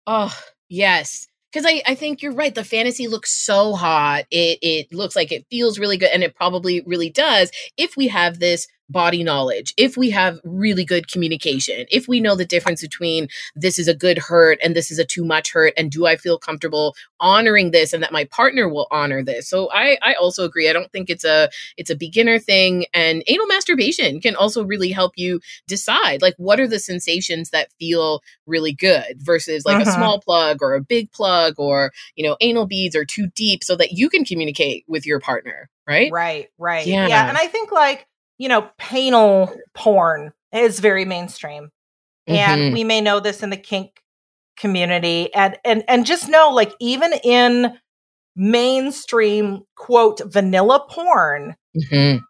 Oh, 0.07 0.35
yes. 0.71 1.29
Because 1.53 1.67
I, 1.71 1.83
I 1.87 1.95
think 1.95 2.23
you're 2.23 2.33
right. 2.33 2.53
The 2.55 2.65
fantasy 2.65 3.07
looks 3.07 3.31
so 3.31 3.75
hot. 3.75 4.25
It 4.31 4.59
it 4.63 4.93
looks 4.93 5.15
like 5.15 5.31
it 5.31 5.47
feels 5.51 5.79
really 5.79 5.97
good, 5.99 6.11
and 6.13 6.25
it 6.25 6.35
probably 6.35 6.81
really 6.85 7.11
does 7.11 7.51
if 7.77 7.97
we 7.97 8.09
have 8.09 8.41
this 8.41 8.67
body 8.89 9.23
knowledge, 9.25 9.73
if 9.77 9.97
we 9.97 10.11
have 10.11 10.39
really 10.45 10.85
good 10.85 11.09
communication, 11.11 11.87
if 11.91 12.07
we 12.09 12.21
know 12.21 12.35
the 12.37 12.45
difference 12.45 12.83
between 12.83 13.29
this 13.55 13.79
is 13.79 13.89
a 13.89 13.95
good 13.95 14.19
hurt 14.19 14.59
and 14.63 14.77
this 14.77 14.91
is 14.91 14.99
a 14.99 15.05
too 15.05 15.25
much 15.25 15.53
hurt, 15.53 15.73
and 15.77 15.91
do 15.91 16.07
I 16.07 16.17
feel 16.17 16.39
comfortable 16.39 16.95
honoring 17.21 17.71
this 17.71 17.93
and 17.93 18.03
that 18.03 18.13
my 18.13 18.25
partner 18.25 18.69
will 18.69 18.87
honor 18.91 19.23
this. 19.23 19.49
So 19.49 19.71
I 19.73 19.99
I 20.03 20.15
also 20.15 20.45
agree. 20.45 20.69
I 20.69 20.73
don't 20.73 20.91
think 20.93 21.09
it's 21.11 21.25
a 21.25 21.49
it's 21.77 21.91
a 21.91 21.97
beginner 21.97 22.39
thing, 22.39 22.87
and 22.93 23.23
anal 23.27 23.47
masturbation 23.47 24.21
can 24.21 24.37
also 24.37 24.65
really 24.65 24.91
help 24.91 25.13
you 25.17 25.41
decide 25.67 26.23
like 26.23 26.35
what 26.37 26.61
are 26.61 26.69
the 26.69 26.79
sensations 26.79 27.51
that 27.51 27.73
feel 27.79 28.23
really 28.47 28.73
good 28.73 29.17
versus 29.19 29.65
like 29.65 29.81
a 29.81 29.89
Mhm. 29.89 29.95
small 29.95 30.21
plug 30.21 30.59
or 30.63 30.75
a 30.75 30.81
big 30.81 31.11
plug 31.13 31.55
or 31.59 31.93
you 32.17 32.27
know 32.27 32.37
anal 32.41 32.67
beads 32.67 32.95
are 32.97 33.05
too 33.05 33.29
deep 33.35 33.65
so 33.65 33.77
that 33.77 33.93
you 33.93 34.09
can 34.09 34.25
communicate 34.25 34.85
with 34.89 35.07
your 35.07 35.21
partner 35.21 35.69
right 35.87 36.11
Right, 36.13 36.51
right. 36.59 36.87
Yeah. 36.87 37.09
Yeah. 37.09 37.29
And 37.29 37.37
I 37.39 37.47
think 37.47 37.71
like, 37.73 38.07
you 38.39 38.49
know, 38.49 38.69
painal 38.79 39.53
porn 39.75 40.33
is 40.53 40.81
very 40.81 41.05
mainstream. 41.05 41.71
And 42.27 42.61
Mhm. 42.63 42.73
we 42.73 42.85
may 42.85 43.01
know 43.01 43.21
this 43.21 43.43
in 43.43 43.51
the 43.51 43.57
kink 43.57 44.03
community. 44.57 45.33
And 45.35 45.59
and 45.65 45.85
and 45.89 46.07
just 46.07 46.29
know, 46.29 46.51
like, 46.51 46.73
even 46.81 47.13
in 47.25 47.79
mainstream 48.37 49.63
quote 49.77 50.21
vanilla 50.27 50.87
porn, 50.89 51.57
Mhm. 51.77 52.21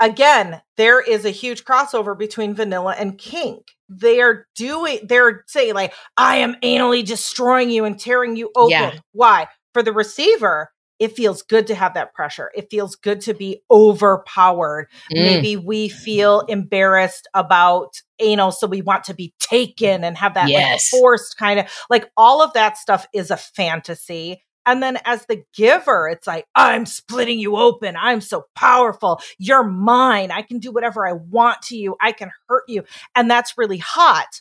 again, 0.00 0.62
there 0.76 1.00
is 1.00 1.24
a 1.24 1.30
huge 1.30 1.64
crossover 1.64 2.16
between 2.18 2.54
vanilla 2.54 2.94
and 2.98 3.18
kink. 3.18 3.62
They're 3.88 4.46
doing, 4.56 5.00
they're 5.04 5.44
saying, 5.46 5.74
like, 5.74 5.94
I 6.16 6.36
am 6.38 6.56
anally 6.62 7.04
destroying 7.06 7.70
you 7.70 7.84
and 7.84 7.98
tearing 7.98 8.36
you 8.36 8.50
open. 8.56 8.70
Yeah. 8.70 8.92
Why? 9.12 9.48
For 9.74 9.82
the 9.82 9.92
receiver, 9.92 10.70
it 10.98 11.14
feels 11.16 11.42
good 11.42 11.66
to 11.66 11.74
have 11.74 11.94
that 11.94 12.14
pressure. 12.14 12.50
It 12.54 12.70
feels 12.70 12.96
good 12.96 13.20
to 13.22 13.34
be 13.34 13.62
overpowered. 13.70 14.88
Mm. 15.14 15.24
Maybe 15.24 15.56
we 15.56 15.88
feel 15.88 16.40
embarrassed 16.42 17.28
about 17.34 18.00
anal, 18.18 18.50
so 18.50 18.66
we 18.66 18.82
want 18.82 19.04
to 19.04 19.14
be 19.14 19.34
taken 19.38 20.04
and 20.04 20.16
have 20.16 20.34
that 20.34 20.48
Yes. 20.48 20.90
like 20.92 21.00
forced 21.00 21.36
kind 21.36 21.60
of 21.60 21.66
like 21.90 22.10
all 22.16 22.42
of 22.42 22.52
that 22.54 22.78
stuff 22.78 23.06
is 23.12 23.30
a 23.30 23.36
fantasy. 23.36 24.42
And 24.68 24.82
then 24.82 24.98
as 25.04 25.24
the 25.26 25.44
giver, 25.54 26.08
it's 26.08 26.26
like, 26.26 26.44
I'm 26.56 26.86
splitting 26.86 27.38
you 27.38 27.56
open. 27.56 27.94
I'm 27.96 28.20
so 28.20 28.46
powerful. 28.56 29.20
You're 29.38 29.62
mine. 29.62 30.32
I 30.32 30.42
can 30.42 30.58
do 30.58 30.72
whatever 30.72 31.06
I 31.06 31.12
want 31.12 31.62
to 31.64 31.76
you. 31.76 31.94
I 32.00 32.10
can 32.10 32.32
hurt 32.48 32.64
you. 32.66 32.82
And 33.14 33.30
that's 33.30 33.56
really 33.56 33.78
hot, 33.78 34.40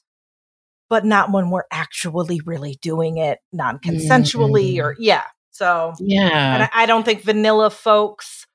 but 0.89 1.05
not 1.05 1.31
when 1.31 1.51
we're 1.51 1.65
actually 1.71 2.41
really 2.43 2.79
doing 2.81 3.17
it 3.17 3.37
non 3.53 3.77
consensually 3.77 4.79
or, 4.81 4.95
yeah. 4.97 5.25
So, 5.55 5.93
yeah. 5.99 6.67
I, 6.73 6.83
I 6.83 6.85
don't 6.85 7.05
think 7.05 7.23
vanilla 7.23 7.69
folks 7.69 8.45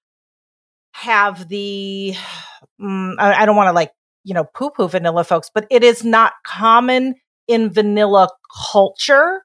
have 0.93 1.49
the, 1.49 2.15
mm, 2.79 3.15
I, 3.19 3.43
I 3.43 3.47
don't 3.47 3.57
want 3.57 3.69
to 3.69 3.73
like, 3.73 3.93
you 4.23 4.35
know, 4.35 4.45
poo 4.55 4.69
poo 4.69 4.87
vanilla 4.87 5.25
folks, 5.25 5.51
but 5.55 5.67
it 5.71 5.83
is 5.83 6.05
not 6.05 6.35
common 6.45 7.15
in 7.49 7.71
vanilla 7.71 8.29
culture 8.71 9.45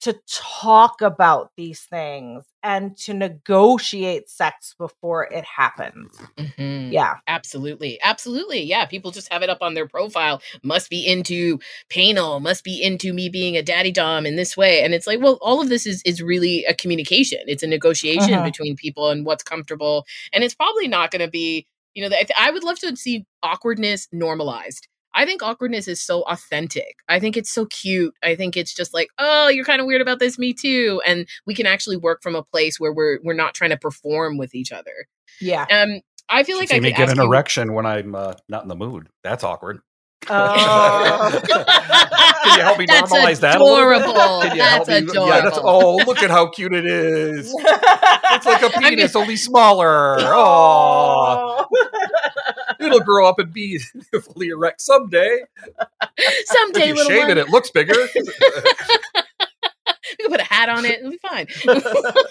to 0.00 0.18
talk 0.60 1.00
about 1.02 1.50
these 1.56 1.80
things 1.80 2.44
and 2.62 2.96
to 2.98 3.14
negotiate 3.14 4.28
sex 4.28 4.74
before 4.78 5.24
it 5.32 5.44
happens. 5.44 6.12
Mhm. 6.36 6.92
Yeah. 6.92 7.14
absolutely 7.26 7.98
absolutely 8.02 8.62
yeah 8.62 8.84
people 8.86 9.10
just 9.10 9.32
have 9.32 9.42
it 9.42 9.50
up 9.50 9.58
on 9.60 9.74
their 9.74 9.86
profile 9.88 10.40
must 10.62 10.88
be 10.90 11.04
into 11.06 11.58
painal 11.88 12.38
must 12.40 12.62
be 12.64 12.80
into 12.82 13.12
me 13.12 13.28
being 13.28 13.56
a 13.56 13.62
daddy 13.62 13.90
dom 13.90 14.26
in 14.26 14.36
this 14.36 14.56
way 14.56 14.82
and 14.82 14.94
it's 14.94 15.06
like 15.06 15.20
well 15.20 15.38
all 15.42 15.60
of 15.60 15.68
this 15.68 15.86
is 15.86 16.02
is 16.04 16.22
really 16.22 16.64
a 16.66 16.74
communication 16.74 17.38
it's 17.46 17.62
a 17.62 17.66
negotiation 17.66 18.40
Mhm. 18.40 18.44
between 18.44 18.76
people 18.76 19.10
and 19.10 19.24
what's 19.26 19.42
comfortable 19.42 20.04
and 20.32 20.44
it's 20.44 20.54
probably 20.54 20.86
not 20.88 21.10
going 21.10 21.24
to 21.24 21.30
be 21.30 21.66
you 21.94 22.02
know 22.02 22.14
I, 22.14 22.20
th- 22.22 22.32
I 22.38 22.50
would 22.50 22.64
love 22.64 22.78
to 22.80 22.94
see 22.96 23.26
awkwardness 23.42 24.08
normalized 24.12 24.86
I 25.16 25.24
think 25.24 25.42
awkwardness 25.42 25.88
is 25.88 26.00
so 26.00 26.22
authentic. 26.22 26.96
I 27.08 27.18
think 27.18 27.36
it's 27.36 27.50
so 27.50 27.66
cute. 27.66 28.14
I 28.22 28.36
think 28.36 28.56
it's 28.56 28.74
just 28.74 28.92
like, 28.94 29.08
oh, 29.18 29.48
you're 29.48 29.64
kind 29.64 29.80
of 29.80 29.86
weird 29.86 30.02
about 30.02 30.18
this, 30.20 30.38
me 30.38 30.52
too. 30.52 31.00
And 31.06 31.26
we 31.46 31.54
can 31.54 31.66
actually 31.66 31.96
work 31.96 32.22
from 32.22 32.36
a 32.36 32.42
place 32.44 32.78
where 32.78 32.92
we're 32.92 33.18
we're 33.24 33.32
not 33.34 33.54
trying 33.54 33.70
to 33.70 33.76
perform 33.78 34.36
with 34.38 34.54
each 34.54 34.70
other. 34.72 35.06
Yeah. 35.40 35.64
Um, 35.70 36.00
I 36.28 36.42
feel 36.44 36.58
like 36.58 36.68
see 36.68 36.76
I 36.76 36.80
me 36.80 36.90
could 36.90 36.96
get 36.98 37.08
ask 37.08 37.16
an 37.16 37.22
you- 37.22 37.28
erection 37.28 37.72
when 37.72 37.86
I'm 37.86 38.14
uh, 38.14 38.34
not 38.48 38.62
in 38.62 38.68
the 38.68 38.76
mood. 38.76 39.08
That's 39.24 39.42
awkward. 39.42 39.80
Oh. 40.28 41.40
Can 41.46 42.58
you 42.58 42.62
help 42.64 42.78
me 42.78 42.86
That's 42.88 43.12
normalize 43.12 43.40
that? 43.40 43.60
a 43.60 43.64
little 43.64 43.88
bit? 43.90 44.00
adorable. 44.00 44.40
That's 44.56 44.88
help 44.88 45.04
me- 45.04 45.12
Yeah, 45.14 45.40
that's, 45.42 45.58
oh, 45.62 45.96
look 46.06 46.20
at 46.22 46.30
how 46.30 46.48
cute 46.48 46.72
it 46.74 46.84
is. 46.86 47.54
It's 47.56 48.46
like 48.46 48.62
a 48.62 48.66
I 48.76 48.80
mean- 48.80 48.90
penis, 48.96 49.14
only 49.14 49.36
smaller. 49.36 50.16
Oh, 50.20 51.66
it'll 52.86 53.00
grow 53.00 53.28
up 53.28 53.38
and 53.38 53.52
be 53.52 53.78
fully 54.22 54.48
erect 54.48 54.80
someday. 54.80 55.40
Someday, 56.46 56.80
If 56.82 56.86
you 56.88 56.94
little 56.94 57.10
shave 57.10 57.20
one, 57.22 57.30
it, 57.30 57.38
it 57.38 57.48
looks 57.50 57.70
bigger. 57.70 57.94
we 58.14 58.22
can 60.20 60.30
put 60.30 60.40
a 60.40 60.44
hat 60.44 60.68
on 60.68 60.84
it. 60.84 61.00
It'll 61.00 61.10
be 61.10 61.18
fine. 61.18 61.46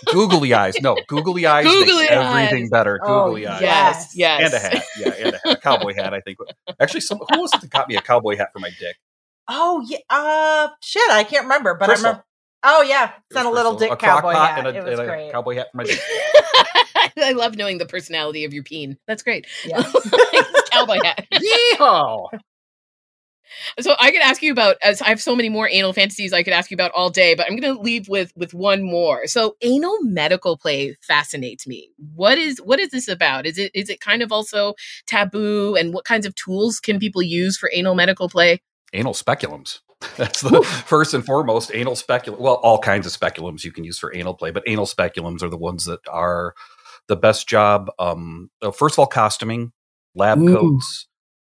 googly 0.07 0.53
eyes. 0.53 0.75
No, 0.81 0.97
googly 1.07 1.45
eyes 1.45 1.65
Googly 1.65 1.93
makes 1.95 2.11
everything 2.11 2.63
eyes. 2.63 2.69
better. 2.69 2.99
Oh, 3.03 3.27
Googly 3.27 3.47
eyes. 3.47 3.61
yes, 3.61 4.11
yes. 4.15 4.41
And 4.43 4.53
a 4.53 4.59
hat. 4.59 4.83
Yeah, 4.99 5.13
and 5.27 5.35
a 5.35 5.37
hat. 5.37 5.57
A 5.57 5.61
cowboy 5.61 5.93
hat, 5.93 6.13
I 6.13 6.21
think. 6.21 6.37
Actually, 6.79 7.01
some, 7.01 7.19
who 7.31 7.41
was 7.41 7.53
it 7.53 7.61
that 7.61 7.69
got 7.69 7.87
me 7.87 7.95
a 7.95 8.01
cowboy 8.01 8.37
hat 8.37 8.49
for 8.53 8.59
my 8.59 8.69
dick? 8.79 8.95
Oh 9.47 9.85
yeah. 9.87 9.99
Uh 10.09 10.69
shit, 10.81 11.07
I 11.11 11.23
can't 11.23 11.43
remember, 11.43 11.75
but 11.75 11.85
Crystal. 11.85 12.07
I 12.07 12.09
remember 12.09 12.25
Oh 12.63 12.81
yeah, 12.81 13.11
It 13.29 13.33
sent 13.33 13.47
a 13.47 13.51
little 13.51 13.75
dick 13.75 13.89
crock 13.89 13.99
cowboy 13.99 14.33
pot 14.33 14.49
hat. 14.51 14.59
and 14.59 14.67
a, 14.67 14.79
it 14.79 14.83
was 14.83 14.99
and 14.99 15.01
a 15.01 15.11
great. 15.11 15.31
cowboy 15.31 15.55
hat 15.55 15.67
for 15.71 15.77
my 15.77 15.83
dick. 15.83 15.99
I 17.17 17.31
love 17.33 17.55
knowing 17.55 17.77
the 17.77 17.85
personality 17.85 18.43
of 18.45 18.53
your 18.53 18.63
peen. 18.63 18.97
That's 19.07 19.23
great. 19.23 19.45
Yeah. 19.65 19.83
Cowboy 20.71 20.97
hat. 21.03 21.25
Yeehaw! 21.31 22.27
So 23.79 23.95
I 23.99 24.11
could 24.11 24.21
ask 24.21 24.41
you 24.41 24.51
about 24.51 24.75
as 24.81 25.01
I 25.01 25.09
have 25.09 25.21
so 25.21 25.35
many 25.35 25.49
more 25.49 25.69
anal 25.69 25.93
fantasies 25.93 26.33
I 26.33 26.43
could 26.43 26.51
ask 26.51 26.71
you 26.71 26.75
about 26.75 26.91
all 26.93 27.09
day, 27.09 27.35
but 27.35 27.45
I'm 27.45 27.55
going 27.57 27.73
to 27.75 27.79
leave 27.81 28.09
with 28.09 28.33
with 28.35 28.53
one 28.53 28.81
more. 28.83 29.27
So 29.27 29.55
anal 29.61 29.97
medical 30.01 30.57
play 30.57 30.97
fascinates 31.01 31.67
me. 31.67 31.89
What 32.15 32.37
is 32.37 32.57
what 32.57 32.79
is 32.79 32.89
this 32.89 33.07
about? 33.07 33.45
Is 33.45 33.57
it 33.57 33.71
is 33.73 33.89
it 33.89 33.99
kind 34.01 34.21
of 34.23 34.31
also 34.31 34.73
taboo 35.05 35.75
and 35.75 35.93
what 35.93 36.05
kinds 36.05 36.25
of 36.25 36.33
tools 36.35 36.79
can 36.79 36.99
people 36.99 37.21
use 37.21 37.55
for 37.57 37.69
anal 37.71 37.95
medical 37.95 38.27
play? 38.27 38.61
Anal 38.93 39.13
speculums. 39.13 39.79
That's 40.17 40.41
the 40.41 40.61
first 40.85 41.13
and 41.13 41.25
foremost 41.25 41.71
anal 41.73 41.95
speculum. 41.95 42.41
Well, 42.41 42.55
all 42.55 42.79
kinds 42.79 43.05
of 43.07 43.13
speculums 43.13 43.63
you 43.63 43.71
can 43.71 43.83
use 43.83 43.97
for 43.97 44.15
anal 44.15 44.33
play, 44.33 44.51
but 44.51 44.63
anal 44.67 44.85
speculums 44.85 45.41
are 45.41 45.49
the 45.49 45.57
ones 45.57 45.85
that 45.85 46.05
are 46.07 46.53
the 47.07 47.15
best 47.15 47.47
job. 47.47 47.89
Um, 47.97 48.49
uh, 48.61 48.71
first 48.71 48.95
of 48.95 48.99
all, 48.99 49.07
costuming, 49.07 49.71
lab 50.13 50.39
Ooh. 50.39 50.55
coats. 50.55 51.07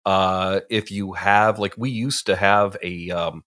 Uh, 0.05 0.61
if 0.69 0.91
you 0.91 1.13
have, 1.13 1.59
like, 1.59 1.75
we 1.77 1.91
used 1.91 2.25
to 2.25 2.35
have 2.35 2.75
a, 2.81 3.11
um, 3.11 3.43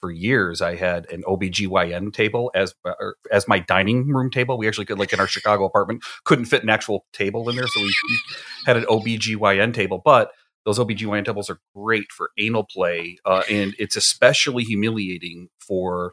for 0.00 0.10
years, 0.10 0.60
I 0.60 0.74
had 0.74 1.10
an 1.10 1.22
OBGYN 1.22 2.12
table 2.12 2.50
as 2.54 2.74
or 2.84 3.16
as 3.32 3.48
my 3.48 3.60
dining 3.60 4.08
room 4.08 4.30
table. 4.30 4.58
We 4.58 4.68
actually 4.68 4.84
could, 4.84 4.98
like, 4.98 5.14
in 5.14 5.20
our 5.20 5.26
Chicago 5.26 5.64
apartment, 5.64 6.04
couldn't 6.24 6.44
fit 6.44 6.62
an 6.62 6.68
actual 6.68 7.06
table 7.14 7.48
in 7.48 7.56
there, 7.56 7.66
so 7.66 7.80
we 7.80 7.94
had 8.66 8.76
an 8.76 8.84
OBGYN 8.84 9.72
table. 9.72 10.02
But 10.04 10.32
those 10.64 10.78
OBGYN 10.78 11.24
tables 11.24 11.50
are 11.50 11.60
great 11.74 12.10
for 12.10 12.30
anal 12.38 12.64
play, 12.64 13.18
uh, 13.24 13.42
and 13.50 13.74
it's 13.78 13.96
especially 13.96 14.64
humiliating 14.64 15.48
for 15.58 16.12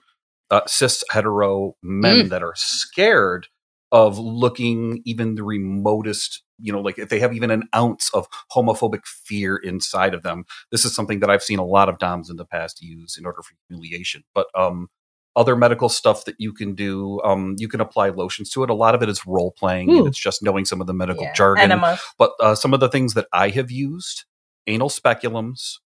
uh, 0.49 0.62
cis 0.68 1.04
hetero 1.12 1.76
men 1.82 2.30
that 2.30 2.43
are 2.43 2.54
scared 2.56 3.47
of 3.93 4.18
looking 4.18 5.02
even 5.06 5.36
the 5.36 5.43
remotest, 5.43 6.43
you 6.60 6.72
know, 6.72 6.80
like 6.82 6.97
if 6.97 7.10
they 7.10 7.20
have 7.20 7.34
even 7.34 7.52
an 7.52 7.64
ounce 7.76 8.10
of 8.14 8.28
homophobic 8.54 9.06
fear 9.06 9.58
inside 9.58 10.14
of 10.14 10.24
them. 10.24 10.45
This 10.72 10.86
is 10.86 10.95
something 10.95 11.20
that 11.20 11.30
I've 11.30 11.43
seen 11.43 11.60
a 11.60 11.66
lot 11.66 11.89
of 11.89 11.97
DOMs 11.97 12.30
in 12.30 12.38
the 12.38 12.45
past 12.45 12.82
use 12.82 13.18
in 13.18 13.26
order 13.26 13.41
for 13.41 13.54
humiliation. 13.68 14.24
But 14.34 14.47
um, 14.56 14.88
other 15.36 15.56
medical 15.56 15.89
stuff 15.89 16.26
that 16.26 16.36
you 16.39 16.54
can 16.54 16.74
do, 16.74 17.22
um, 17.24 17.56
you 17.58 17.68
can 17.68 17.82
apply 17.82 18.10
lotions 18.10 18.49
to 18.52 18.64
it. 18.64 18.70
A 18.70 18.74
lot 18.74 18.95
of 18.95 19.04
it 19.04 19.10
is 19.10 19.26
role 19.26 19.52
playing, 19.58 19.89
and 19.89 20.08
it's 20.08 20.20
just 20.20 20.43
knowing 20.43 20.66
some 20.66 20.82
of 20.82 20.88
the 20.88 20.93
medical 20.93 21.24
Yeah. 21.24 21.34
jargon. 21.34 21.64
Enemas. 21.66 21.99
But 22.18 22.32
uh, 22.39 22.56
some 22.56 22.74
of 22.74 22.80
the 22.80 22.89
things 22.89 23.14
that 23.14 23.28
I 23.34 23.49
have 23.49 23.72
used 23.72 24.26
anal 24.68 24.89
speculums, 24.89 25.80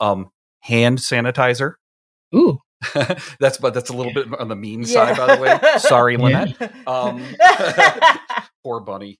um, 0.00 0.30
hand 0.60 0.98
sanitizer. 0.98 1.74
Ooh. 2.34 2.58
that's 3.40 3.56
but 3.58 3.72
that's 3.72 3.88
a 3.88 3.92
little 3.94 4.12
bit 4.12 4.26
on 4.38 4.48
the 4.48 4.56
mean 4.56 4.80
Yeah. 4.80 4.86
side, 4.86 5.16
by 5.16 5.34
the 5.34 5.40
way. 5.42 5.78
Sorry. 5.78 6.16
Lynette. 6.18 6.60
Um, 6.86 7.24
poor 8.64 8.80
bunny. 8.80 9.18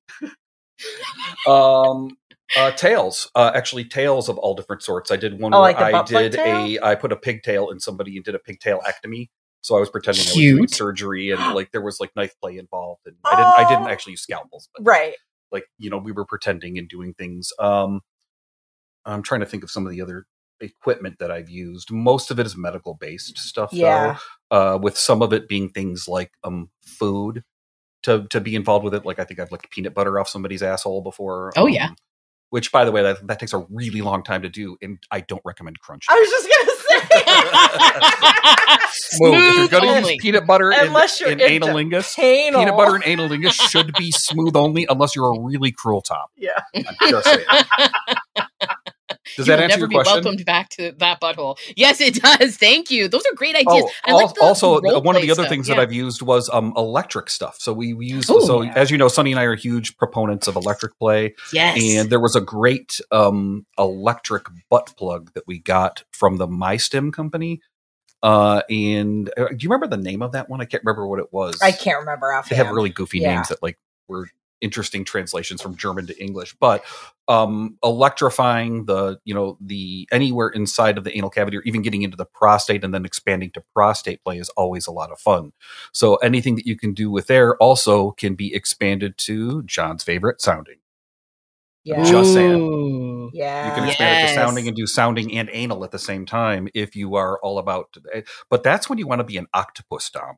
um, 1.47 2.17
uh, 2.57 2.71
tails, 2.73 3.31
uh, 3.35 3.51
actually 3.55 3.85
tails 3.85 4.29
of 4.29 4.39
all 4.39 4.55
different 4.55 4.83
sorts. 4.83 5.11
I 5.11 5.17
did 5.17 5.41
one 5.41 5.53
Oh, 5.55 5.63
where 5.63 5.73
like 5.73 5.81
I 5.95 6.03
did 6.05 6.35
a, 6.37 6.79
I 6.83 6.95
put 6.95 7.13
a 7.13 7.17
pigtail 7.17 7.71
in 7.71 7.81
somebody 7.81 8.17
and 8.17 8.25
did 8.25 8.35
a 8.35 8.39
pigtail 8.39 8.81
ectomy. 8.87 9.29
So 9.63 9.77
I 9.77 9.81
was 9.81 9.91
pretending 9.91 10.23
I 10.23 10.31
was 10.31 10.35
doing 10.35 10.69
surgery 10.69 11.31
and 11.31 11.41
like 11.55 11.73
there 11.73 11.81
was 11.83 11.99
like 11.99 12.11
knife 12.15 12.35
play 12.41 12.57
involved, 12.59 13.03
and 13.07 13.17
I 13.25 13.31
didn't, 13.37 13.67
I 13.67 13.69
didn't 13.69 13.87
Oh. 13.89 13.91
actually 13.93 14.13
use 14.13 14.23
scalpels, 14.23 14.69
but 14.77 14.87
right. 14.87 15.15
like 15.51 15.65
you 15.79 15.91
know 15.91 15.99
we 15.99 16.13
were 16.13 16.25
pretending 16.25 16.79
and 16.79 16.89
doing 16.89 17.15
things 17.15 17.53
um 17.59 18.01
i'm 19.07 19.23
trying 19.23 19.41
to 19.41 19.47
think 19.47 19.63
of 19.65 19.71
some 19.71 19.87
of 19.87 19.93
the 19.93 20.01
other 20.03 20.27
equipment 20.61 21.17
that 21.19 21.31
i've 21.31 21.51
used 21.51 21.91
most 21.91 22.31
of 22.31 22.39
it 22.41 22.47
is 22.47 22.57
medical 22.57 22.95
based 22.95 23.39
stuff 23.39 23.71
Yeah. 23.73 24.17
though 24.51 24.57
uh 24.75 24.79
with 24.79 24.97
some 24.99 25.23
of 25.23 25.33
it 25.33 25.49
being 25.49 25.69
things 25.71 26.07
like 26.09 26.33
um 26.45 26.71
food 26.85 27.43
to 28.03 28.27
to 28.31 28.41
be 28.41 28.55
involved 28.55 28.85
with 28.85 28.95
it 28.95 29.05
like 29.05 29.19
i 29.19 29.25
think 29.25 29.39
i've 29.41 29.53
licked 29.53 29.71
peanut 29.71 29.95
butter 29.95 30.19
off 30.19 30.29
somebody's 30.29 30.63
asshole 30.63 31.03
before 31.03 31.53
Oh, 31.57 31.67
yeah. 31.67 31.87
um, 31.89 31.97
which 32.51 32.71
by 32.73 32.85
the 32.85 32.93
way 32.93 33.03
that, 33.03 33.27
that 33.27 33.39
takes 33.41 33.53
a 33.53 33.67
really 33.71 34.01
long 34.03 34.23
time 34.23 34.43
to 34.43 34.49
do 34.49 34.77
and 34.81 34.99
i 35.11 35.21
don't 35.21 35.43
recommend 35.45 35.79
crunch 35.81 36.07
I 36.09 36.15
was 36.15 36.31
just 36.31 36.49
gonna 36.49 36.71
say. 36.71 36.77
Smooth. 39.17 39.35
if 39.35 39.57
you're 39.57 39.69
gonna 39.81 39.93
only. 39.93 40.13
use 40.15 40.23
peanut 40.23 40.47
butter 40.47 40.73
and, 40.73 40.89
Unless 40.89 41.21
you're 41.21 41.31
and 41.31 41.41
into 41.41 41.67
analingus 41.67 42.19
Anal. 42.19 42.61
peanut 42.61 42.77
butter 42.77 42.95
and 42.95 43.05
analingus 43.05 43.53
should 43.71 43.93
be 43.95 44.11
smooth 44.13 44.57
only 44.57 44.87
unless 44.89 45.15
you're 45.17 45.35
a 45.35 45.41
really 45.41 45.71
cruel 45.73 46.01
top 46.01 46.31
Yeah. 46.37 46.61
i'm 49.39 49.45
just 49.45 49.47
saying 49.47 49.47
Does 49.47 49.47
you 49.47 49.53
that 49.53 49.57
will 49.57 49.63
answer 49.65 49.69
never 49.69 49.81
your 49.81 49.89
be 49.89 49.95
question? 49.95 50.25
welcomed 50.25 50.45
back 50.47 50.69
to 50.71 50.93
that 50.99 51.21
butthole. 51.21 51.59
Yes, 51.77 52.01
it 52.01 52.15
does. 52.15 52.57
Thank 52.57 52.91
you. 52.91 53.09
Those 53.09 53.25
are 53.27 53.35
great 53.35 53.55
ideas. 53.55 53.85
Oh, 53.87 53.91
I 54.05 54.13
like 54.13 54.35
the 54.35 54.43
also, 54.43 54.81
one 55.01 55.17
of 55.17 55.23
the 55.23 55.31
other 55.31 55.43
stuff. 55.43 55.49
things 55.49 55.69
Yeah. 55.69 55.75
that 55.77 55.83
I've 55.83 55.93
used 55.93 56.23
was 56.23 56.49
um, 56.53 56.73
electric 56.77 57.29
stuff. 57.31 57.57
So 57.59 57.73
we, 57.73 57.93
we 57.93 58.07
use 58.07 58.29
Ooh. 58.31 58.41
so 58.41 58.63
Yeah. 58.63 58.73
as 58.75 58.91
you 58.91 58.99
know, 58.99 59.09
Sunny 59.09 59.33
and 59.33 59.41
I 59.41 59.45
are 59.45 59.55
huge 59.57 59.97
proponents 59.99 60.47
of 60.49 60.57
electric 60.57 60.99
play, 60.99 61.35
yes. 61.53 61.79
and 61.83 62.09
there 62.11 62.21
was 62.21 62.35
a 62.37 62.41
great 62.41 63.01
um, 63.13 63.67
electric 63.79 64.47
butt 64.71 64.95
plug 64.97 65.33
that 65.35 65.45
we 65.47 65.59
got 65.59 66.05
from 66.13 66.37
the 66.39 66.47
MyStim 66.49 67.13
company. 67.13 67.61
Uh, 68.23 68.63
and 68.71 69.29
uh, 69.37 69.49
do 69.49 69.57
you 69.61 69.69
remember 69.69 69.87
the 69.87 70.03
name 70.03 70.23
of 70.23 70.33
that 70.33 70.49
one? 70.49 70.61
I 70.61 70.65
can't 70.65 70.83
remember 70.85 71.07
what 71.07 71.19
it 71.21 71.33
was. 71.33 71.61
I 71.63 71.71
can't 71.73 72.01
remember 72.01 72.29
They 72.33 72.39
offhand. 72.39 72.67
have 72.67 72.75
really 72.75 72.91
goofy 72.91 73.19
Yeah. 73.19 73.35
names 73.37 73.49
that 73.49 73.63
like 73.63 73.79
were 74.09 74.29
interesting 74.61 75.05
translations 75.05 75.61
from 75.63 75.77
German 75.77 76.07
to 76.07 76.19
English, 76.23 76.55
but 76.61 76.85
um, 77.29 77.77
electrifying 77.85 78.87
the 78.87 79.19
you 79.25 79.35
know 79.35 79.59
the 79.61 80.09
anywhere 80.13 80.49
inside 80.49 80.97
of 80.99 81.05
the 81.05 81.17
anal 81.17 81.31
cavity 81.31 81.57
or 81.57 81.63
even 81.63 81.83
getting 81.83 82.03
into 82.03 82.17
the 82.17 82.25
prostate 82.25 82.85
and 82.85 82.95
then 82.95 83.05
expanding 83.05 83.51
to 83.53 83.63
prostate 83.75 84.23
play 84.25 84.39
is 84.39 84.49
always 84.51 84.87
a 84.87 84.93
lot 84.93 85.11
of 85.13 85.19
fun. 85.19 85.53
So 85.93 86.17
anything 86.17 86.55
that 86.57 86.67
you 86.67 86.77
can 86.77 86.95
do 86.95 87.11
with 87.11 87.27
there 87.27 87.57
also 87.57 88.13
can 88.13 88.35
be 88.35 88.55
expanded 88.55 89.19
to 89.19 89.63
John's 89.65 90.05
favorite 90.05 90.41
sounding. 90.41 90.77
yeah. 91.85 92.05
Just 92.05 92.33
saying. 92.33 93.31
Yeah. 93.35 93.69
You 93.69 93.75
can 93.75 93.89
expand 93.89 94.25
it 94.25 94.29
to 94.29 94.35
sounding 94.35 94.69
and 94.69 94.77
do 94.77 94.87
sounding 94.87 95.37
and 95.37 95.51
anal 95.53 95.85
at 95.85 95.91
the 95.91 95.99
same 95.99 96.27
time 96.27 96.69
if 96.75 96.95
you 96.97 97.17
are 97.17 97.39
all 97.43 97.59
about. 97.59 97.95
But 98.51 98.63
that's 98.63 98.89
when 98.89 98.99
you 98.99 99.07
want 99.07 99.19
to 99.21 99.25
be 99.25 99.37
an 99.37 99.47
octopus 99.53 100.09
dom. 100.11 100.37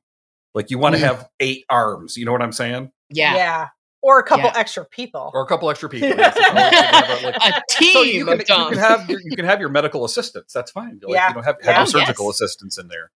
Like 0.55 0.71
you 0.71 0.79
want 0.79 0.95
to 0.97 1.01
Mm. 1.01 1.05
have 1.05 1.29
eight 1.41 1.65
arms. 1.71 2.17
You 2.17 2.25
know 2.25 2.33
what 2.33 2.43
I'm 2.43 2.53
saying? 2.53 2.91
Yeah. 3.11 3.35
Yeah. 3.37 3.69
Or 4.01 4.19
a 4.21 4.23
couple 4.23 4.45
Yeah. 4.47 4.53
extra 4.57 4.85
people. 4.85 5.31
or 5.35 5.43
a 5.43 5.47
couple 5.47 5.69
extra 5.71 5.89
people. 5.89 6.09
Yes, 6.17 6.35
it's 6.37 6.49
always 6.49 6.71
good 6.71 6.81
to 6.81 6.97
have 6.97 7.23
a, 7.23 7.27
like- 7.27 7.55
A 7.57 7.63
team 7.71 7.93
so 7.93 8.03
you 8.03 8.25
can, 8.25 8.39
you 8.39 8.45
can 8.45 8.79
have 8.79 9.11
your, 9.11 9.21
you 9.25 9.37
can 9.37 9.45
have 9.45 9.61
your 9.61 9.69
medical 9.71 10.05
assistants. 10.05 10.53
That's 10.53 10.71
fine. 10.71 11.01
Like, 11.03 11.15
Yeah. 11.15 11.29
you 11.31 11.35
know, 11.35 11.41
have, 11.43 11.57
have 11.63 11.65
Yeah. 11.65 11.73
your 11.79 11.83
Oh, 11.83 11.85
surgical 11.87 12.27
yes. 12.27 12.35
assistants 12.41 12.79
in 12.79 12.89
there. 12.89 13.11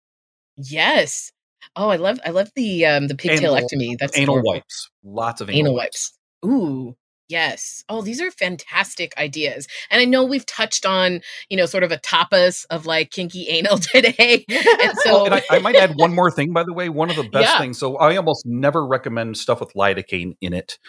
Yes. 0.58 1.32
Oh, 1.76 1.90
I 1.90 1.98
love 1.98 2.20
I 2.26 2.30
love 2.30 2.50
the 2.56 2.86
um 2.86 3.08
the 3.08 3.16
pigtailectomy. 3.16 3.98
That's 4.00 4.18
anal 4.18 4.36
adorable. 4.36 4.52
wipes. 4.54 4.90
Lots 5.04 5.42
of 5.42 5.50
anal, 5.50 5.60
Anal 5.60 5.74
wipes. 5.76 6.14
wipes. 6.44 6.54
Ooh. 6.54 6.96
Yes. 7.30 7.84
Oh, 7.90 8.02
these 8.02 8.20
are 8.22 8.32
fantastic 8.32 9.14
ideas. 9.18 9.68
And 9.92 10.02
I 10.02 10.06
know 10.06 10.24
we've 10.26 10.46
touched 10.48 10.86
on, 10.86 11.22
you 11.50 11.58
know, 11.58 11.68
sort 11.68 11.84
of 11.84 11.92
a 11.92 11.98
tapas 11.98 12.66
of 12.72 12.88
like 12.88 13.12
kinky 13.12 13.48
anal 13.50 13.78
today. 13.80 14.46
And 14.82 14.98
so 14.98 15.22
Oh, 15.22 15.26
and 15.26 15.36
I, 15.36 15.44
I 15.50 15.60
might 15.60 15.78
add 15.78 15.96
one 15.96 16.14
more 16.14 16.32
thing, 16.32 16.54
by 16.54 16.64
the 16.64 16.74
way. 16.74 16.90
One 16.90 17.10
of 17.10 17.16
the 17.16 17.24
best 17.32 17.44
Yeah. 17.44 17.58
things. 17.58 17.78
So 17.78 17.98
I 17.98 18.16
almost 18.18 18.46
never 18.46 18.86
recommend 18.86 19.38
stuff 19.38 19.60
with 19.60 19.74
lidocaine 19.74 20.34
in 20.42 20.54
it 20.54 20.80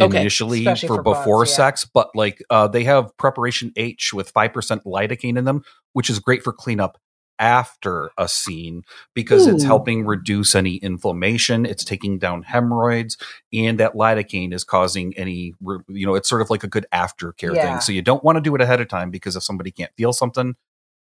Okay. 0.00 0.18
initially 0.18 0.60
Especially 0.60 0.88
for, 0.88 0.96
for 0.96 1.02
butts, 1.02 1.20
before 1.20 1.44
yeah. 1.44 1.52
sex, 1.52 1.84
but 1.84 2.08
like 2.14 2.42
uh, 2.48 2.66
they 2.68 2.84
have 2.84 3.14
preparation 3.18 3.72
H 3.76 4.12
with 4.14 4.30
five 4.30 4.52
percent 4.54 4.84
lidocaine 4.84 5.36
in 5.36 5.44
them, 5.44 5.62
which 5.92 6.08
is 6.08 6.18
great 6.18 6.42
for 6.42 6.52
cleanup 6.54 6.96
after 7.40 8.10
a 8.18 8.28
scene 8.28 8.82
because 9.14 9.46
it's 9.48 9.64
helping 9.64 10.04
reduce 10.06 10.54
any 10.54 10.76
inflammation. 10.76 11.66
It's 11.66 11.84
taking 11.84 12.18
down 12.18 12.42
hemorrhoids, 12.42 13.16
and 13.52 13.80
that 13.80 13.94
lidocaine 13.94 14.52
is 14.52 14.62
causing 14.62 15.16
any, 15.16 15.54
you 15.88 16.06
know, 16.06 16.14
it's 16.14 16.28
sort 16.28 16.42
of 16.42 16.50
like 16.50 16.62
a 16.62 16.68
good 16.68 16.86
aftercare 16.92 17.56
Yeah. 17.56 17.62
thing. 17.72 17.80
So 17.80 17.90
you 17.92 18.02
don't 18.02 18.22
want 18.22 18.36
to 18.36 18.40
do 18.42 18.54
it 18.54 18.60
ahead 18.60 18.80
of 18.80 18.88
time 18.88 19.10
because 19.10 19.34
if 19.34 19.42
somebody 19.42 19.70
can't 19.72 19.90
feel 19.96 20.12
something, 20.12 20.54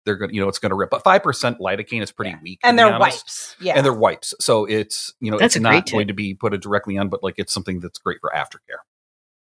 they're 0.05 0.17
going 0.17 0.29
to, 0.29 0.35
you 0.37 0.41
know, 0.41 0.49
it's 0.49 0.59
going 0.61 0.71
to 0.71 0.77
rip. 0.77 0.91
But 0.91 1.03
5% 1.03 1.59
lidocaine 1.59 2.03
is 2.03 2.13
pretty 2.13 2.31
Yeah. 2.31 2.39
weak. 2.43 2.61
and 2.63 2.79
they're 2.79 2.97
wipes. 2.99 3.57
Yeah. 3.61 3.73
And 3.75 3.85
they're 3.85 3.93
wipes. 3.93 4.35
So 4.41 4.65
it's, 4.67 5.13
you 5.21 5.31
know, 5.33 5.39
That's 5.39 5.57
it's 5.57 5.65
a 5.65 5.69
great 5.69 5.75
not 5.79 5.87
tip. 5.87 5.93
going 5.95 6.09
to 6.09 6.15
be 6.15 6.35
put 6.35 6.55
it 6.55 6.63
directly 6.63 6.97
on, 6.99 7.09
but 7.09 7.25
like 7.25 7.35
it's 7.39 7.53
something 7.53 7.81
that's 7.81 7.99
great 7.99 8.19
for 8.21 8.31
aftercare. 8.35 8.79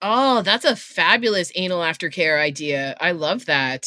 Oh, 0.02 0.42
that's 0.42 0.64
a 0.64 0.76
fabulous 0.76 1.50
anal 1.54 1.80
aftercare 1.80 2.40
idea. 2.40 2.96
I 3.00 3.12
love 3.12 3.46
that. 3.46 3.86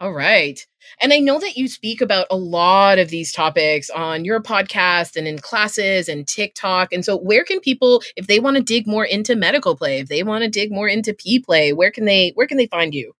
All 0.00 0.12
right. 0.12 0.60
And 1.00 1.12
I 1.12 1.18
know 1.18 1.38
that 1.38 1.56
you 1.56 1.68
speak 1.68 2.00
about 2.00 2.26
a 2.30 2.36
lot 2.36 2.98
of 2.98 3.08
these 3.08 3.32
topics 3.32 3.88
on 3.90 4.24
your 4.24 4.42
podcast 4.42 5.16
and 5.16 5.26
in 5.26 5.38
classes 5.38 6.08
and 6.08 6.26
TikTok. 6.26 6.92
And 6.92 7.04
so 7.04 7.16
where 7.16 7.44
can 7.44 7.60
people 7.60 8.02
if 8.16 8.26
they 8.26 8.40
want 8.40 8.56
to 8.56 8.62
dig 8.62 8.86
more 8.86 9.04
into 9.04 9.36
medical 9.36 9.76
play, 9.76 10.00
if 10.00 10.08
they 10.08 10.22
want 10.22 10.42
to 10.42 10.50
dig 10.50 10.72
more 10.72 10.88
into 10.88 11.14
P 11.14 11.38
play, 11.38 11.72
where 11.72 11.90
can 11.90 12.04
they 12.04 12.32
where 12.34 12.46
can 12.46 12.56
they 12.56 12.66
find 12.66 12.92
you? 12.92 13.12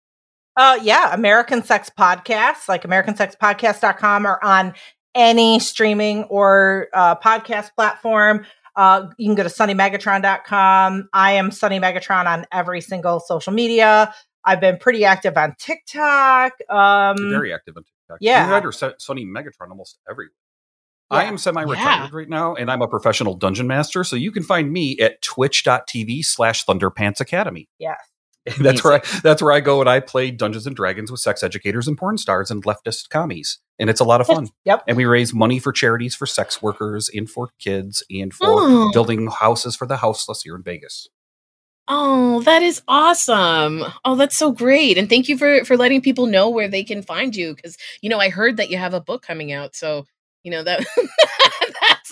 Uh, 0.56 0.78
yeah, 0.82 1.12
American 1.12 1.62
Sex 1.62 1.90
Podcasts, 1.96 2.68
like 2.68 2.82
AmericanSexPodcast.com, 2.82 4.26
or 4.26 4.44
on 4.44 4.72
any 5.14 5.58
streaming 5.58 6.24
or 6.24 6.88
uh, 6.92 7.16
podcast 7.16 7.74
platform. 7.74 8.46
Uh, 8.76 9.08
you 9.18 9.28
can 9.28 9.36
go 9.36 9.42
to 9.44 9.48
SunnyMegatron.com. 9.48 11.08
I 11.12 11.32
am 11.32 11.50
Sunny 11.50 11.78
Megatron 11.78 12.26
on 12.26 12.46
every 12.52 12.80
single 12.80 13.20
social 13.20 13.52
media. 13.52 14.12
I've 14.44 14.60
been 14.60 14.78
pretty 14.78 15.04
active 15.04 15.36
on 15.36 15.54
TikTok. 15.58 16.52
Um, 16.68 17.16
very 17.30 17.52
active 17.52 17.76
on 17.76 17.84
TikTok. 17.84 18.18
yeah. 18.20 18.54
You 18.56 18.62
your 18.62 18.72
Sunny 18.98 19.24
Megatron 19.24 19.70
almost 19.70 19.98
everywhere. 20.08 20.32
I 21.10 21.24
am 21.24 21.38
semi-retired 21.38 21.76
Yeah. 21.76 22.08
right 22.12 22.28
now, 22.28 22.54
and 22.54 22.70
I'm 22.70 22.82
a 22.82 22.88
professional 22.88 23.34
dungeon 23.34 23.66
master. 23.66 24.02
So 24.04 24.16
you 24.16 24.32
can 24.32 24.42
find 24.42 24.72
me 24.72 24.98
at 24.98 25.22
twitch.tv 25.22 26.24
slash 26.24 26.64
Thunderpants 26.64 27.20
Academy. 27.20 27.68
Yes. 27.78 27.98
And 28.46 28.56
that's 28.64 28.82
where 28.84 28.94
I 28.94 29.00
that's 29.22 29.40
where 29.42 29.52
I 29.52 29.60
go 29.60 29.80
and 29.80 29.88
I 29.88 30.00
play 30.00 30.30
Dungeons 30.30 30.66
and 30.66 30.74
Dragons 30.76 31.10
with 31.10 31.20
sex 31.20 31.42
educators 31.42 31.86
and 31.88 31.96
porn 31.96 32.18
stars 32.18 32.50
and 32.50 32.62
leftist 32.64 33.08
commies. 33.10 33.58
And 33.78 33.88
it's 33.88 34.00
a 34.00 34.04
lot 34.04 34.20
of 34.20 34.26
fun. 34.34 34.48
Yep. 34.64 34.82
And 34.88 34.96
we 34.96 35.04
raise 35.04 35.32
money 35.32 35.58
for 35.58 35.72
charities 35.72 36.14
for 36.14 36.26
sex 36.26 36.60
workers 36.60 37.08
and 37.14 37.28
for 37.30 37.50
kids 37.58 38.02
and 38.10 38.32
for 38.34 38.46
Oh. 38.46 38.90
building 38.92 39.28
houses 39.28 39.76
for 39.76 39.86
the 39.86 39.98
houseless 39.98 40.42
here 40.42 40.56
in 40.56 40.62
Vegas. 40.62 41.08
Oh, 41.88 42.40
that 42.42 42.62
is 42.62 42.80
awesome. 42.88 43.84
Oh, 44.04 44.16
that's 44.16 44.36
so 44.36 44.52
great. 44.52 44.96
And 44.96 45.08
thank 45.08 45.28
you 45.28 45.36
for 45.36 45.64
for 45.66 45.76
letting 45.76 46.00
people 46.00 46.26
know 46.26 46.48
where 46.48 46.68
they 46.68 46.82
can 46.82 47.02
find 47.02 47.36
you 47.36 47.54
cuz 47.56 47.76
you 48.00 48.08
know, 48.08 48.18
I 48.18 48.30
heard 48.30 48.56
that 48.56 48.70
you 48.70 48.78
have 48.78 48.94
a 48.94 49.00
book 49.00 49.22
coming 49.22 49.52
out. 49.52 49.74
So, 49.76 50.06
you 50.44 50.50
know, 50.50 50.62
that 50.62 50.80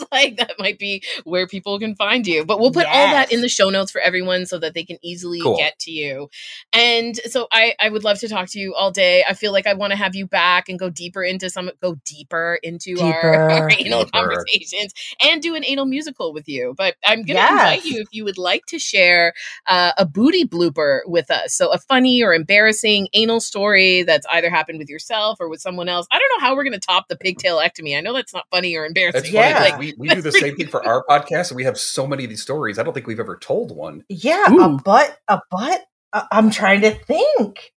like 0.13 0.37
that 0.39 0.55
might 0.59 0.79
be 0.79 1.03
where 1.25 1.47
people 1.47 1.79
can 1.79 1.95
find 1.95 2.27
you. 2.27 2.45
But 2.45 2.59
we'll 2.61 2.73
put 2.73 2.87
all 2.87 3.07
that 3.09 3.33
in 3.33 3.41
the 3.41 3.49
show 3.49 3.71
notes 3.71 3.91
for 3.91 4.01
everyone 4.01 4.47
so 4.47 4.59
that 4.59 4.75
they 4.75 4.85
can 4.85 4.99
easily 5.03 5.41
Cool. 5.41 5.57
get 5.57 5.79
to 5.81 5.91
you. 5.91 6.29
And 6.73 7.17
so 7.17 7.49
I 7.53 7.75
I 7.81 7.89
would 7.89 8.05
love 8.05 8.19
to 8.21 8.29
talk 8.29 8.49
to 8.51 8.59
you 8.59 8.75
all 8.75 8.91
day. 8.91 9.25
I 9.29 9.35
feel 9.35 9.53
like 9.53 9.67
I 9.67 9.75
want 9.75 9.91
to 9.93 9.97
have 9.97 10.15
you 10.15 10.27
back 10.27 10.69
and 10.69 10.79
go 10.79 10.91
deeper 10.91 11.23
into 11.23 11.51
some 11.51 11.71
go 11.81 11.97
deeper 12.05 12.59
into 12.63 12.97
our, 13.01 13.13
Deeper. 13.13 13.51
our 13.51 13.71
anal 13.79 14.05
Deeper. 14.05 14.19
conversations 14.19 14.93
and 15.25 15.43
do 15.43 15.55
an 15.55 15.65
anal 15.67 15.85
musical 15.87 16.33
with 16.33 16.49
you. 16.49 16.75
But 16.77 16.97
I'm 17.05 17.19
going 17.19 17.27
to 17.29 17.33
Yes. 17.43 17.51
invite 17.77 17.85
you 17.85 18.01
if 18.03 18.09
you 18.13 18.25
would 18.25 18.39
like 18.39 18.67
to 18.67 18.79
share 18.79 19.35
uh, 19.67 19.93
a 19.99 20.07
booty 20.07 20.45
blooper 20.47 21.01
with 21.07 21.31
us. 21.31 21.55
So 21.55 21.73
a 21.73 21.79
funny 21.79 22.23
or 22.23 22.33
embarrassing 22.35 23.09
anal 23.13 23.41
story 23.41 24.03
that's 24.03 24.27
either 24.31 24.51
happened 24.51 24.79
with 24.79 24.89
yourself 24.89 25.39
or 25.41 25.49
with 25.49 25.61
someone 25.61 25.89
else. 25.89 26.07
I 26.13 26.19
don't 26.19 26.29
know 26.41 26.47
how 26.47 26.55
we're 26.55 26.65
going 26.65 26.73
to 26.73 26.79
top 26.81 27.09
the 27.09 27.17
pigtail 27.17 27.59
ectomy. 27.59 27.97
I 27.97 28.01
know 28.01 28.13
that's 28.13 28.33
not 28.35 28.47
funny 28.51 28.77
or 28.77 28.85
embarrassing. 28.87 29.33
That's 29.33 29.33
Yeah. 29.33 29.59
like, 29.61 29.79
we, 29.79 29.92
we 29.99 30.09
do 30.09 30.21
the 30.23 30.33
same 30.33 30.57
thing 30.57 30.69
for 30.69 30.85
our 30.87 31.05
podcast, 31.09 31.51
and 31.51 31.57
we 31.57 31.65
have 31.65 31.79
so 31.79 32.07
many 32.07 32.25
of 32.25 32.31
these 32.31 32.43
stories. 32.43 32.79
I 32.79 32.83
don't 32.83 32.93
think 32.93 33.07
we've 33.07 33.21
ever 33.21 33.37
told 33.37 33.75
one. 33.77 34.05
Yeah, 34.09 34.47
a 34.61 34.69
butt, 34.71 35.19
a 35.29 35.41
butt. 35.51 35.81
Uh, 36.13 36.25
I'm 36.31 36.51
trying 36.51 36.83
to 36.83 36.91
think. 36.93 37.73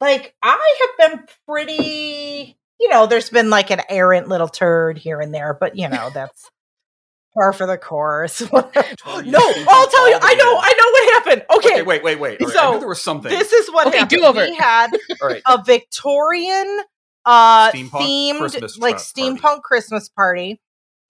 Like 0.00 0.34
I 0.42 0.76
have 0.98 1.10
been 1.10 1.24
pretty, 1.46 2.56
you 2.80 2.88
know, 2.88 3.06
there's 3.06 3.28
been 3.30 3.50
like 3.50 3.70
an 3.70 3.82
errant 3.90 4.28
little 4.28 4.48
turd 4.48 4.96
here 4.96 5.20
and 5.20 5.34
there, 5.34 5.52
but 5.58 5.76
you 5.76 5.88
know, 5.90 6.10
that's 6.14 6.50
par 7.34 7.52
for 7.52 7.66
the 7.66 7.76
course. 7.76 8.40
no, 8.52 8.52
I'll 8.64 8.66
tell 9.88 10.10
you. 10.10 10.18
I 10.22 10.34
know, 10.34 10.58
I 10.58 10.74
know 10.78 10.90
what 10.90 11.12
happened. 11.12 11.42
Okay, 11.58 11.68
Okay, 11.74 11.82
wait, 11.82 12.02
wait, 12.02 12.18
wait. 12.18 12.40
All 12.40 12.46
right, 12.48 12.56
I 12.56 12.60
So, 12.60 12.72
knew 12.72 12.78
there 12.78 12.88
was 12.88 13.02
something. 13.02 13.30
this 13.30 13.52
is 13.52 13.70
what 13.70 13.88
Okay, 13.88 13.98
happened. 13.98 14.20
do 14.20 14.26
over. 14.26 14.40
We 14.40 14.54
had 14.54 14.88
All 15.20 15.28
right. 15.28 15.42
a 15.46 15.62
Victorian 15.62 16.80
uh 17.26 17.70
Steampunk 17.70 17.90
themed 17.90 18.38
Christmas 18.38 18.78
like 18.78 18.96
tra- 18.96 19.04
steampunk 19.04 19.40
party. 19.42 19.60
Christmas 19.62 20.08
party. 20.08 20.60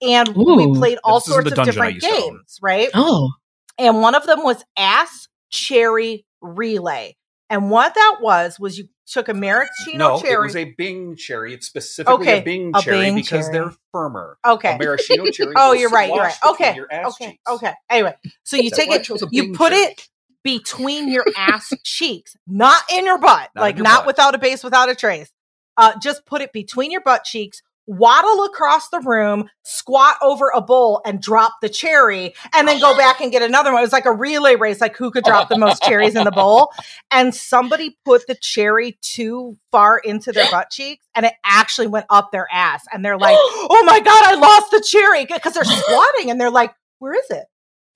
And 0.01 0.29
Ooh. 0.37 0.55
we 0.55 0.77
played 0.79 0.97
all 1.03 1.19
sorts 1.19 1.51
of 1.51 1.63
different 1.65 1.95
used 1.95 2.07
to 2.07 2.11
own. 2.13 2.19
games, 2.37 2.57
right? 2.61 2.89
oh, 2.93 3.31
and 3.77 4.01
one 4.01 4.15
of 4.15 4.25
them 4.25 4.43
was 4.43 4.63
ass 4.77 5.27
cherry 5.49 6.25
relay. 6.41 7.15
And 7.49 7.69
what 7.69 7.93
that 7.95 8.17
was 8.21 8.59
was 8.59 8.77
you 8.77 8.87
took 9.07 9.27
a 9.27 9.33
maraschino 9.33 10.19
cherry. 10.21 10.33
No, 10.33 10.41
it 10.41 10.45
was 10.45 10.55
a 10.55 10.65
Bing 10.77 11.15
cherry. 11.17 11.53
It's 11.53 11.67
specifically 11.67 12.13
Okay, 12.27 12.39
a 12.39 12.43
Bing 12.43 12.71
a 12.73 12.81
cherry 12.81 12.99
Bing 13.07 13.15
because 13.15 13.47
cherry. 13.47 13.51
they're 13.51 13.73
firmer. 13.91 14.37
okay. 14.45 14.75
A 14.75 14.77
maraschino 14.77 15.25
cherry. 15.31 15.53
Oh, 15.57 15.73
you're 15.73 15.89
right. 15.89 16.07
You're 16.09 16.23
right. 16.23 16.35
Okay. 16.47 16.75
Your 16.75 16.87
Okay. 17.07 17.31
cheeks. 17.31 17.43
Okay. 17.49 17.73
Anyway, 17.89 18.15
so 18.43 18.55
you 18.57 18.69
take 18.71 18.89
it, 18.89 19.07
you 19.31 19.51
put 19.53 19.71
cherry. 19.73 19.81
it 19.83 20.07
between 20.43 21.11
your 21.11 21.25
ass 21.37 21.71
cheeks, 21.83 22.35
not 22.47 22.81
in 22.91 23.05
your 23.05 23.17
butt, 23.17 23.49
Not 23.53 23.61
like 23.61 23.75
your 23.77 23.83
not 23.83 23.99
butt. 23.99 24.07
without 24.07 24.33
a 24.35 24.37
base, 24.37 24.63
without 24.63 24.89
a 24.89 24.95
trace. 24.95 25.31
Uh, 25.77 25.93
just 26.01 26.25
put 26.25 26.41
it 26.41 26.53
between 26.53 26.89
your 26.91 27.01
butt 27.01 27.23
cheeks. 27.25 27.61
Waddle 27.87 28.45
across 28.45 28.89
the 28.89 28.99
room, 28.99 29.49
squat 29.63 30.15
over 30.21 30.51
a 30.55 30.61
bowl, 30.61 31.01
and 31.05 31.21
drop 31.21 31.53
the 31.61 31.67
cherry, 31.69 32.33
and 32.53 32.67
then 32.67 32.79
go 32.79 32.95
back 32.97 33.21
and 33.21 33.31
get 33.31 33.41
another 33.41 33.71
one. 33.73 33.81
It 33.81 33.85
was 33.85 33.91
like 33.91 34.05
a 34.05 34.11
relay 34.13 34.55
race, 34.55 34.79
like 34.79 34.95
who 34.95 35.11
could 35.11 35.23
drop 35.23 35.49
the 35.49 35.57
most 35.57 35.81
cherries 35.83 36.15
in 36.15 36.23
the 36.23 36.31
bowl. 36.31 36.71
And 37.09 37.33
somebody 37.35 37.97
put 38.05 38.27
the 38.27 38.35
cherry 38.39 38.97
too 39.01 39.57
far 39.71 39.97
into 39.97 40.31
their 40.31 40.49
butt 40.51 40.69
cheeks, 40.69 41.05
and 41.15 41.25
it 41.25 41.33
actually 41.43 41.87
went 41.87 42.05
up 42.09 42.31
their 42.31 42.47
ass. 42.51 42.83
And 42.93 43.03
they're 43.03 43.17
like, 43.17 43.35
"Oh 43.39 43.83
my 43.85 43.99
god, 43.99 44.23
I 44.25 44.35
lost 44.35 44.71
the 44.71 44.85
cherry!" 44.87 45.25
Because 45.25 45.53
they're 45.53 45.63
squatting, 45.63 46.29
and 46.31 46.39
they're 46.39 46.51
like, 46.51 46.73
"Where 46.99 47.13
is 47.13 47.29
it? 47.29 47.45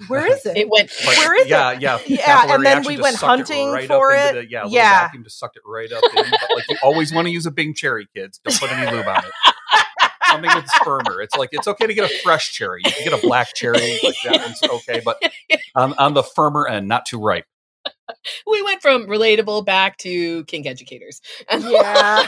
Where 0.08 0.26
is 0.26 0.46
it?" 0.46 0.58
it 0.58 0.70
went. 0.70 0.92
But 1.06 1.18
Where 1.18 1.42
is 1.42 1.48
yeah, 1.48 1.72
it? 1.72 1.82
Yeah, 1.82 2.00
Yeah, 2.08 2.18
Capillary 2.26 2.56
and 2.56 2.66
then 2.66 2.84
we 2.84 2.98
went 3.02 3.18
sucked 3.18 3.24
it 3.24 3.48
hunting 3.48 3.72
right 3.72 3.88
for 3.88 4.12
it. 4.12 4.34
The, 4.34 4.50
yeah, 4.50 4.66
Yeah. 4.68 5.06
vacuum 5.06 5.24
just 5.24 5.40
sucked 5.40 5.56
it 5.56 5.64
right 5.66 5.92
up. 5.92 6.04
In. 6.04 6.26
But 6.30 6.50
like 6.54 6.70
you 6.70 6.78
always 6.84 7.14
want 7.14 7.28
to 7.28 7.32
use 7.32 7.46
a 7.46 7.52
Bing 7.52 7.74
cherry, 7.74 8.08
kids. 8.14 8.40
Don't 8.44 8.60
put 8.60 8.72
any 8.74 8.92
lube 8.92 9.08
on 9.08 9.24
it. 9.24 9.32
Something 10.36 10.52
that's 10.54 10.78
firmer. 10.80 11.22
It's 11.22 11.36
like 11.36 11.50
it's 11.54 11.68
okay 11.68 11.88
to 11.88 11.94
get 11.94 12.12
a 12.12 12.14
fresh 12.20 12.52
cherry. 12.52 12.82
You 12.84 12.92
can 12.92 13.06
get 13.06 13.24
a 13.24 13.26
black 13.26 13.54
cherry, 13.56 14.00
like 14.04 14.16
that 14.26 14.42
one's 14.42 14.62
okay, 14.64 15.02
but 15.04 15.22
on, 15.76 15.94
on 15.94 16.14
the 16.14 16.24
firmer 16.24 16.68
end, 16.68 16.90
not 16.90 17.06
too 17.06 17.20
ripe. 17.20 17.46
We 18.48 18.62
went 18.62 18.82
from 18.82 19.08
relatable 19.08 19.66
back 19.66 19.98
to 20.00 20.44
kink 20.46 20.66
educators. 20.68 21.22
Yeah. 21.52 22.28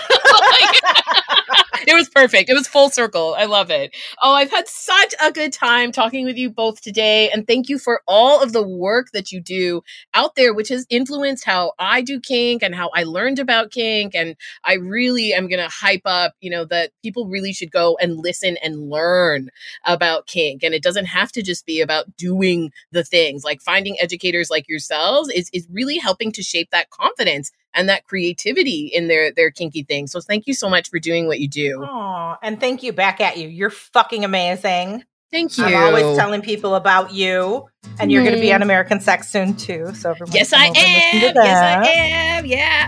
it 1.87 1.93
was 1.93 2.09
perfect. 2.09 2.49
It 2.49 2.53
was 2.53 2.67
full 2.67 2.89
circle. 2.89 3.35
I 3.37 3.45
love 3.45 3.69
it. 3.69 3.95
Oh, 4.21 4.33
I've 4.33 4.51
had 4.51 4.67
such 4.67 5.13
a 5.23 5.31
good 5.31 5.53
time 5.53 5.91
talking 5.91 6.25
with 6.25 6.37
you 6.37 6.49
both 6.49 6.81
today. 6.81 7.29
And 7.29 7.45
thank 7.45 7.69
you 7.69 7.77
for 7.77 8.01
all 8.07 8.41
of 8.41 8.51
the 8.53 8.67
work 8.67 9.11
that 9.13 9.31
you 9.31 9.39
do 9.39 9.81
out 10.13 10.35
there, 10.35 10.53
which 10.53 10.69
has 10.69 10.85
influenced 10.89 11.45
how 11.45 11.73
I 11.79 12.01
do 12.01 12.19
kink 12.19 12.63
and 12.63 12.75
how 12.75 12.89
I 12.93 13.03
learned 13.03 13.39
about 13.39 13.71
kink. 13.71 14.15
And 14.15 14.35
I 14.63 14.73
really 14.75 15.33
am 15.33 15.47
going 15.47 15.63
to 15.63 15.69
hype 15.69 16.01
up, 16.05 16.33
you 16.41 16.49
know, 16.49 16.65
that 16.65 16.91
people 17.03 17.27
really 17.27 17.53
should 17.53 17.71
go 17.71 17.97
and 18.01 18.17
listen 18.17 18.57
and 18.63 18.89
learn 18.89 19.49
about 19.85 20.27
kink. 20.27 20.63
And 20.63 20.73
it 20.73 20.83
doesn't 20.83 21.05
have 21.05 21.31
to 21.33 21.41
just 21.41 21.65
be 21.65 21.81
about 21.81 22.15
doing 22.17 22.71
the 22.91 23.03
things 23.03 23.43
like 23.43 23.61
finding 23.61 23.97
educators 23.99 24.49
like 24.49 24.67
yourselves 24.67 25.29
is, 25.29 25.49
is 25.53 25.66
really 25.71 25.97
helping 25.97 26.31
to 26.33 26.43
shape 26.43 26.69
that 26.71 26.89
confidence 26.89 27.51
and 27.73 27.89
that 27.89 28.05
creativity 28.05 28.87
in 28.93 29.07
their 29.07 29.31
their 29.31 29.51
kinky 29.51 29.83
things. 29.83 30.11
So 30.11 30.19
thank 30.21 30.47
you 30.47 30.53
so 30.53 30.69
much 30.69 30.89
for 30.89 30.99
doing 30.99 31.27
what 31.27 31.39
you 31.39 31.47
do. 31.47 31.83
Oh, 31.83 32.35
and 32.41 32.59
thank 32.59 32.83
you 32.83 32.93
back 32.93 33.21
at 33.21 33.37
you. 33.37 33.47
You're 33.47 33.69
fucking 33.69 34.25
amazing. 34.25 35.03
Thank 35.29 35.57
you. 35.57 35.65
I'm 35.65 35.75
always 35.75 36.17
telling 36.17 36.41
people 36.41 36.75
about 36.75 37.11
you, 37.11 37.67
and 37.99 38.09
you're 38.11 38.23
going 38.23 38.35
to 38.35 38.41
be 38.41 38.53
on 38.53 38.61
mm-hmm. 38.61 38.63
American 38.63 39.01
Sex 39.01 39.29
soon 39.29 39.55
too. 39.57 39.93
So 39.93 40.11
everyone, 40.11 40.33
Yes, 40.33 40.53
I 40.53 40.67
over 40.67 40.77
and 40.77 41.21
listen 41.21 41.33
to 41.33 41.41
am. 41.41 42.45
Yes, 42.45 42.87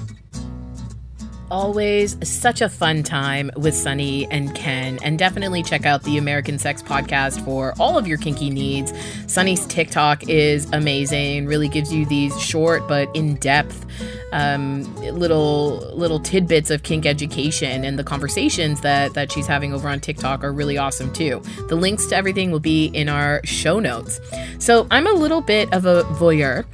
Always 1.53 2.17
such 2.27 2.61
a 2.61 2.67
fun 2.67 3.03
time 3.03 3.51
with 3.55 3.75
Sunny 3.75 4.25
and 4.31 4.55
Ken, 4.55 4.97
and 5.03 5.19
definitely 5.19 5.61
check 5.61 5.85
out 5.85 6.01
the 6.01 6.17
American 6.17 6.57
Sex 6.57 6.81
Podcast 6.81 7.45
for 7.45 7.75
all 7.79 7.95
of 7.95 8.07
your 8.07 8.17
kinky 8.17 8.49
needs. 8.49 8.91
Sunny's 9.27 9.63
TikTok 9.67 10.27
is 10.27 10.67
amazing; 10.73 11.45
really 11.45 11.67
gives 11.67 11.93
you 11.93 12.07
these 12.07 12.41
short 12.41 12.87
but 12.87 13.07
in-depth 13.15 13.85
um, 14.31 14.95
little 14.95 15.77
little 15.95 16.19
tidbits 16.19 16.71
of 16.71 16.81
kink 16.81 17.05
education, 17.05 17.83
and 17.85 17.99
the 17.99 18.03
conversations 18.03 18.81
that 18.81 19.13
that 19.13 19.31
she's 19.31 19.45
having 19.45 19.73
over 19.73 19.87
on 19.87 19.99
TikTok 19.99 20.43
are 20.43 20.51
really 20.51 20.79
awesome 20.79 21.13
too. 21.13 21.39
The 21.69 21.75
links 21.75 22.07
to 22.07 22.15
everything 22.15 22.49
will 22.49 22.61
be 22.61 22.87
in 22.87 23.09
our 23.09 23.41
show 23.45 23.79
notes. 23.79 24.19
So 24.57 24.87
I'm 24.89 25.05
a 25.05 25.13
little 25.13 25.41
bit 25.41 25.71
of 25.71 25.85
a 25.85 26.01
voyeur, 26.15 26.65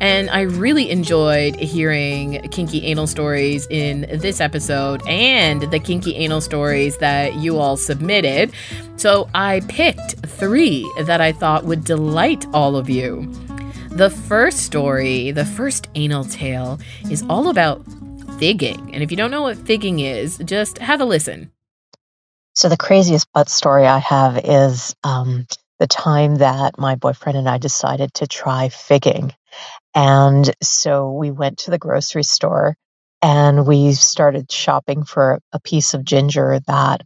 and 0.00 0.30
I 0.30 0.42
really 0.42 0.90
enjoyed 0.90 1.56
hearing 1.56 2.48
kinky 2.52 2.86
anal 2.86 3.08
stories 3.08 3.66
in 3.68 4.06
this 4.20 4.27
episode 4.40 5.02
and 5.08 5.62
the 5.70 5.78
kinky 5.78 6.14
anal 6.16 6.40
stories 6.40 6.98
that 6.98 7.34
you 7.36 7.58
all 7.58 7.76
submitted. 7.76 8.52
So 8.96 9.28
I 9.34 9.60
picked 9.68 10.26
three 10.26 10.90
that 11.00 11.20
I 11.20 11.32
thought 11.32 11.64
would 11.64 11.84
delight 11.84 12.46
all 12.52 12.76
of 12.76 12.90
you. 12.90 13.32
The 13.90 14.10
first 14.10 14.58
story, 14.58 15.32
the 15.32 15.44
first 15.44 15.88
anal 15.94 16.24
tale, 16.24 16.78
is 17.10 17.24
all 17.28 17.48
about 17.48 17.84
figging. 18.38 18.94
And 18.94 19.02
if 19.02 19.10
you 19.10 19.16
don't 19.16 19.30
know 19.30 19.42
what 19.42 19.56
figging 19.56 20.00
is, 20.00 20.38
just 20.44 20.78
have 20.78 21.00
a 21.00 21.04
listen. 21.04 21.50
So 22.54 22.68
the 22.68 22.76
craziest 22.76 23.32
butt 23.32 23.48
story 23.48 23.86
I 23.86 23.98
have 23.98 24.40
is 24.44 24.94
um, 25.02 25.46
the 25.78 25.86
time 25.86 26.36
that 26.36 26.78
my 26.78 26.96
boyfriend 26.96 27.38
and 27.38 27.48
I 27.48 27.58
decided 27.58 28.14
to 28.14 28.26
try 28.26 28.68
figging. 28.68 29.32
And 29.94 30.48
so 30.62 31.12
we 31.12 31.30
went 31.30 31.58
to 31.60 31.70
the 31.70 31.78
grocery 31.78 32.22
store 32.22 32.76
and 33.22 33.66
we 33.66 33.92
started 33.94 34.50
shopping 34.52 35.04
for 35.04 35.40
a 35.52 35.60
piece 35.60 35.94
of 35.94 36.04
ginger 36.04 36.60
that 36.68 37.02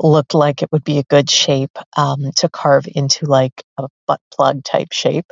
looked 0.00 0.34
like 0.34 0.62
it 0.62 0.70
would 0.72 0.84
be 0.84 0.98
a 0.98 1.04
good 1.04 1.30
shape 1.30 1.76
um, 1.96 2.30
to 2.36 2.48
carve 2.50 2.86
into 2.94 3.26
like 3.26 3.64
a 3.78 3.88
butt 4.06 4.20
plug 4.34 4.64
type 4.64 4.92
shape 4.92 5.26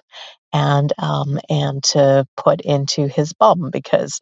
and 0.55 0.93
um, 0.99 1.41
and 1.51 1.85
to 1.85 2.27
put 2.37 2.63
into 2.63 3.09
his 3.09 3.35
bum 3.35 3.71
because 3.73 4.21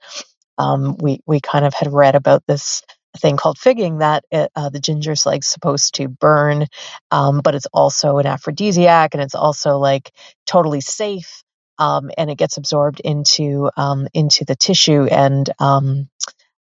um, 0.59 0.97
we 1.01 1.21
we 1.27 1.41
kind 1.41 1.67
of 1.67 1.75
had 1.75 1.93
read 1.93 2.17
about 2.17 2.45
this 2.49 2.83
thing 3.19 3.39
called 3.39 3.59
figging 3.59 3.99
that 4.01 4.25
it, 4.33 4.51
uh, 4.57 4.71
the 4.71 4.81
ginger's 4.81 5.27
like 5.27 5.45
supposed 5.45 5.95
to 5.97 6.09
burn, 6.09 6.67
um, 7.13 7.43
but 7.45 7.57
it's 7.57 7.69
also 7.73 8.19
an 8.19 8.27
aphrodisiac 8.27 9.15
and 9.15 9.23
it's 9.23 9.37
also 9.37 9.79
like 9.79 10.13
totally 10.47 10.83
safe. 10.83 11.45
Um, 11.79 12.11
and 12.17 12.31
it 12.31 12.39
gets 12.39 12.59
absorbed 12.59 13.01
into 13.01 13.71
um, 13.77 14.07
into 14.15 14.45
the 14.45 14.55
tissue 14.55 15.05
and 15.05 15.49
um, 15.59 16.09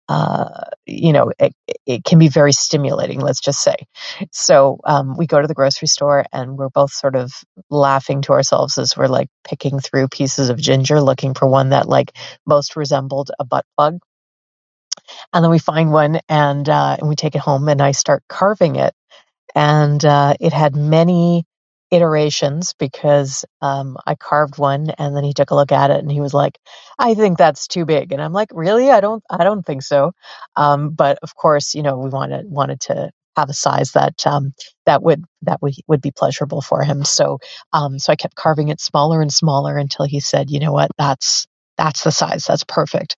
uh, 0.09 0.65
you 0.87 1.13
know, 1.13 1.33
it, 1.39 1.53
it, 1.85 2.05
can 2.05 2.19
be 2.19 2.29
very 2.29 2.53
stimulating, 2.53 3.21
let's 3.21 3.41
just 3.41 3.61
say. 3.61 3.75
So 4.31 4.79
um, 4.85 5.17
we 5.17 5.27
go 5.27 5.41
to 5.41 5.49
the 5.49 5.55
grocery 5.55 5.89
store 5.89 6.25
and 6.33 6.57
we're 6.57 6.69
both 6.69 6.93
sort 6.93 7.17
of 7.17 7.33
laughing 7.71 8.23
to 8.23 8.33
ourselves 8.33 8.79
as 8.79 8.97
we're 8.97 9.09
like 9.09 9.29
picking 9.43 9.81
through 9.81 10.09
pieces 10.09 10.49
of 10.49 10.59
ginger, 10.59 11.01
looking 11.01 11.35
for 11.35 11.49
one 11.49 11.71
that 11.71 11.89
like 11.89 12.13
most 12.47 12.77
resembled 12.77 13.33
a 13.41 13.45
butt 13.45 13.65
plug. 13.77 13.99
And 15.33 15.43
then 15.43 15.51
we 15.51 15.59
find 15.59 15.91
one 15.91 16.21
and, 16.29 16.69
uh, 16.69 16.97
and 17.01 17.09
we 17.09 17.17
take 17.17 17.35
it 17.35 17.41
home 17.41 17.69
and 17.69 17.83
I 17.83 17.91
start 17.91 18.23
carving 18.29 18.77
it. 18.77 18.95
And 19.57 20.05
uh, 20.05 20.35
it 20.39 20.53
had 20.53 20.77
many 20.77 21.47
iterations 21.91 22.75
because 22.79 23.45
um, 23.63 23.97
I 24.07 24.15
carved 24.17 24.59
one 24.59 24.91
and 24.99 25.17
then 25.17 25.25
he 25.25 25.35
took 25.35 25.51
a 25.51 25.55
look 25.55 25.73
at 25.73 25.91
it 25.91 26.01
and 26.01 26.11
he 26.11 26.21
was 26.21 26.35
like, 26.35 26.59
"I 26.99 27.15
think 27.15 27.39
that's 27.39 27.67
too 27.69 27.85
big." 27.87 28.13
And 28.13 28.23
I'm 28.23 28.33
like, 28.33 28.49
"Really? 28.53 28.91
I 28.91 29.01
don't. 29.01 29.23
I 29.31 29.45
don't 29.45 29.65
think 29.65 29.83
so." 29.83 30.13
Um, 30.57 30.91
but 30.91 31.19
of 31.23 31.35
course, 31.37 31.75
you 31.75 31.83
know, 31.83 31.99
we 31.99 32.11
wanted 32.11 32.47
wanted 32.51 32.81
to 32.83 33.11
have 33.37 33.51
a 33.51 33.55
size 33.55 33.93
that 33.93 34.27
um, 34.27 34.53
that 34.87 35.03
would 35.03 35.25
that 35.43 35.63
would 35.63 35.75
would 35.89 36.01
be 36.03 36.13
pleasurable 36.13 36.63
for 36.63 36.83
him. 36.83 37.05
So 37.05 37.39
um, 37.73 37.99
so 37.99 38.13
I 38.13 38.17
kept 38.17 38.35
carving 38.37 38.69
it 38.69 38.81
smaller 38.81 39.23
and 39.23 39.33
smaller 39.33 39.77
until 39.79 40.07
he 40.07 40.21
said, 40.21 40.51
"You 40.51 40.61
know 40.61 40.73
what? 40.73 40.91
That's 40.99 41.47
that's 41.79 42.05
the 42.05 42.13
size. 42.13 42.47
That's 42.47 42.65
perfect." 42.65 43.17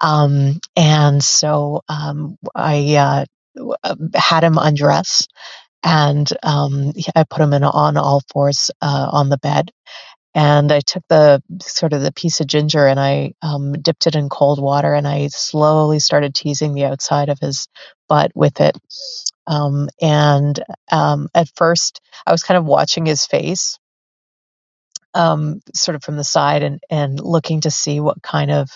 Um, 0.00 0.60
and 0.76 1.22
so 1.24 1.82
um, 1.88 2.36
I 2.54 2.96
uh, 2.96 3.94
had 4.14 4.44
him 4.44 4.58
undress 4.58 5.28
and 5.82 6.28
um, 6.42 6.92
I 7.14 7.24
put 7.24 7.42
him 7.42 7.52
in 7.52 7.64
on 7.64 7.96
all 7.96 8.22
fours 8.32 8.70
uh, 8.80 9.08
on 9.12 9.28
the 9.28 9.38
bed. 9.38 9.70
And 10.34 10.72
I 10.72 10.80
took 10.80 11.02
the 11.08 11.42
sort 11.60 11.92
of 11.92 12.00
the 12.00 12.12
piece 12.12 12.40
of 12.40 12.46
ginger 12.46 12.86
and 12.86 12.98
I 12.98 13.34
um, 13.42 13.74
dipped 13.74 14.06
it 14.06 14.16
in 14.16 14.30
cold 14.30 14.62
water 14.62 14.94
and 14.94 15.06
I 15.06 15.26
slowly 15.26 15.98
started 15.98 16.34
teasing 16.34 16.72
the 16.72 16.86
outside 16.86 17.28
of 17.28 17.38
his 17.38 17.68
butt 18.08 18.32
with 18.34 18.60
it. 18.60 18.78
Um, 19.46 19.88
and 20.00 20.62
um, 20.90 21.28
at 21.34 21.48
first, 21.56 22.00
I 22.26 22.32
was 22.32 22.42
kind 22.42 22.56
of 22.56 22.64
watching 22.64 23.04
his 23.04 23.26
face, 23.26 23.78
um, 25.14 25.60
sort 25.74 25.96
of 25.96 26.02
from 26.02 26.16
the 26.16 26.24
side, 26.24 26.62
and 26.62 26.80
and 26.88 27.20
looking 27.20 27.62
to 27.62 27.70
see 27.70 28.00
what 28.00 28.22
kind 28.22 28.50
of 28.50 28.70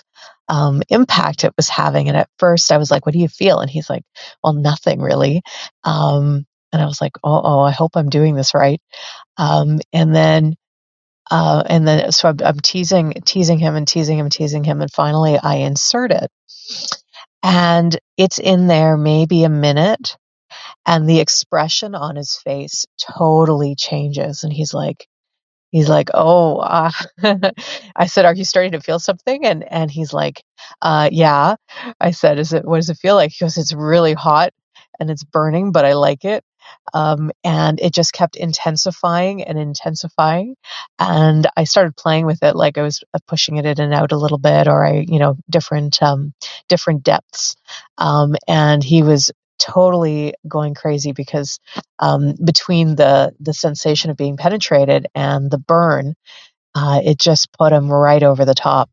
um, 0.49 0.83
impact 0.89 1.45
it 1.45 1.55
was 1.57 1.69
having. 1.69 2.09
And 2.09 2.17
at 2.17 2.29
first, 2.39 2.73
I 2.73 2.79
was 2.79 2.91
like, 2.91 3.07
"What 3.07 3.13
do 3.13 3.19
you 3.21 3.29
feel?" 3.29 3.61
And 3.61 3.71
he's 3.71 3.89
like, 3.89 4.03
"Well, 4.43 4.53
nothing 4.53 5.01
really." 5.01 5.43
Um, 5.85 6.47
and 6.73 6.83
I 6.83 6.87
was 6.87 7.01
like, 7.01 7.13
oh, 7.25 7.43
oh, 7.45 7.61
I 7.61 7.73
hope 7.73 7.93
I'm 7.97 8.11
doing 8.11 8.35
this 8.35 8.55
right. 8.55 8.81
Um, 9.39 9.81
and 9.93 10.15
then, 10.15 10.57
uh, 11.31 11.65
and 11.67 11.87
then, 11.89 12.13
so 12.13 12.31
I'm, 12.31 12.39
I'm 12.45 12.61
teasing, 12.61 13.15
teasing 13.25 13.59
him 13.59 13.77
and 13.77 13.89
teasing 13.89 14.19
him, 14.19 14.31
teasing 14.31 14.65
him. 14.65 14.83
And 14.83 14.93
finally 14.93 15.39
I 15.39 15.57
insert 15.57 16.13
it 16.13 16.31
and 17.43 17.99
it's 18.19 18.39
in 18.39 18.67
there 18.69 18.97
maybe 18.99 19.45
a 19.45 19.49
minute 19.51 20.17
and 20.87 21.09
the 21.09 21.21
expression 21.21 21.95
on 21.95 22.17
his 22.17 22.37
face 22.39 22.87
totally 23.01 23.75
changes. 23.77 24.45
And 24.45 24.53
he's 24.53 24.75
like, 24.75 25.07
he's 25.71 25.89
like, 25.89 26.11
"Oh," 26.15 26.59
uh, 26.59 26.91
I 27.97 28.07
said, 28.07 28.25
"Are 28.27 28.35
you 28.35 28.45
starting 28.45 28.73
to 28.73 28.81
feel 28.81 28.99
something?" 29.01 29.47
And 29.47 29.65
and 29.73 29.91
he's 29.91 30.13
like, 30.13 30.43
uh, 30.83 31.11
"Yeah." 31.13 31.57
I 32.01 32.13
said, 32.13 32.39
"Is 32.39 32.53
it? 32.53 32.65
What 32.67 32.77
does 32.79 32.91
it 32.91 32.99
feel 32.99 33.17
like?" 33.17 33.33
He 33.33 33.45
goes, 33.45 33.59
"It's 33.59 33.75
really 33.75 34.15
hot 34.15 34.53
and 35.01 35.11
it's 35.11 35.25
burning, 35.25 35.73
but 35.73 35.85
I 35.87 35.95
like 35.95 36.25
it." 36.25 36.45
Um, 36.95 37.31
and 37.45 37.81
it 37.81 37.93
just 37.93 38.13
kept 38.13 38.37
intensifying 38.37 39.43
and 39.43 39.59
intensifying. 39.59 40.57
And 40.99 41.47
I 41.57 41.65
started 41.65 41.97
playing 41.97 42.27
with 42.27 42.43
it, 42.43 42.57
like 42.57 42.79
I 42.79 42.83
was 42.83 43.03
uh, 43.13 43.19
pushing 43.27 43.57
it 43.57 43.67
in 43.67 43.81
and 43.81 43.95
out 43.95 44.13
a 44.13 44.17
little 44.17 44.39
bit, 44.39 44.69
or 44.69 44.85
I, 44.85 45.05
you 45.07 45.19
know, 45.19 45.37
different 45.51 46.03
um, 46.03 46.33
different 46.69 47.03
depths. 47.03 47.57
Um, 47.99 48.37
and 48.47 48.83
he 48.83 49.03
was 49.03 49.31
totally 49.59 50.35
going 50.47 50.75
crazy 50.75 51.13
because 51.13 51.59
um, 51.99 52.35
between 52.45 52.97
the 52.97 53.33
the 53.41 53.55
sensation 53.55 54.11
of 54.11 54.17
being 54.17 54.37
penetrated 54.37 55.07
and 55.15 55.51
the 55.51 55.59
burn, 55.59 56.15
uh, 56.75 57.01
it 57.05 57.19
just 57.19 57.53
put 57.53 57.73
him 57.73 57.91
right 57.91 58.23
over 58.23 58.45
the 58.45 58.55
top. 58.55 58.91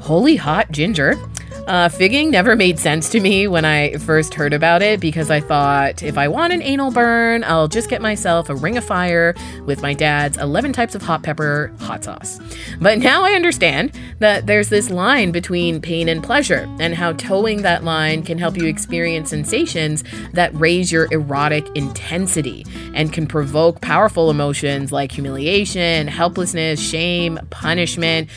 Holy 0.00 0.36
hot 0.36 0.70
ginger. 0.70 1.18
Uh, 1.66 1.88
figging 1.88 2.30
never 2.30 2.54
made 2.54 2.78
sense 2.78 3.08
to 3.08 3.18
me 3.18 3.48
when 3.48 3.64
I 3.64 3.94
first 3.94 4.34
heard 4.34 4.52
about 4.52 4.82
it 4.82 5.00
because 5.00 5.30
I 5.30 5.40
thought 5.40 6.00
if 6.00 6.16
I 6.16 6.28
want 6.28 6.52
an 6.52 6.62
anal 6.62 6.92
burn, 6.92 7.42
I'll 7.42 7.66
just 7.66 7.90
get 7.90 8.00
myself 8.00 8.48
a 8.48 8.54
ring 8.54 8.76
of 8.76 8.84
fire 8.84 9.34
with 9.64 9.82
my 9.82 9.92
dad's 9.92 10.38
11 10.38 10.72
types 10.72 10.94
of 10.94 11.02
hot 11.02 11.24
pepper 11.24 11.72
hot 11.80 12.04
sauce. 12.04 12.38
But 12.80 12.98
now 12.98 13.24
I 13.24 13.32
understand 13.32 13.98
that 14.20 14.46
there's 14.46 14.68
this 14.68 14.90
line 14.90 15.32
between 15.32 15.80
pain 15.80 16.08
and 16.08 16.22
pleasure, 16.22 16.68
and 16.78 16.94
how 16.94 17.14
toeing 17.14 17.62
that 17.62 17.82
line 17.82 18.22
can 18.22 18.38
help 18.38 18.56
you 18.56 18.66
experience 18.66 19.30
sensations 19.30 20.04
that 20.34 20.54
raise 20.54 20.92
your 20.92 21.08
erotic 21.12 21.66
intensity 21.74 22.64
and 22.94 23.12
can 23.12 23.26
provoke 23.26 23.80
powerful 23.80 24.30
emotions 24.30 24.92
like 24.92 25.10
humiliation, 25.10 26.06
helplessness, 26.06 26.80
shame, 26.80 27.40
punishment. 27.50 28.30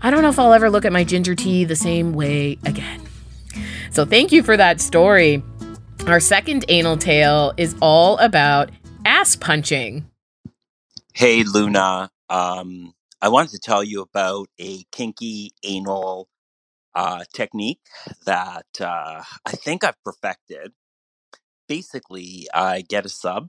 I 0.00 0.10
don't 0.10 0.22
know 0.22 0.28
if 0.28 0.38
I'll 0.38 0.52
ever 0.52 0.70
look 0.70 0.84
at 0.84 0.92
my 0.92 1.04
ginger 1.04 1.34
tea 1.34 1.64
the 1.64 1.76
same 1.76 2.12
way 2.12 2.58
again. 2.64 3.02
So, 3.90 4.04
thank 4.04 4.30
you 4.32 4.42
for 4.42 4.56
that 4.56 4.80
story. 4.80 5.42
Our 6.06 6.20
second 6.20 6.64
anal 6.68 6.96
tale 6.96 7.52
is 7.56 7.74
all 7.80 8.18
about 8.18 8.70
ass 9.04 9.36
punching. 9.36 10.08
Hey, 11.14 11.42
Luna. 11.42 12.10
Um, 12.30 12.94
I 13.20 13.28
wanted 13.28 13.50
to 13.52 13.58
tell 13.58 13.82
you 13.82 14.02
about 14.02 14.48
a 14.60 14.84
kinky 14.92 15.52
anal 15.64 16.28
uh, 16.94 17.24
technique 17.32 17.80
that 18.26 18.66
uh, 18.80 19.22
I 19.44 19.50
think 19.52 19.82
I've 19.82 20.02
perfected. 20.04 20.72
Basically, 21.66 22.46
I 22.54 22.82
get 22.82 23.04
a 23.04 23.08
sub. 23.08 23.48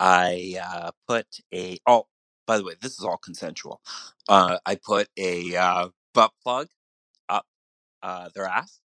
I 0.00 0.56
uh, 0.62 0.90
put 1.06 1.26
a 1.52 1.78
oh 1.86 2.06
by 2.46 2.58
the 2.58 2.64
way, 2.64 2.74
this 2.82 2.98
is 2.98 3.04
all 3.04 3.18
consensual. 3.18 3.82
Uh, 4.28 4.58
I 4.66 4.76
put 4.76 5.08
a 5.18 5.56
uh, 5.56 5.88
butt 6.14 6.32
plug 6.42 6.68
up 7.28 7.46
uh, 8.02 8.30
their 8.34 8.46
ass, 8.46 8.80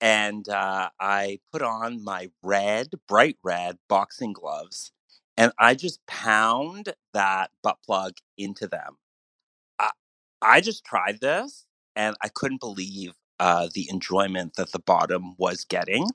and 0.00 0.48
uh, 0.48 0.90
I 1.00 1.40
put 1.52 1.62
on 1.62 2.04
my 2.04 2.30
red, 2.42 2.88
bright 3.08 3.38
red 3.44 3.78
boxing 3.88 4.34
gloves, 4.34 4.92
and 5.36 5.52
I 5.58 5.74
just 5.74 6.06
pound 6.06 6.94
that 7.14 7.50
butt 7.62 7.78
plug 7.86 8.14
into 8.38 8.68
them. 8.68 8.96
I, 9.78 9.90
I 10.42 10.60
just 10.60 10.84
tried 10.84 11.20
this, 11.20 11.66
and 11.96 12.16
I 12.22 12.28
couldn't 12.28 12.60
believe 12.60 13.14
uh, 13.40 13.68
the 13.74 13.88
enjoyment 13.90 14.54
that 14.56 14.72
the 14.72 14.80
bottom 14.80 15.34
was 15.38 15.64
getting, 15.64 16.08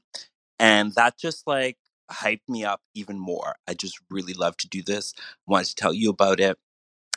and 0.60 0.94
that 0.96 1.18
just 1.20 1.48
like 1.48 1.78
hyped 2.12 2.50
me 2.50 2.66
up 2.66 2.82
even 2.96 3.20
more. 3.20 3.56
I 3.68 3.74
just 3.76 4.00
really 4.10 4.34
love 4.34 4.58
to 4.58 4.70
do 4.70 4.84
this. 4.84 5.14
Wanted 5.48 5.68
to 5.70 5.76
tell 5.76 5.94
you 5.94 6.10
about 6.12 6.40
it 6.40 6.58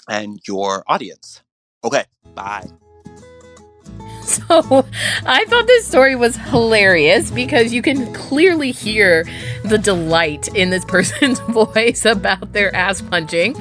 and 0.09 0.41
your 0.47 0.85
audience. 0.87 1.43
Okay, 1.85 2.05
bye. 2.35 2.67
So 4.27 4.85
I 5.25 5.45
thought 5.45 5.69
this 5.69 5.87
story 5.87 6.17
was 6.17 6.35
hilarious 6.35 7.31
because 7.31 7.73
you 7.73 7.81
can 7.81 8.13
clearly 8.13 8.73
hear 8.73 9.25
the 9.65 9.79
delight 9.79 10.49
in 10.49 10.71
this 10.71 10.85
person's 10.89 11.39
voice 11.39 12.05
about 12.05 12.53
their 12.53 12.75
ass 12.75 13.01
punching. 13.03 13.55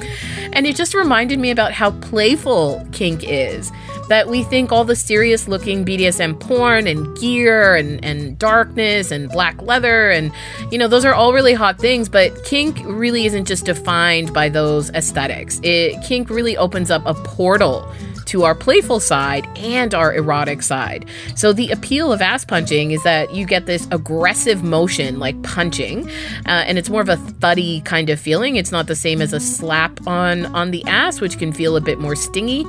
And 0.52 0.66
it 0.66 0.74
just 0.74 0.92
reminded 0.92 1.38
me 1.38 1.52
about 1.52 1.70
how 1.70 1.92
playful 1.92 2.84
kink 2.90 3.22
is 3.22 3.70
that 4.08 4.28
we 4.28 4.42
think 4.42 4.72
all 4.72 4.84
the 4.84 4.96
serious 4.96 5.48
looking 5.48 5.84
BDSM 5.84 6.38
porn 6.40 6.86
and 6.86 7.16
gear 7.18 7.74
and, 7.74 8.04
and 8.04 8.38
darkness 8.38 9.10
and 9.10 9.30
black 9.30 9.60
leather 9.62 10.10
and, 10.10 10.32
you 10.70 10.78
know, 10.78 10.88
those 10.88 11.04
are 11.04 11.14
all 11.14 11.32
really 11.32 11.54
hot 11.54 11.78
things, 11.78 12.08
but 12.08 12.44
kink 12.44 12.80
really 12.84 13.26
isn't 13.26 13.46
just 13.46 13.64
defined 13.64 14.32
by 14.32 14.48
those 14.48 14.90
aesthetics. 14.90 15.60
It, 15.62 16.02
kink 16.04 16.30
really 16.30 16.56
opens 16.56 16.90
up 16.90 17.02
a 17.06 17.14
portal 17.14 17.92
to 18.26 18.44
our 18.44 18.54
playful 18.54 19.00
side 19.00 19.46
and 19.56 19.94
our 19.94 20.14
erotic 20.14 20.62
side. 20.62 21.06
So 21.34 21.52
the 21.52 21.70
appeal 21.70 22.12
of 22.12 22.20
ass 22.20 22.44
punching 22.44 22.90
is 22.90 23.02
that 23.04 23.34
you 23.34 23.46
get 23.46 23.66
this 23.66 23.88
aggressive 23.90 24.62
motion 24.62 25.18
like 25.18 25.40
punching, 25.42 26.08
uh, 26.46 26.64
and 26.66 26.78
it's 26.78 26.90
more 26.90 27.00
of 27.00 27.08
a 27.08 27.16
thuddy 27.16 27.80
kind 27.82 28.10
of 28.10 28.20
feeling. 28.20 28.56
It's 28.56 28.72
not 28.72 28.86
the 28.86 28.96
same 28.96 29.20
as 29.22 29.32
a 29.32 29.40
slap 29.40 30.06
on 30.06 30.46
on 30.46 30.70
the 30.70 30.84
ass, 30.84 31.20
which 31.20 31.38
can 31.38 31.52
feel 31.52 31.76
a 31.76 31.80
bit 31.80 31.98
more 31.98 32.16
stingy. 32.16 32.64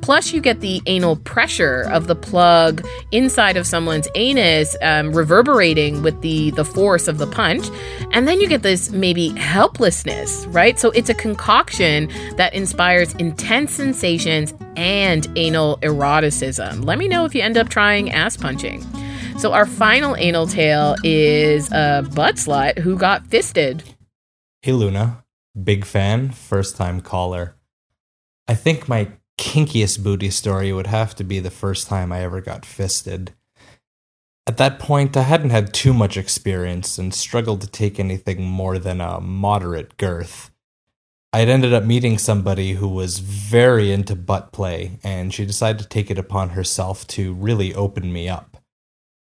Plus, 0.00 0.32
you 0.32 0.40
get 0.40 0.60
the 0.60 0.82
anal 0.86 1.16
pressure 1.16 1.82
of 1.90 2.06
the 2.06 2.16
plug 2.16 2.86
inside 3.12 3.56
of 3.56 3.66
someone's 3.66 4.08
anus 4.14 4.76
um, 4.82 5.12
reverberating 5.12 6.02
with 6.02 6.20
the 6.22 6.50
the 6.52 6.64
force 6.64 7.08
of 7.08 7.18
the 7.18 7.26
punch, 7.26 7.68
and 8.12 8.26
then 8.26 8.40
you 8.40 8.48
get 8.48 8.62
this 8.62 8.90
maybe 8.90 9.28
helplessness, 9.30 10.46
right? 10.46 10.78
So 10.78 10.90
it's 10.90 11.08
a 11.08 11.14
concoction 11.14 12.08
that 12.36 12.54
inspires 12.54 13.14
intense 13.14 13.72
sensations 13.72 14.54
and 14.76 15.26
anal 15.36 15.78
eroticism. 15.82 16.82
Let 16.82 16.98
me 16.98 17.08
know 17.08 17.24
if 17.24 17.34
you 17.34 17.42
end 17.42 17.56
up 17.56 17.68
trying 17.68 18.10
ass 18.10 18.36
punching. 18.36 18.84
So, 19.38 19.52
our 19.52 19.66
final 19.66 20.14
anal 20.16 20.46
tale 20.46 20.94
is 21.02 21.70
a 21.72 22.08
butt 22.14 22.36
slut 22.36 22.78
who 22.78 22.96
got 22.96 23.26
fisted. 23.26 23.82
Hey, 24.60 24.72
Luna. 24.72 25.24
Big 25.60 25.84
fan, 25.84 26.30
first 26.30 26.76
time 26.76 27.00
caller. 27.00 27.56
I 28.46 28.54
think 28.54 28.88
my 28.88 29.08
kinkiest 29.38 30.02
booty 30.02 30.30
story 30.30 30.72
would 30.72 30.86
have 30.86 31.14
to 31.16 31.24
be 31.24 31.40
the 31.40 31.50
first 31.50 31.88
time 31.88 32.12
I 32.12 32.22
ever 32.22 32.40
got 32.40 32.64
fisted. 32.64 33.32
At 34.46 34.56
that 34.58 34.78
point, 34.78 35.16
I 35.16 35.22
hadn't 35.22 35.50
had 35.50 35.74
too 35.74 35.92
much 35.92 36.16
experience 36.16 36.96
and 36.96 37.12
struggled 37.12 37.60
to 37.62 37.66
take 37.66 37.98
anything 37.98 38.44
more 38.44 38.78
than 38.78 39.00
a 39.00 39.20
moderate 39.20 39.96
girth. 39.96 40.51
I 41.34 41.38
had 41.38 41.48
ended 41.48 41.72
up 41.72 41.84
meeting 41.84 42.18
somebody 42.18 42.72
who 42.72 42.88
was 42.88 43.20
very 43.20 43.90
into 43.90 44.14
butt 44.14 44.52
play, 44.52 44.98
and 45.02 45.32
she 45.32 45.46
decided 45.46 45.80
to 45.80 45.88
take 45.88 46.10
it 46.10 46.18
upon 46.18 46.50
herself 46.50 47.06
to 47.08 47.32
really 47.32 47.74
open 47.74 48.12
me 48.12 48.28
up. 48.28 48.58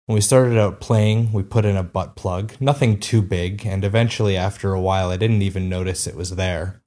When 0.08 0.16
we 0.16 0.22
started 0.22 0.58
out 0.58 0.80
playing, 0.80 1.32
we 1.34 1.44
put 1.44 1.66
in 1.66 1.78
a 1.78 1.84
butt 1.84 2.16
plug, 2.16 2.60
nothing 2.60 3.00
too 3.00 3.22
big, 3.22 3.64
and 3.64 3.86
eventually, 3.86 4.36
after 4.36 4.74
a 4.74 4.82
while, 4.82 5.12
I 5.12 5.18
didn't 5.18 5.44
even 5.44 5.70
notice 5.70 6.08
it 6.08 6.16
was 6.16 6.32
there. 6.32 6.82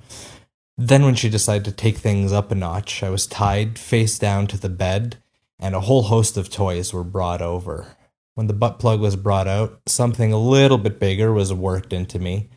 Then, 0.77 1.05
when 1.05 1.15
she 1.15 1.29
decided 1.29 1.65
to 1.67 1.71
take 1.71 1.99
things 1.99 2.33
up 2.33 2.51
a 2.51 2.57
notch, 2.57 3.05
I 3.05 3.11
was 3.11 3.29
tied 3.29 3.79
face 3.79 4.19
down 4.19 4.49
to 4.49 4.59
the 4.59 4.69
bed, 4.69 5.19
and 5.61 5.77
a 5.77 5.81
whole 5.83 6.03
host 6.03 6.37
of 6.37 6.51
toys 6.51 6.93
were 6.93 7.05
brought 7.05 7.41
over. 7.41 7.97
When 8.35 8.49
the 8.49 8.55
butt 8.55 8.81
plug 8.81 8.99
was 8.99 9.15
brought 9.15 9.47
out, 9.47 9.83
something 9.87 10.33
a 10.33 10.37
little 10.37 10.79
bit 10.79 10.99
bigger 10.99 11.33
was 11.33 11.55
worked 11.55 11.93
into 11.93 12.19
me, 12.19 12.49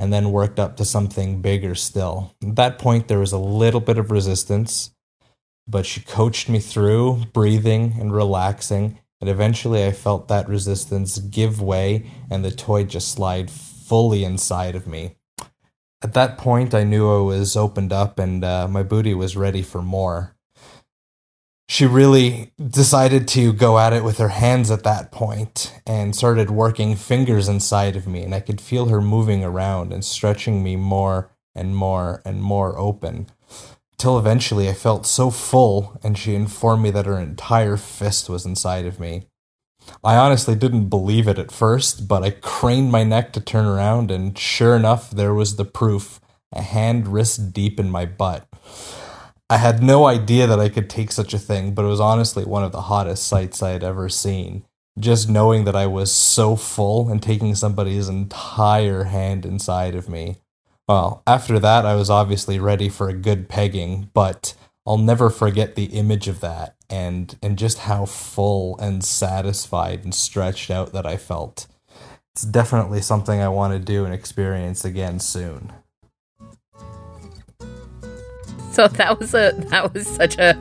and 0.00 0.10
then 0.10 0.32
worked 0.32 0.58
up 0.58 0.78
to 0.78 0.84
something 0.84 1.42
bigger 1.42 1.74
still. 1.74 2.34
At 2.42 2.56
that 2.56 2.78
point, 2.78 3.06
there 3.06 3.18
was 3.18 3.32
a 3.32 3.38
little 3.38 3.80
bit 3.80 3.98
of 3.98 4.10
resistance, 4.10 4.92
but 5.68 5.84
she 5.84 6.00
coached 6.00 6.48
me 6.48 6.58
through, 6.58 7.26
breathing 7.34 7.96
and 8.00 8.10
relaxing, 8.10 8.98
and 9.20 9.28
eventually 9.28 9.84
I 9.84 9.92
felt 9.92 10.28
that 10.28 10.48
resistance 10.48 11.18
give 11.18 11.60
way 11.60 12.10
and 12.30 12.42
the 12.42 12.50
toy 12.50 12.84
just 12.84 13.12
slide 13.12 13.50
fully 13.50 14.24
inside 14.24 14.74
of 14.74 14.86
me. 14.86 15.16
At 16.00 16.14
that 16.14 16.38
point, 16.38 16.72
I 16.72 16.82
knew 16.82 17.14
I 17.14 17.20
was 17.20 17.54
opened 17.54 17.92
up 17.92 18.18
and 18.18 18.42
uh, 18.42 18.68
my 18.68 18.82
booty 18.82 19.12
was 19.12 19.36
ready 19.36 19.60
for 19.60 19.82
more 19.82 20.34
she 21.70 21.86
really 21.86 22.50
decided 22.60 23.28
to 23.28 23.52
go 23.52 23.78
at 23.78 23.92
it 23.92 24.02
with 24.02 24.18
her 24.18 24.30
hands 24.30 24.72
at 24.72 24.82
that 24.82 25.12
point 25.12 25.72
and 25.86 26.16
started 26.16 26.50
working 26.50 26.96
fingers 26.96 27.48
inside 27.48 27.94
of 27.94 28.08
me. 28.08 28.24
And 28.24 28.34
i 28.34 28.40
could 28.40 28.60
feel 28.60 28.86
her 28.86 29.00
moving 29.00 29.44
around 29.44 29.92
and 29.92 30.04
stretching 30.04 30.64
me 30.64 30.74
more 30.74 31.30
and 31.54 31.76
more 31.76 32.22
and 32.24 32.42
more 32.42 32.76
open 32.76 33.28
till 33.98 34.18
eventually 34.18 34.68
i 34.68 34.72
felt 34.72 35.06
so 35.06 35.30
full 35.30 35.96
and 36.02 36.18
she 36.18 36.34
informed 36.34 36.82
me 36.82 36.90
that 36.90 37.06
her 37.06 37.20
entire 37.20 37.76
fist 37.76 38.28
was 38.28 38.44
inside 38.44 38.84
of 38.84 38.98
me. 38.98 39.26
I 40.02 40.16
honestly 40.16 40.56
didn't 40.56 40.88
believe 40.88 41.28
it 41.28 41.38
at 41.38 41.52
first 41.52 42.08
but 42.08 42.24
i 42.24 42.30
craned 42.30 42.90
my 42.90 43.04
neck 43.04 43.32
to 43.34 43.40
turn 43.40 43.66
around 43.66 44.10
and 44.10 44.36
sure 44.36 44.74
enough 44.74 45.08
there 45.12 45.34
was 45.34 45.54
the 45.54 45.64
proof 45.64 46.20
a 46.50 46.62
hand 46.62 47.06
wrist 47.06 47.52
deep 47.52 47.78
in 47.78 47.92
my 47.92 48.06
butt 48.06 48.48
I 49.50 49.56
had 49.56 49.82
no 49.82 50.06
idea 50.06 50.46
that 50.46 50.60
I 50.60 50.68
could 50.68 50.88
take 50.88 51.10
such 51.10 51.34
a 51.34 51.38
thing, 51.38 51.74
but 51.74 51.84
it 51.84 51.88
was 51.88 51.98
honestly 51.98 52.44
one 52.44 52.62
of 52.62 52.70
the 52.70 52.82
hottest 52.82 53.26
sights 53.26 53.64
I 53.64 53.70
had 53.70 53.82
ever 53.82 54.08
seen. 54.08 54.64
Just 54.96 55.28
knowing 55.28 55.64
that 55.64 55.74
I 55.74 55.88
was 55.88 56.12
so 56.12 56.54
full 56.54 57.08
and 57.08 57.20
taking 57.20 57.56
somebody's 57.56 58.08
entire 58.08 59.04
hand 59.04 59.44
inside 59.44 59.96
of 59.96 60.08
me. 60.08 60.36
Well, 60.86 61.24
after 61.26 61.58
that, 61.58 61.84
I 61.84 61.96
was 61.96 62.08
obviously 62.08 62.60
ready 62.60 62.88
for 62.88 63.08
a 63.08 63.12
good 63.12 63.48
pegging, 63.48 64.10
but 64.14 64.54
I'll 64.86 64.98
never 64.98 65.28
forget 65.28 65.74
the 65.74 65.86
image 65.86 66.28
of 66.28 66.38
that 66.40 66.76
and 66.88 67.36
and 67.42 67.58
just 67.58 67.78
how 67.78 68.06
full 68.06 68.78
and 68.78 69.02
satisfied 69.02 70.04
and 70.04 70.14
stretched 70.14 70.70
out 70.70 70.92
that 70.92 71.06
I 71.06 71.16
felt. 71.16 71.66
It's 72.34 72.42
definitely 72.42 73.00
something 73.00 73.40
I 73.40 73.48
want 73.48 73.72
to 73.72 73.80
do 73.80 74.04
and 74.04 74.14
experience 74.14 74.84
again 74.84 75.18
soon. 75.18 75.72
So 78.80 78.88
that 78.88 79.20
was 79.20 79.34
a 79.34 79.52
that 79.68 79.92
was 79.92 80.06
such 80.06 80.38
a, 80.38 80.58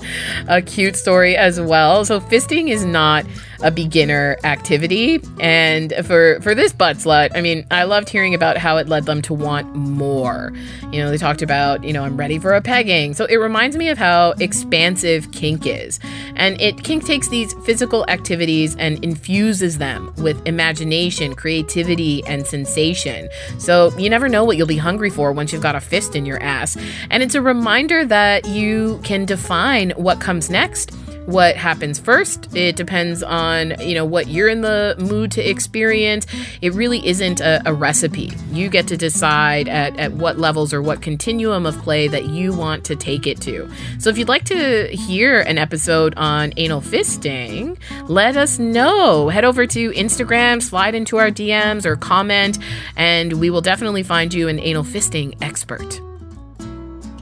a 0.50 0.62
cute 0.62 0.98
story 0.98 1.38
as 1.38 1.58
well. 1.62 2.04
So 2.04 2.20
fisting 2.20 2.70
is 2.70 2.84
not 2.84 3.26
a 3.62 3.72
beginner 3.72 4.38
activity. 4.44 5.22
And 5.40 5.94
for 6.06 6.40
for 6.42 6.56
this 6.56 6.74
butt 6.74 6.98
slut, 6.98 7.32
I 7.36 7.42
mean, 7.42 7.66
I 7.72 7.84
loved 7.84 8.10
hearing 8.10 8.34
about 8.34 8.58
how 8.58 8.78
it 8.78 8.88
led 8.88 9.06
them 9.06 9.22
to 9.24 9.34
want 9.34 9.76
more. 9.76 10.54
You 10.92 11.00
know, 11.02 11.10
they 11.10 11.18
talked 11.18 11.42
about, 11.42 11.84
you 11.84 11.94
know, 11.94 12.04
I'm 12.04 12.18
ready 12.18 12.40
for 12.40 12.54
a 12.54 12.62
pegging. 12.62 13.14
So 13.14 13.26
it 13.26 13.38
reminds 13.38 13.78
me 13.78 13.90
of 13.90 13.98
how 13.98 14.32
expansive 14.40 15.32
kink 15.32 15.66
is. 15.66 16.00
And 16.36 16.60
it 16.62 16.84
kink 16.84 17.06
takes 17.06 17.28
these 17.28 17.54
physical 17.66 18.06
activities 18.10 18.76
and 18.78 19.04
infuses 19.04 19.78
them 19.78 20.14
with 20.18 20.46
imagination, 20.48 21.36
creativity, 21.36 22.24
and 22.26 22.46
sensation. 22.46 23.30
So 23.58 23.96
you 23.98 24.10
never 24.10 24.30
know 24.30 24.44
what 24.44 24.58
you'll 24.58 24.68
be 24.68 24.78
hungry 24.78 25.10
for 25.10 25.32
once 25.32 25.52
you've 25.52 25.62
got 25.62 25.76
a 25.76 25.82
fist 25.82 26.16
in 26.16 26.26
your 26.26 26.42
ass. 26.42 26.78
And 27.10 27.22
it's 27.22 27.36
a 27.36 27.42
reminder 27.42 28.06
that 28.06 28.48
you 28.48 29.00
can 29.04 29.26
define 29.26 29.92
what 29.92 30.22
comes 30.22 30.50
next 30.50 30.92
what 31.26 31.56
happens 31.56 32.00
first. 32.00 32.56
It 32.56 32.76
depends 32.76 33.22
on, 33.24 33.80
you 33.82 33.96
know, 33.96 34.06
what 34.06 34.28
you're 34.28 34.50
in 34.50 34.62
the 34.62 34.96
mood 35.00 35.32
to 35.34 35.48
experience. 35.48 36.26
It 36.62 36.74
really 36.74 37.06
isn't 37.08 37.42
a, 37.42 37.62
a 37.66 37.74
recipe. 37.74 38.32
You 38.52 38.70
get 38.70 38.88
to 38.88 38.98
decide 38.98 39.68
at, 39.68 39.98
at 40.00 40.14
what 40.14 40.40
levels 40.40 40.74
or 40.74 40.82
what 40.82 41.02
continuum 41.02 41.66
of 41.66 41.78
play 41.80 42.08
that 42.08 42.26
you 42.26 42.54
want 42.54 42.84
to 42.86 42.96
take 42.96 43.28
it 43.28 43.40
to. 43.42 43.70
So 44.00 44.10
if 44.10 44.18
you'd 44.18 44.28
like 44.28 44.46
to 44.46 44.88
hear 44.88 45.42
an 45.42 45.58
episode 45.58 46.14
on 46.18 46.54
anal 46.58 46.82
fisting, 46.82 47.78
let 48.08 48.36
us 48.36 48.60
know. 48.60 49.30
Head 49.30 49.46
over 49.46 49.66
to 49.68 49.92
Instagram, 49.92 50.62
slide 50.62 50.96
into 50.96 51.18
our 51.18 51.30
DMs 51.30 51.86
or 51.86 51.96
comment, 51.96 52.60
and 52.96 53.34
we 53.34 53.50
will 53.50 53.62
definitely 53.62 54.04
find 54.04 54.34
you 54.34 54.48
an 54.48 54.60
anal 54.60 54.84
fisting 54.84 55.38
expert. 55.42 56.02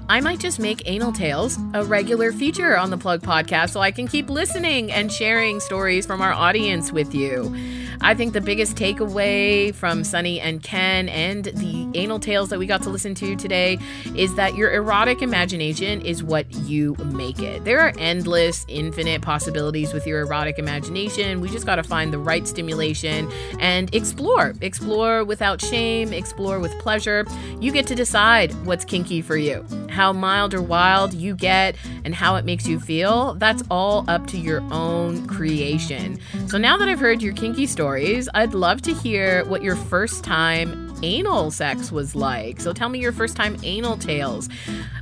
I 0.09 0.21
might 0.21 0.39
just 0.39 0.57
make 0.57 0.83
Anal 0.85 1.11
Tales 1.11 1.57
a 1.73 1.83
regular 1.83 2.31
feature 2.31 2.77
on 2.77 2.91
the 2.91 2.97
Plug 2.97 3.21
podcast 3.21 3.71
so 3.71 3.81
I 3.81 3.91
can 3.91 4.07
keep 4.07 4.29
listening 4.29 4.89
and 4.89 5.11
sharing 5.11 5.59
stories 5.59 6.05
from 6.05 6.21
our 6.21 6.31
audience 6.31 6.93
with 6.93 7.13
you. 7.13 7.53
I 8.01 8.13
think 8.13 8.33
the 8.33 8.41
biggest 8.41 8.75
takeaway 8.77 9.73
from 9.73 10.03
Sunny 10.03 10.39
and 10.39 10.61
Ken 10.61 11.09
and 11.09 11.45
the 11.45 11.89
anal 11.95 12.19
tales 12.19 12.49
that 12.49 12.59
we 12.59 12.65
got 12.65 12.81
to 12.83 12.89
listen 12.89 13.15
to 13.15 13.35
today 13.35 13.79
is 14.15 14.35
that 14.35 14.55
your 14.55 14.71
erotic 14.71 15.21
imagination 15.21 16.01
is 16.01 16.23
what 16.23 16.51
you 16.53 16.95
make 17.05 17.39
it. 17.39 17.63
There 17.65 17.79
are 17.79 17.93
endless, 17.97 18.65
infinite 18.67 19.21
possibilities 19.21 19.93
with 19.93 20.05
your 20.05 20.21
erotic 20.21 20.59
imagination. 20.59 21.41
We 21.41 21.49
just 21.49 21.65
got 21.65 21.77
to 21.77 21.83
find 21.83 22.13
the 22.13 22.19
right 22.19 22.47
stimulation 22.47 23.31
and 23.59 23.93
explore. 23.93 24.53
Explore 24.61 25.23
without 25.23 25.61
shame, 25.61 26.13
explore 26.13 26.59
with 26.59 26.77
pleasure. 26.79 27.25
You 27.59 27.71
get 27.71 27.87
to 27.87 27.95
decide 27.95 28.53
what's 28.65 28.85
kinky 28.85 29.21
for 29.21 29.37
you. 29.37 29.65
How 29.89 30.13
mild 30.13 30.53
or 30.53 30.61
wild 30.61 31.13
you 31.13 31.35
get 31.35 31.75
and 32.05 32.13
how 32.13 32.35
it 32.35 32.45
makes 32.45 32.67
you 32.67 32.79
feel, 32.79 33.33
that's 33.35 33.63
all 33.71 34.05
up 34.07 34.27
to 34.27 34.37
your 34.37 34.61
own 34.71 35.25
creation. 35.27 36.19
So 36.47 36.57
now 36.57 36.77
that 36.77 36.87
I've 36.87 36.99
heard 36.99 37.21
your 37.21 37.33
kinky 37.33 37.65
story, 37.65 37.86
stories. 37.87 38.27
I'd 38.33 38.53
love 38.53 38.81
to 38.81 38.93
hear 38.93 39.45
what 39.45 39.63
your 39.63 39.77
first 39.77 40.21
time 40.25 40.93
anal 41.03 41.51
sex 41.51 41.89
was 41.89 42.15
like. 42.15 42.59
So 42.59 42.73
tell 42.73 42.89
me 42.89 42.99
your 42.99 43.13
first 43.13 43.37
time 43.37 43.55
anal 43.63 43.95
tales. 43.95 44.49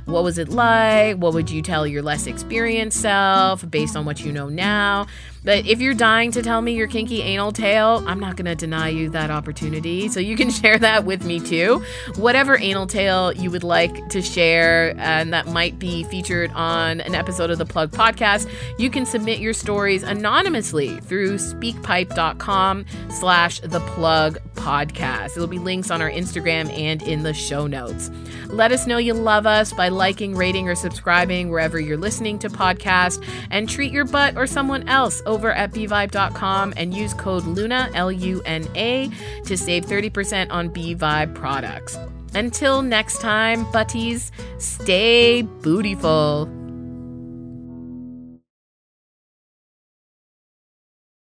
What 0.04 0.22
was 0.22 0.38
it 0.38 0.50
like? 0.50 1.16
What 1.16 1.34
would 1.34 1.50
you 1.50 1.62
tell 1.62 1.84
your 1.84 2.02
less 2.02 2.28
experienced 2.28 3.00
self 3.00 3.68
based 3.68 3.96
on 3.96 4.04
what 4.04 4.20
you 4.20 4.30
know 4.30 4.48
now? 4.48 5.08
But 5.46 5.64
if 5.64 5.80
you're 5.80 5.94
dying 5.94 6.32
to 6.32 6.42
tell 6.42 6.60
me 6.60 6.74
your 6.74 6.88
kinky 6.88 7.22
anal 7.22 7.52
tale, 7.52 8.02
I'm 8.06 8.18
not 8.18 8.34
going 8.34 8.46
to 8.46 8.56
deny 8.56 8.88
you 8.88 9.08
that 9.10 9.30
opportunity. 9.30 10.08
So 10.08 10.18
you 10.18 10.36
can 10.36 10.50
share 10.62 10.76
that 10.78 11.04
with 11.04 11.24
me 11.24 11.38
too. 11.38 11.84
Whatever 12.16 12.58
anal 12.58 12.88
tale 12.88 13.32
you 13.32 13.50
would 13.52 13.62
like 13.62 14.08
to 14.08 14.20
share 14.20 14.94
and 14.98 15.32
that 15.32 15.46
might 15.46 15.78
be 15.78 16.02
featured 16.04 16.50
on 16.52 17.00
an 17.00 17.14
episode 17.14 17.50
of 17.50 17.58
the 17.58 17.64
Plug 17.64 17.92
podcast, 17.92 18.50
you 18.76 18.90
can 18.90 19.06
submit 19.06 19.38
your 19.38 19.52
stories 19.52 20.02
anonymously 20.02 20.98
through 21.00 21.36
speakpipe.com 21.36 22.84
slash 23.08 23.60
the 23.60 23.80
plug 23.80 24.38
podcast. 24.54 25.34
There'll 25.34 25.46
be 25.46 25.60
links 25.60 25.92
on 25.92 26.02
our 26.02 26.10
Instagram 26.10 26.76
and 26.76 27.02
in 27.02 27.22
the 27.22 27.32
show 27.32 27.68
notes. 27.68 28.10
Let 28.48 28.72
us 28.72 28.86
know 28.86 28.96
you 28.96 29.14
love 29.14 29.46
us 29.46 29.72
by 29.72 29.90
liking, 29.90 30.34
rating, 30.34 30.68
or 30.68 30.74
subscribing 30.74 31.50
wherever 31.50 31.78
you're 31.78 31.96
listening 31.96 32.38
to 32.40 32.48
podcasts 32.48 33.24
and 33.50 33.68
treat 33.68 33.92
your 33.92 34.04
butt 34.04 34.36
or 34.36 34.46
someone 34.46 34.88
else 34.88 35.22
over 35.36 35.52
at 35.52 35.70
bvibe.com 35.72 36.72
and 36.78 36.94
use 36.94 37.12
code 37.12 37.44
LUNA, 37.44 37.90
L 37.94 38.10
U 38.10 38.42
N 38.46 38.66
A, 38.74 39.10
to 39.44 39.56
save 39.56 39.84
30% 39.84 40.50
on 40.50 40.70
BVibe 40.70 41.34
products. 41.34 41.98
Until 42.34 42.82
next 42.82 43.20
time, 43.20 43.70
butties, 43.70 44.32
stay 44.58 45.42
bootyful. 45.60 46.65